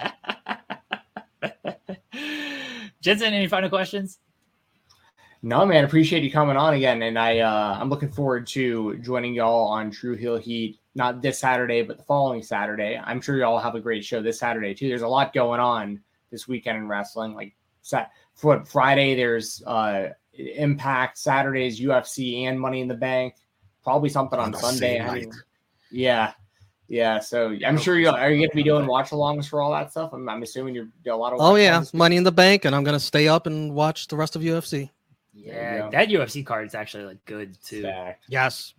[3.01, 4.19] Jensen, any final questions?
[5.43, 9.35] No, man, appreciate you coming on again, and I uh, I'm looking forward to joining
[9.35, 10.81] y'all on True Heel Heat.
[10.97, 13.01] Not this Saturday, but the following Saturday.
[13.03, 14.89] I'm sure y'all have a great show this Saturday too.
[14.89, 16.01] There's a lot going on
[16.33, 17.35] this weekend in wrestling.
[17.35, 21.19] Like Sat for Friday, there's uh, Impact.
[21.19, 23.35] Saturdays UFC and Money in the Bank.
[23.85, 25.01] Probably something on, On Sunday.
[25.01, 25.33] I mean,
[25.93, 26.33] yeah,
[26.89, 27.21] yeah.
[27.21, 30.11] So I'm sure you are you going to be doing watch-alongs for all that stuff.
[30.13, 31.41] I'm, I'm assuming you're doing a lot of.
[31.41, 31.85] Oh yeah.
[31.93, 34.91] Money in the Bank, and I'm gonna stay up and watch the rest of UFC.
[35.45, 37.81] There you Yeah, that UFC card is actually like good too.
[37.81, 38.25] Stacked.
[38.29, 38.75] Yes.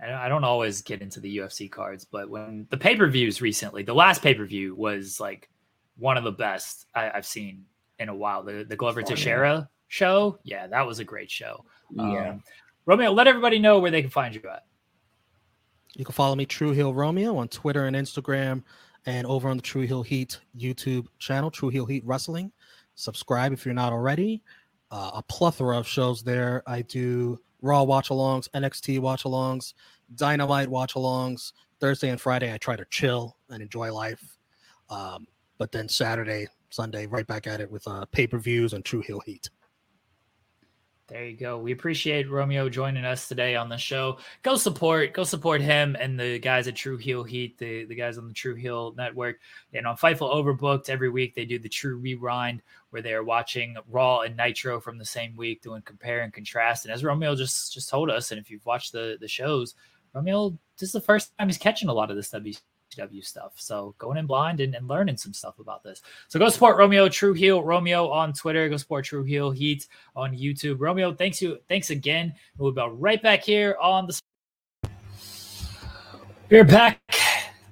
[0.00, 3.08] I don't, I don't always get into the UFC cards, but when the pay per
[3.08, 5.48] views recently, the last pay per view was like
[5.96, 7.64] one of the best I, I've seen
[7.98, 8.44] in a while.
[8.44, 9.16] The the Glover Fun, yeah.
[9.16, 11.64] Teixeira show, yeah, that was a great show.
[11.90, 12.30] Yeah.
[12.30, 12.42] Um,
[12.86, 14.64] Romeo, let everybody know where they can find you at.
[15.94, 18.62] You can follow me, True Heel Romeo, on Twitter and Instagram,
[19.06, 22.52] and over on the True Heel Heat YouTube channel, True Heel Heat Wrestling.
[22.94, 24.42] Subscribe if you're not already.
[24.90, 26.62] Uh, a plethora of shows there.
[26.66, 29.74] I do Raw watch alongs, NXT watch alongs,
[30.14, 31.52] Dynamite watch alongs.
[31.80, 34.36] Thursday and Friday, I try to chill and enjoy life.
[34.90, 35.26] Um,
[35.58, 39.00] but then Saturday, Sunday, right back at it with uh, pay per views and True
[39.00, 39.50] Heel Heat.
[41.08, 41.56] There you go.
[41.56, 44.18] We appreciate Romeo joining us today on the show.
[44.42, 48.18] Go support, go support him and the guys at True Heel Heat, the, the guys
[48.18, 49.36] on the True Heel Network.
[49.72, 52.60] And on Fightful Overbooked, every week they do the True Rewind,
[52.90, 56.84] where they are watching Raw and Nitro from the same week, doing compare and contrast.
[56.84, 59.76] And as Romeo just just told us, and if you've watched the the shows,
[60.12, 62.28] Romeo, this is the first time he's catching a lot of this
[62.96, 63.52] WCW stuff.
[63.56, 66.02] So going in blind and, and learning some stuff about this.
[66.28, 68.68] So go support Romeo True Heel Romeo on Twitter.
[68.68, 70.76] Go support True Heel Heat on YouTube.
[70.78, 72.34] Romeo, thanks you, thanks again.
[72.56, 74.20] We'll be right back here on the.
[76.50, 77.00] We're back.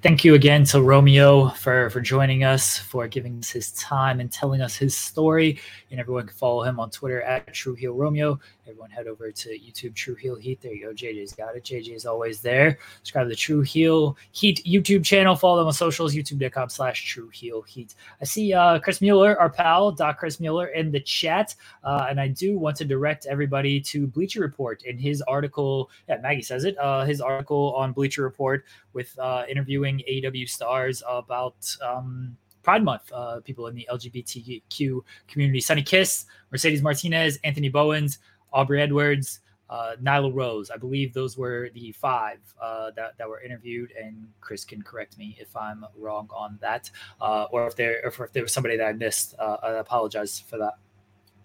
[0.03, 4.31] Thank you again to Romeo for for joining us, for giving us his time and
[4.31, 5.59] telling us his story.
[5.91, 8.39] And everyone can follow him on Twitter at True Heel Romeo.
[8.69, 10.61] Everyone head over to YouTube True Heel Heat.
[10.61, 10.93] There you go.
[10.93, 11.63] JJ's got it.
[11.63, 12.79] JJ is always there.
[12.97, 15.37] Subscribe to the True Heel Heat YouTube channel.
[15.37, 17.95] Follow them on socials, youtube.com slash True Heel Heat.
[18.21, 21.55] I see uh, Chris Mueller, our pal, Doc Chris Mueller, in the chat.
[21.85, 25.89] Uh, and I do want to direct everybody to Bleacher Report in his article.
[26.09, 26.77] Yeah, Maggie says it.
[26.79, 28.65] Uh, his article on Bleacher Report
[28.95, 31.55] with uh, interviewing AEW stars about
[31.87, 35.61] um, Pride Month, uh, people in the LGBTQ community.
[35.61, 38.19] Sonny Kiss, Mercedes Martinez, Anthony Bowens,
[38.57, 40.71] Aubrey Edwards, uh, Nyla Rose.
[40.71, 45.19] I believe those were the five uh, that, that were interviewed, and Chris can correct
[45.19, 48.77] me if I'm wrong on that, uh, or if there if, if there was somebody
[48.77, 49.35] that I missed.
[49.39, 50.75] Uh, I apologize for that.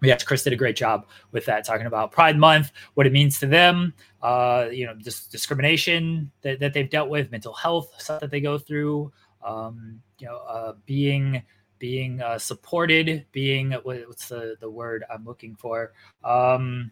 [0.03, 3.39] Yes, Chris did a great job with that, talking about Pride Month, what it means
[3.39, 3.93] to them,
[4.23, 8.41] uh, you know, dis- discrimination that, that they've dealt with, mental health stuff that they
[8.41, 9.11] go through,
[9.45, 11.43] um, you know, uh, being
[11.77, 15.93] being uh, supported, being what, what's the the word I'm looking for,
[16.23, 16.91] um,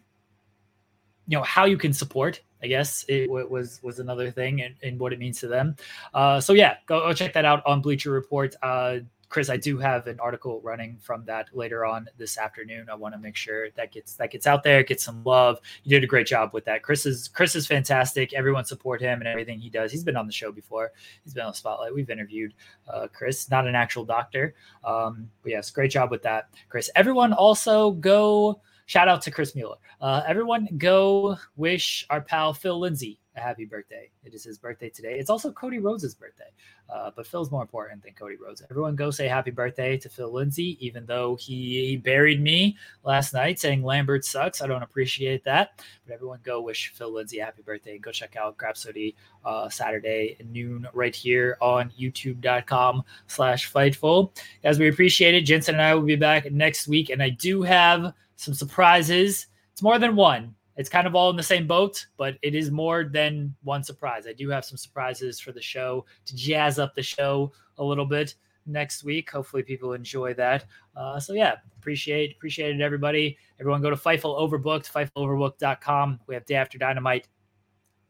[1.30, 2.40] you know, how you can support.
[2.60, 5.76] I guess it was was another thing and, and what it means to them.
[6.12, 8.54] Uh, so yeah, go, go check that out on Bleacher Report.
[8.62, 8.98] Uh,
[9.28, 12.90] Chris, I do have an article running from that later on this afternoon.
[12.90, 15.60] I want to make sure that gets that gets out there, gets some love.
[15.84, 16.82] You did a great job with that.
[16.82, 18.32] Chris is Chris is fantastic.
[18.32, 19.92] Everyone support him and everything he does.
[19.92, 20.90] He's been on the show before.
[21.22, 21.94] He's been on the spotlight.
[21.94, 22.54] We've interviewed
[22.92, 24.56] uh, Chris, not an actual doctor.
[24.82, 26.90] Um, but yes, great job with that, Chris.
[26.96, 29.76] Everyone also go shout out to Chris Mueller.
[30.00, 34.10] Uh, everyone go wish our pal Phil Lindsay a happy birthday.
[34.24, 35.16] It is his birthday today.
[35.16, 36.50] It's also Cody Rhodes' birthday,
[36.92, 38.64] uh, but Phil's more important than Cody Rhodes.
[38.68, 43.60] Everyone go say happy birthday to Phil Lindsay, even though he, buried me last night
[43.60, 44.60] saying Lambert sucks.
[44.60, 47.96] I don't appreciate that, but everyone go wish Phil Lindsay a happy birthday.
[47.96, 49.14] Go check out Grapsody
[49.44, 54.36] uh, Saturday noon right here on youtube.com slash fightful.
[54.64, 55.42] Guys, we appreciate it.
[55.42, 59.46] Jensen and I will be back next week, and I do have some surprises.
[59.72, 60.54] It's more than one.
[60.76, 64.26] It's kind of all in the same boat, but it is more than one surprise.
[64.26, 68.06] I do have some surprises for the show to jazz up the show a little
[68.06, 68.34] bit
[68.64, 69.30] next week.
[69.30, 70.64] Hopefully, people enjoy that.
[70.96, 73.36] Uh, so yeah, appreciate appreciate it, everybody.
[73.60, 76.20] Everyone go to Fightful Overbooked, FightfulOverbooked.com.
[76.26, 77.28] We have Day After Dynamite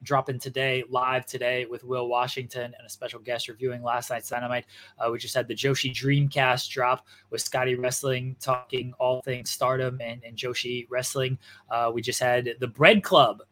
[0.02, 4.66] dropping today live today with Will Washington and a special guest reviewing last night's Dynamite.
[4.98, 10.00] Uh, we just had the Joshi Dreamcast drop with Scotty Wrestling talking all things Stardom
[10.00, 11.38] and, and Joshi Wrestling.
[11.70, 13.42] Uh, we just had the Bread Club,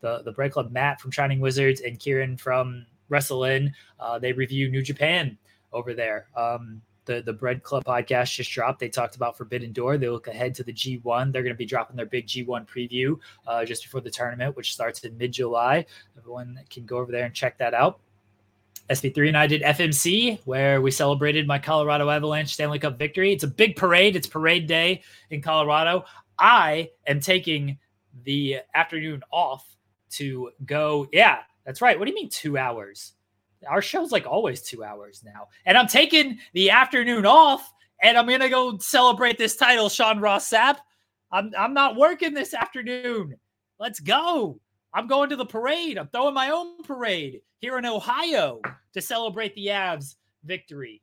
[0.00, 3.72] the the Bread Club Matt from Shining Wizards and Kieran from Wrestle In.
[3.98, 5.36] Uh, they review New Japan
[5.72, 6.28] over there.
[6.36, 8.78] Um, the the Bread Club podcast just dropped.
[8.80, 9.98] They talked about Forbidden Door.
[9.98, 11.32] They look ahead to the G1.
[11.32, 14.74] They're going to be dropping their big G1 preview uh, just before the tournament, which
[14.74, 15.86] starts in mid July.
[16.18, 18.00] Everyone can go over there and check that out.
[18.90, 23.32] SP3 and I did FMC, where we celebrated my Colorado Avalanche Stanley Cup victory.
[23.32, 24.14] It's a big parade.
[24.14, 26.04] It's parade day in Colorado.
[26.38, 27.78] I am taking
[28.24, 29.76] the afternoon off
[30.10, 31.08] to go.
[31.12, 31.98] Yeah, that's right.
[31.98, 33.12] What do you mean two hours?
[33.68, 35.48] Our show's like always two hours now.
[35.64, 37.72] And I'm taking the afternoon off
[38.02, 40.78] and I'm to go celebrate this title, Sean Ross Sapp.
[41.32, 43.36] I'm, I'm not working this afternoon.
[43.78, 44.60] Let's go.
[44.94, 45.98] I'm going to the parade.
[45.98, 48.60] I'm throwing my own parade here in Ohio
[48.94, 51.02] to celebrate the Avs victory.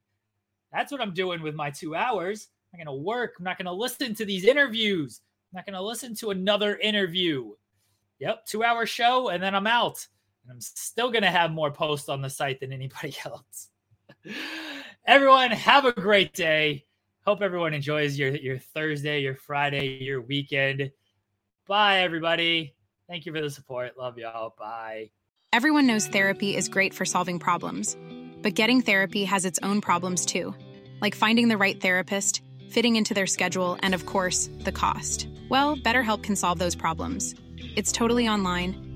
[0.71, 2.49] That's what I'm doing with my two hours.
[2.73, 3.35] I'm to work.
[3.37, 5.21] I'm not to listen to these interviews.
[5.51, 7.51] I'm not to listen to another interview.
[8.19, 10.07] Yep, two hour show, and then I'm out.
[10.43, 13.69] And I'm still going to have more posts on the site than anybody else.
[15.05, 16.85] everyone, have a great day.
[17.25, 20.91] Hope everyone enjoys your, your Thursday, your Friday, your weekend.
[21.67, 22.75] Bye, everybody.
[23.07, 23.97] Thank you for the support.
[23.97, 24.53] Love y'all.
[24.59, 25.11] Bye.
[25.53, 27.95] Everyone knows therapy is great for solving problems,
[28.41, 30.53] but getting therapy has its own problems too,
[30.99, 35.27] like finding the right therapist, fitting into their schedule, and of course, the cost.
[35.49, 37.35] Well, BetterHelp can solve those problems.
[37.75, 38.92] It's totally online